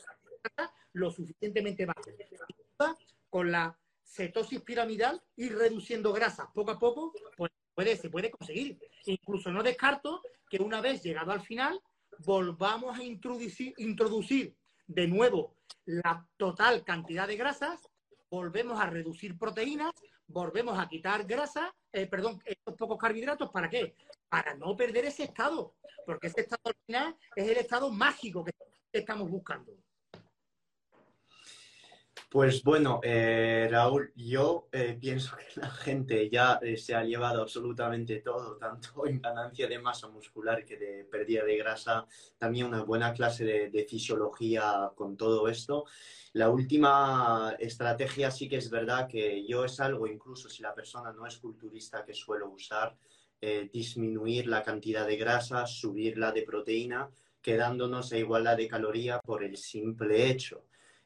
lo 0.93 1.11
suficientemente 1.11 1.87
bajo. 1.87 2.03
Con 3.29 3.51
la 3.51 3.77
cetosis 4.05 4.61
piramidal 4.61 5.23
y 5.37 5.49
reduciendo 5.49 6.13
grasa 6.13 6.51
poco 6.53 6.71
a 6.73 6.79
poco, 6.79 7.13
pues 7.37 7.51
puede, 7.75 7.97
se 7.97 8.11
puede 8.11 8.31
conseguir. 8.31 8.79
Incluso 9.07 9.51
no 9.51 9.63
descarto 9.63 10.23
que 10.49 10.63
una 10.63 10.81
vez 10.81 11.03
llegado 11.03 11.33
al 11.33 11.41
final, 11.41 11.81
volvamos 12.19 12.99
a 12.99 13.03
introducir, 13.03 13.75
introducir 13.79 14.55
de 14.87 15.07
nuevo 15.07 15.57
la 15.85 16.27
total 16.37 16.85
cantidad 16.85 17.27
de 17.27 17.37
grasas, 17.37 17.89
volvemos 18.31 18.81
a 18.81 18.87
reducir 18.87 19.39
proteínas, 19.39 19.93
volvemos 20.27 20.79
a 20.79 20.89
quitar 20.89 21.25
grasa, 21.25 21.75
eh, 21.93 22.07
perdón, 22.07 22.41
estos 22.45 22.75
pocos 22.77 22.99
carbohidratos, 22.99 23.51
¿para 23.51 23.69
qué? 23.69 23.95
Para 24.29 24.55
no 24.55 24.77
perder 24.77 25.07
ese 25.07 25.25
estado, 25.25 25.75
porque 26.07 26.29
ese 26.29 26.43
estado 26.43 26.63
al 26.65 26.77
final 26.87 27.17
es 27.37 27.49
el 27.49 27.59
estado 27.59 27.91
mágico 27.91 28.45
que 28.45 28.53
estamos 28.93 29.31
buscando. 29.31 29.73
Pues 32.33 32.63
bueno, 32.63 32.99
eh, 33.03 33.69
Raúl, 33.71 34.11
yo 34.17 34.67
eh, 34.73 34.97
pienso 34.99 35.37
que 35.37 35.61
la 35.61 35.69
gente 35.69 36.31
ya 36.31 36.59
eh, 36.63 36.79
se 36.79 36.95
ha 36.95 37.05
llevado 37.05 37.43
absolutamente 37.43 38.21
todo, 38.21 38.57
tanto 38.57 39.07
en 39.07 39.21
ganancia 39.21 39.69
de 39.69 39.79
masa 39.79 40.09
muscular 40.09 40.65
que 40.65 40.79
de 40.79 41.05
pérdida 41.05 41.45
de 41.45 41.59
grasa, 41.59 42.07
también 42.39 42.69
una 42.69 42.85
buena 42.85 43.13
clase 43.13 43.45
de, 43.45 43.85
fisiología 43.85 44.93
con 44.95 45.15
todo 45.15 45.47
esto. 45.47 45.85
La 46.33 46.49
última 46.49 47.55
estrategia 47.59 48.31
sí 48.31 48.49
que 48.49 48.57
es 48.57 48.71
verdad 48.71 49.09
que 49.09 49.47
yo 49.47 49.67
es 49.67 49.79
algo, 49.79 50.07
incluso 50.07 50.49
si 50.49 50.63
la 50.63 50.75
persona 50.75 51.13
no 51.13 51.27
es 51.27 51.37
culturista, 51.37 52.03
que 52.03 52.15
suelo 52.15 52.49
usar, 52.49 52.97
disminuir 53.71 54.47
la 54.47 54.63
cantidad 54.63 55.07
de 55.07 55.17
grasa, 55.17 55.67
subirla 55.67 56.33
de 56.33 56.45
proteína, 56.45 57.11
quedándonos 57.43 58.11
a 58.13 58.17
igualdad 58.17 58.57
de 58.57 58.69
caloría 58.69 59.21
por 59.21 59.45
el 59.45 59.59
simple 59.59 60.31
hecho 60.31 60.65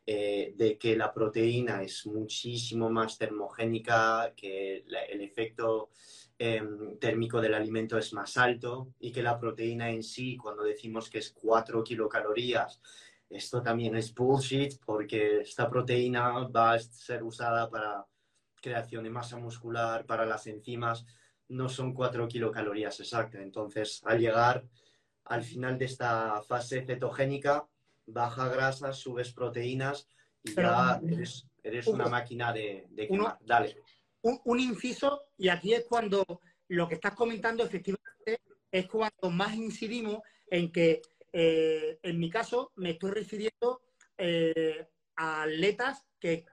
eh, 0.08 0.52
de 0.56 0.78
que 0.78 0.96
la 0.96 1.12
proteína 1.12 1.82
es 1.82 2.06
muchísimo 2.06 2.88
más 2.88 3.18
termogénica, 3.18 4.32
que 4.36 4.84
el 4.86 5.20
efecto 5.20 5.90
em, 6.38 6.96
térmico 6.98 7.40
del 7.40 7.54
alimento 7.54 7.98
es 7.98 8.12
más 8.12 8.36
alto 8.36 8.94
y 9.00 9.10
que 9.10 9.22
la 9.22 9.38
proteína 9.38 9.90
en 9.90 10.04
sí, 10.04 10.36
cuando 10.36 10.62
decimos 10.62 11.10
que 11.10 11.18
es 11.18 11.32
4 11.32 11.82
kilocalorías, 11.82 12.80
esto 13.28 13.62
también 13.62 13.96
es 13.96 14.14
bullshit 14.14 14.74
porque 14.84 15.40
esta 15.40 15.68
proteína 15.68 16.46
va 16.48 16.74
a 16.74 16.78
ser 16.78 17.24
usada 17.24 17.68
para 17.68 18.06
creación 18.62 19.04
de 19.04 19.10
masa 19.10 19.38
muscular, 19.38 20.06
para 20.06 20.24
las 20.24 20.46
enzimas, 20.46 21.04
no 21.48 21.68
son 21.68 21.92
4 21.92 22.28
kilocalorías 22.28 23.00
exactas. 23.00 23.40
Entonces, 23.40 24.02
al 24.04 24.20
llegar 24.20 24.64
al 25.24 25.42
final 25.42 25.76
de 25.78 25.86
esta 25.86 26.40
fase 26.42 26.84
cetogénica, 26.86 27.66
baja 28.06 28.48
grasa, 28.48 28.92
subes 28.92 29.32
proteínas 29.32 30.08
y 30.42 30.54
ya 30.54 31.00
eres, 31.62 31.86
una 31.86 32.06
máquina 32.06 32.52
de, 32.52 32.86
quemar. 32.96 33.38
Dale. 33.44 33.76
Un, 34.22 34.58
inciso, 34.58 35.22
y 35.36 35.48
aquí 35.48 35.74
es 35.74 35.84
cuando 35.84 36.24
lo 36.68 36.88
que 36.88 36.94
estás 36.94 37.14
comentando 37.14 37.64
efectivamente 37.64 38.40
es 38.72 38.88
cuando 38.88 39.30
más 39.30 39.54
incidimos 39.54 40.20
en 40.50 40.72
que, 40.72 41.00
eh, 41.32 41.98
en 42.02 42.18
mi 42.18 42.30
caso, 42.30 42.72
me 42.76 42.90
estoy 42.90 43.12
refiriendo 43.12 43.82
eh, 44.18 44.88
a 45.16 45.42
atletas 45.42 46.04
que, 46.18 46.44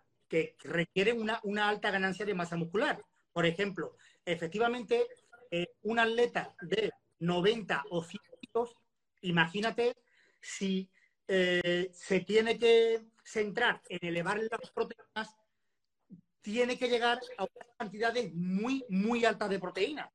requieren 0.64 1.22
una, 1.44 1.70
alta 1.70 1.92
ganancia 1.92 2.26
de 2.26 2.34
masa 2.34 2.58
muscular. 2.58 3.00
Por 3.32 3.46
ejemplo, 3.46 3.98
efectivamente, 4.26 5.06
eh, 5.52 5.68
un 5.84 6.00
atleta 6.00 6.56
de 6.62 6.92
90 7.20 7.84
o 7.92 8.04
100 8.04 8.22
kilos, 8.42 8.76
imagínate 9.22 9.96
si 10.42 10.90
eh, 11.28 11.90
se 11.94 12.20
tiene 12.22 12.58
que 12.58 13.06
centrar 13.24 13.82
en 13.90 14.08
elevar 14.08 14.40
las 14.40 14.72
proteínas, 14.72 15.36
tiene 16.42 16.78
que 16.78 16.90
llegar 16.90 17.20
a 17.38 17.44
unas 17.44 17.68
cantidades 17.78 18.34
muy, 18.34 18.86
muy 18.90 19.24
altas 19.26 19.50
de 19.50 19.60
proteínas. 19.60 20.10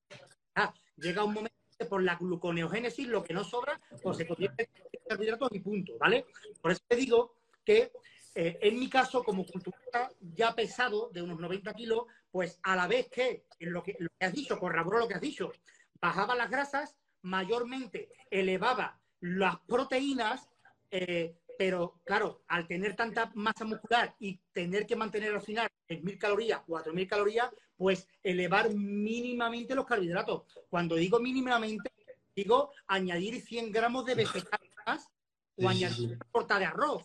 Ah, 0.54 0.72
llega 0.96 1.24
un 1.24 1.34
momento 1.34 1.56
que 1.78 1.86
por 1.86 2.02
la 2.02 2.16
gluconeogénesis 2.16 3.06
lo 3.08 3.22
que 3.22 3.32
no 3.32 3.44
sobra 3.44 3.80
pues 4.02 4.16
se 4.16 4.26
convierte 4.26 4.68
en 4.92 5.00
carbohidratos 5.08 5.48
y 5.52 5.60
punto, 5.60 5.96
¿vale? 5.98 6.26
Por 6.60 6.72
eso 6.72 6.82
te 6.86 6.96
digo 6.96 7.36
que 7.64 7.92
eh, 8.34 8.58
en 8.62 8.78
mi 8.78 8.88
caso, 8.88 9.24
como 9.24 9.44
culturista 9.44 10.10
ya 10.20 10.54
pesado, 10.54 11.10
de 11.12 11.22
unos 11.22 11.40
90 11.40 11.74
kilos, 11.74 12.04
pues 12.30 12.60
a 12.62 12.76
la 12.76 12.86
vez 12.86 13.08
que, 13.08 13.46
lo 13.60 13.82
que, 13.82 13.96
lo 13.98 14.08
que 14.18 14.26
has 14.26 14.32
dicho, 14.32 14.58
corroboró 14.58 14.98
lo 14.98 15.08
que 15.08 15.14
has 15.14 15.20
dicho, 15.20 15.52
bajaba 16.00 16.36
las 16.36 16.50
grasas, 16.50 16.96
mayormente 17.22 18.10
elevaba 18.30 19.00
las 19.20 19.58
proteínas 19.60 20.48
eh, 20.90 21.36
pero 21.58 22.00
claro, 22.04 22.44
al 22.46 22.68
tener 22.68 22.94
tanta 22.94 23.32
masa 23.34 23.64
muscular 23.64 24.14
y 24.20 24.38
tener 24.52 24.86
que 24.86 24.94
mantener 24.94 25.34
al 25.34 25.42
final 25.42 25.68
3.000 25.88 26.18
calorías, 26.18 26.60
4.000 26.66 27.08
calorías, 27.08 27.50
pues 27.76 28.06
elevar 28.22 28.72
mínimamente 28.72 29.74
los 29.74 29.84
carbohidratos. 29.84 30.44
Cuando 30.70 30.94
digo 30.94 31.18
mínimamente, 31.18 31.90
digo 32.34 32.70
añadir 32.86 33.40
100 33.40 33.72
gramos 33.72 34.06
de 34.06 34.14
vegetales 34.14 34.70
o 35.56 35.68
añadir 35.68 36.10
una 36.10 36.26
porta 36.30 36.58
de 36.60 36.66
arroz, 36.66 37.02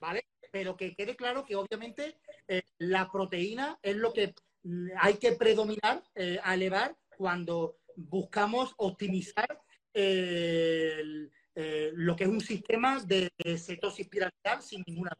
¿vale? 0.00 0.26
Pero 0.50 0.76
que 0.76 0.96
quede 0.96 1.14
claro 1.14 1.44
que 1.44 1.54
obviamente 1.54 2.18
eh, 2.48 2.62
la 2.78 3.10
proteína 3.10 3.78
es 3.82 3.96
lo 3.96 4.12
que 4.12 4.34
hay 4.98 5.14
que 5.14 5.32
predominar 5.32 6.02
eh, 6.16 6.38
a 6.42 6.54
elevar 6.54 6.96
cuando 7.16 7.78
buscamos 7.96 8.74
optimizar 8.78 9.60
el 9.92 11.30
eh, 11.54 11.90
lo 11.94 12.16
que 12.16 12.24
es 12.24 12.30
un 12.30 12.40
sistema 12.40 13.00
de 13.00 13.30
cetosis 13.58 14.08
piramidal 14.08 14.62
sin 14.62 14.82
ninguna. 14.86 15.12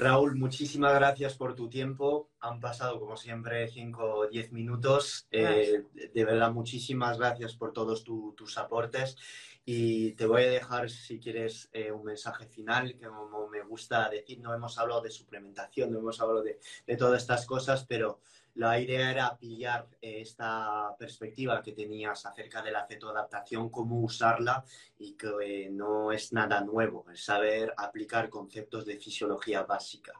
Raúl, 0.00 0.34
muchísimas 0.34 0.94
gracias 0.94 1.36
por 1.36 1.54
tu 1.54 1.68
tiempo. 1.68 2.30
Han 2.40 2.58
pasado, 2.58 2.98
como 2.98 3.18
siempre, 3.18 3.68
5 3.68 4.02
o 4.02 4.26
10 4.28 4.50
minutos. 4.50 5.26
Eh, 5.30 5.84
de 5.92 6.24
verdad, 6.24 6.50
muchísimas 6.52 7.18
gracias 7.18 7.54
por 7.54 7.74
todos 7.74 8.02
tus 8.02 8.56
aportes. 8.56 9.18
Y 9.62 10.12
te 10.12 10.24
voy 10.24 10.44
a 10.44 10.50
dejar, 10.50 10.88
si 10.88 11.20
quieres, 11.20 11.68
eh, 11.74 11.92
un 11.92 12.04
mensaje 12.04 12.46
final, 12.46 12.96
que 12.96 13.08
como 13.08 13.46
me 13.48 13.62
gusta 13.62 14.08
decir, 14.08 14.40
no 14.40 14.54
hemos 14.54 14.78
hablado 14.78 15.02
de 15.02 15.10
suplementación, 15.10 15.92
no 15.92 15.98
hemos 15.98 16.18
hablado 16.18 16.42
de, 16.42 16.58
de 16.86 16.96
todas 16.96 17.20
estas 17.20 17.44
cosas, 17.44 17.84
pero 17.84 18.22
la 18.60 18.78
idea 18.78 19.10
era 19.10 19.38
pillar 19.38 19.88
eh, 20.02 20.20
esta 20.20 20.94
perspectiva 20.98 21.62
que 21.62 21.72
tenías 21.72 22.26
acerca 22.26 22.60
de 22.60 22.70
la 22.70 22.86
cetoadaptación, 22.86 23.70
cómo 23.70 24.00
usarla 24.00 24.62
y 24.98 25.14
que 25.14 25.30
eh, 25.42 25.70
no 25.70 26.12
es 26.12 26.34
nada 26.34 26.60
nuevo, 26.60 27.06
es 27.10 27.24
saber 27.24 27.72
aplicar 27.74 28.28
conceptos 28.28 28.84
de 28.84 28.98
fisiología 28.98 29.62
básica. 29.62 30.12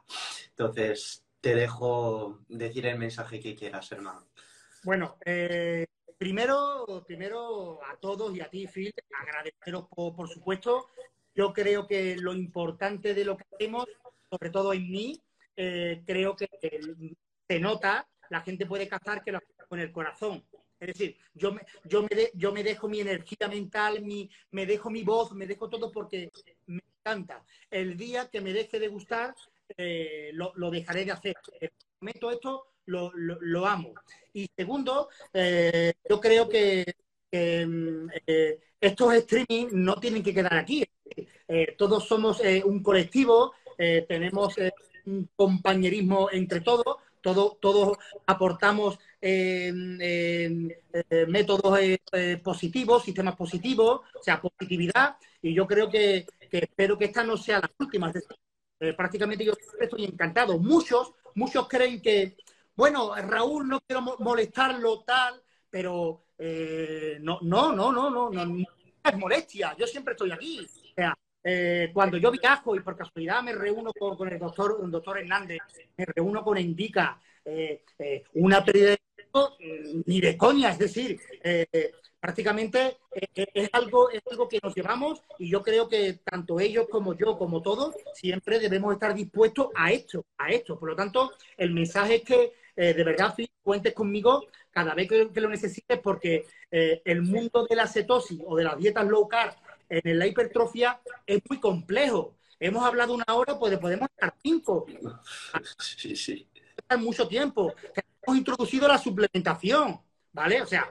Entonces, 0.49 1.23
te 1.39 1.53
dejo 1.53 2.39
decir 2.47 2.87
el 2.87 2.97
mensaje 2.97 3.39
que 3.39 3.55
quieras, 3.55 3.91
hermano. 3.91 4.25
Bueno, 4.83 5.17
eh, 5.23 5.85
primero, 6.17 7.03
primero 7.05 7.79
a 7.85 7.95
todos 7.97 8.35
y 8.35 8.41
a 8.41 8.49
ti, 8.49 8.65
Phil, 8.65 8.91
agradeceros 9.21 9.87
por, 9.87 10.27
supuesto. 10.27 10.87
Yo 11.35 11.53
creo 11.53 11.85
que 11.85 12.15
lo 12.15 12.33
importante 12.33 13.13
de 13.13 13.23
lo 13.23 13.37
que 13.37 13.45
hacemos, 13.53 13.85
sobre 14.31 14.49
todo 14.49 14.73
en 14.73 14.89
mí, 14.89 15.21
creo 15.53 16.35
que 16.35 16.49
se 17.47 17.59
nota 17.59 18.07
la 18.31 18.41
gente 18.41 18.65
puede 18.65 18.87
captar 18.87 19.23
que 19.23 19.33
lo 19.33 19.39
con 19.67 19.79
el 19.79 19.91
corazón. 19.91 20.43
Es 20.79 20.87
decir, 20.87 21.15
yo 21.35 21.51
me, 21.51 21.61
yo 21.83 22.01
me, 22.01 22.09
yo 22.33 22.51
me 22.51 22.63
dejo 22.63 22.87
mi 22.87 23.01
energía 23.01 23.47
mental, 23.47 24.01
mi, 24.01 24.29
me 24.51 24.65
dejo 24.65 24.89
mi 24.89 25.03
voz, 25.03 25.33
me 25.33 25.45
dejo 25.45 25.69
todo 25.69 25.91
porque 25.91 26.31
me 26.65 26.81
encanta. 26.99 27.43
El 27.69 27.95
día 27.95 28.29
que 28.29 28.41
me 28.41 28.53
deje 28.53 28.79
de 28.79 28.87
gustar, 28.87 29.35
eh, 29.77 30.31
lo, 30.33 30.71
dejaré 30.71 31.05
de 31.05 31.11
hacer. 31.11 31.35
El 31.59 31.71
momento 31.99 32.31
esto 32.31 32.67
lo, 32.85 33.11
lo, 33.13 33.65
amo. 33.67 33.93
Y 34.33 34.49
segundo, 34.55 35.09
eh, 35.33 35.93
yo 36.09 36.19
creo 36.19 36.47
que 36.49 36.85
mm, 37.31 38.07
eh, 38.25 38.59
estos 38.79 39.13
streaming 39.13 39.67
no 39.73 39.95
tienen 39.95 40.23
que 40.23 40.33
quedar 40.33 40.55
aquí. 40.55 40.83
todos 41.77 42.07
somos 42.07 42.41
un 42.63 42.81
colectivo, 42.81 43.53
tenemos 44.07 44.55
un 45.05 45.29
compañerismo 45.35 46.29
entre 46.31 46.61
todos 46.61 46.97
todos 47.21 47.97
aportamos 48.25 48.99
eh, 49.21 49.71
métodos 51.27 51.79
eh, 51.79 52.41
positivos, 52.43 53.03
sistemas 53.03 53.35
positivos, 53.35 54.01
o 54.19 54.23
sea, 54.23 54.41
positividad, 54.41 55.15
y 55.41 55.53
yo 55.53 55.67
creo 55.67 55.89
que, 55.89 56.25
espero 56.39 56.97
que 56.97 57.05
esta 57.05 57.23
no 57.23 57.37
sea 57.37 57.59
la 57.59 57.71
última. 57.79 58.11
Eh, 58.79 58.93
prácticamente 58.93 59.45
yo 59.45 59.53
estoy 59.79 60.05
encantado. 60.05 60.57
Muchos, 60.57 61.13
muchos 61.35 61.67
creen 61.67 62.01
que, 62.01 62.35
bueno, 62.75 63.15
Raúl, 63.15 63.67
no 63.67 63.79
quiero 63.81 64.01
molestarlo 64.19 65.03
tal, 65.03 65.41
pero 65.69 66.25
no, 66.39 67.39
no, 67.41 67.73
no, 67.73 67.91
no, 67.91 68.09
no, 68.09 68.29
no, 68.29 68.45
no 68.45 68.65
es 69.03 69.17
molestia. 69.17 69.75
Yo 69.77 69.87
siempre 69.87 70.13
estoy 70.13 70.31
aquí. 70.31 70.59
O 70.59 70.93
sea, 70.95 71.17
eh, 71.43 71.89
cuando 71.93 72.17
yo 72.17 72.31
viajo 72.31 72.75
y 72.75 72.81
por 72.81 72.95
casualidad 72.95 73.41
me 73.41 73.53
reúno 73.53 73.91
con, 73.93 74.27
el 74.27 74.37
doctor, 74.37 74.79
el 74.83 74.91
doctor 74.91 75.17
Hernández, 75.17 75.59
me 75.97 76.05
reúno 76.05 76.43
con 76.43 76.57
Indica, 76.57 77.19
eh, 77.43 77.83
eh, 77.97 78.23
una 78.33 78.63
pérdida 78.63 78.91
de 78.91 78.99
mm, 79.33 80.01
ni 80.05 80.21
de 80.21 80.37
coña, 80.37 80.69
es 80.69 80.77
decir, 80.77 81.19
prácticamente 82.19 82.97
es, 83.33 83.69
algo, 83.73 84.11
es 84.11 84.21
algo 84.29 84.47
que 84.47 84.59
nos 84.61 84.75
llevamos 84.75 85.23
y 85.39 85.49
yo 85.49 85.63
creo 85.63 85.89
que 85.89 86.19
tanto 86.23 86.59
ellos 86.59 86.87
como 86.89 87.15
yo, 87.15 87.37
como 87.37 87.61
todos, 87.63 87.95
siempre 88.13 88.59
debemos 88.59 88.93
estar 88.93 89.15
dispuestos 89.15 89.69
a 89.75 89.91
esto, 89.91 90.25
a 90.37 90.49
esto. 90.49 90.77
Por 90.77 90.89
lo 90.89 90.95
tanto, 90.95 91.31
el 91.57 91.71
mensaje 91.71 92.15
es 92.15 92.23
que 92.23 92.53
de 92.75 93.03
verdad 93.03 93.35
cuentes 93.63 93.93
conmigo 93.93 94.45
cada 94.69 94.93
vez 94.93 95.07
que, 95.09 95.29
que 95.31 95.41
lo 95.41 95.49
necesites 95.49 95.99
porque 95.99 96.45
el 96.69 97.23
mundo 97.23 97.65
de 97.67 97.75
la 97.75 97.87
cetosis 97.87 98.39
o 98.45 98.55
de 98.55 98.63
las 98.63 98.77
dietas 98.77 99.07
low 99.07 99.27
carb 99.27 99.55
en 99.91 100.17
la 100.17 100.25
hipertrofia 100.25 101.01
es 101.25 101.41
muy 101.49 101.59
complejo. 101.59 102.37
Hemos 102.59 102.83
hablado 102.85 103.13
una 103.13 103.25
hora, 103.27 103.59
pues 103.59 103.77
podemos 103.77 104.07
estar 104.09 104.33
cinco. 104.41 104.85
Sí, 105.77 106.15
sí. 106.15 106.47
mucho 106.97 107.27
tiempo. 107.27 107.73
Hemos 108.23 108.37
introducido 108.37 108.87
la 108.87 108.97
suplementación, 108.97 109.99
¿vale? 110.31 110.61
O 110.61 110.65
sea, 110.65 110.89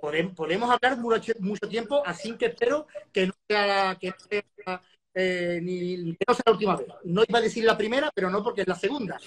podemos, 0.00 0.34
podemos 0.34 0.70
hablar 0.70 0.96
mucho, 0.96 1.32
mucho 1.40 1.68
tiempo, 1.68 2.02
así 2.06 2.32
que 2.38 2.46
espero 2.46 2.86
que 3.12 3.26
no 3.26 3.34
sea, 3.46 3.98
que 4.00 4.14
sea 4.30 4.82
eh, 5.14 5.60
ni 5.62 6.16
que 6.16 6.24
no 6.26 6.34
sea 6.34 6.42
la 6.46 6.52
última 6.52 6.76
vez. 6.76 6.86
No 7.04 7.22
iba 7.28 7.38
a 7.38 7.42
decir 7.42 7.64
la 7.64 7.76
primera, 7.76 8.10
pero 8.14 8.30
no 8.30 8.42
porque 8.42 8.62
es 8.62 8.68
la 8.68 8.76
segunda. 8.76 9.18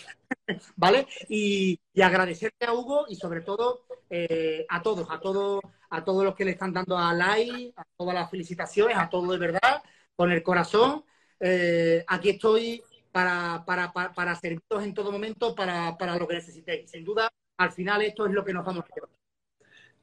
¿Vale? 0.76 1.08
Y, 1.30 1.80
y, 1.94 2.02
agradecerte 2.02 2.66
a 2.66 2.74
Hugo 2.74 3.06
y 3.08 3.16
sobre 3.16 3.42
todo 3.42 3.86
eh, 4.10 4.66
a 4.70 4.82
todos, 4.82 5.08
a 5.12 5.20
todos, 5.20 5.62
a 5.96 6.04
todos 6.04 6.24
los 6.24 6.36
que 6.36 6.46
le 6.46 6.52
están 6.52 6.74
dando 6.74 6.98
a 6.98 7.14
like, 7.14 7.74
a 7.78 7.86
todas 7.98 8.14
las 8.14 8.30
felicitaciones, 8.30 8.98
a 8.98 9.10
todos 9.10 9.30
de 9.30 9.38
verdad, 9.38 9.82
con 10.16 10.32
el 10.32 10.44
corazón. 10.44 11.06
Eh, 11.40 12.04
aquí 12.08 12.32
estoy 12.32 12.84
para, 13.12 13.64
para, 13.66 13.94
para, 13.94 14.14
para, 14.14 14.36
serviros 14.36 14.84
en 14.84 14.94
todo 14.94 15.12
momento, 15.12 15.56
para, 15.56 15.98
para 15.98 16.18
lo 16.18 16.28
que 16.28 16.36
necesitéis. 16.36 16.92
Sin 16.92 17.06
duda, 17.06 17.30
al 17.58 17.72
final 17.72 18.02
esto 18.02 18.26
es 18.26 18.34
lo 18.34 18.44
que 18.44 18.54
nos 18.54 18.66
vamos 18.66 18.84
a 18.84 18.96
llevar. 18.96 19.10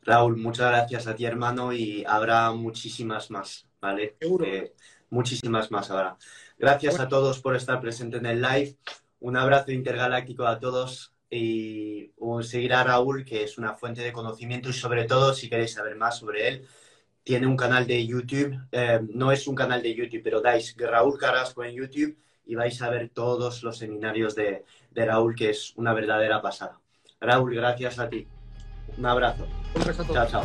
Raúl, 0.04 0.36
muchas 0.36 0.70
gracias 0.70 1.06
a 1.06 1.14
ti, 1.14 1.26
hermano, 1.26 1.72
y 1.72 2.04
habrá 2.06 2.50
muchísimas 2.52 3.30
más, 3.30 3.68
¿vale? 3.80 4.16
Seguro. 4.18 4.46
Eh, 4.46 4.74
muchísimas 5.10 5.70
más 5.70 5.90
ahora. 5.90 6.16
Gracias 6.58 6.98
a 6.98 7.08
todos 7.08 7.40
por 7.40 7.54
estar 7.54 7.80
presentes 7.80 8.20
en 8.20 8.26
el 8.26 8.40
live. 8.42 8.76
Un 9.20 9.36
abrazo 9.36 9.70
intergaláctico 9.72 10.46
a 10.46 10.58
todos 10.58 11.11
y 11.32 12.12
seguir 12.42 12.74
a 12.74 12.84
Raúl, 12.84 13.24
que 13.24 13.42
es 13.42 13.58
una 13.58 13.74
fuente 13.74 14.02
de 14.02 14.12
conocimiento 14.12 14.68
y 14.68 14.72
sobre 14.72 15.04
todo, 15.04 15.32
si 15.32 15.48
queréis 15.48 15.72
saber 15.72 15.96
más 15.96 16.18
sobre 16.18 16.48
él, 16.48 16.66
tiene 17.24 17.46
un 17.46 17.56
canal 17.56 17.86
de 17.86 18.06
YouTube. 18.06 18.58
Eh, 18.70 19.00
no 19.14 19.32
es 19.32 19.46
un 19.46 19.54
canal 19.54 19.82
de 19.82 19.94
YouTube, 19.94 20.22
pero 20.22 20.40
dais 20.40 20.74
Raúl 20.76 21.18
Carrasco 21.18 21.64
en 21.64 21.74
YouTube 21.74 22.16
y 22.44 22.54
vais 22.54 22.80
a 22.82 22.90
ver 22.90 23.10
todos 23.10 23.62
los 23.62 23.78
seminarios 23.78 24.34
de, 24.34 24.64
de 24.90 25.06
Raúl, 25.06 25.34
que 25.34 25.50
es 25.50 25.72
una 25.76 25.94
verdadera 25.94 26.42
pasada. 26.42 26.78
Raúl, 27.20 27.54
gracias 27.54 27.98
a 27.98 28.08
ti. 28.08 28.26
Un 28.98 29.06
abrazo. 29.06 29.46
Chao, 30.12 30.26
chao. 30.28 30.44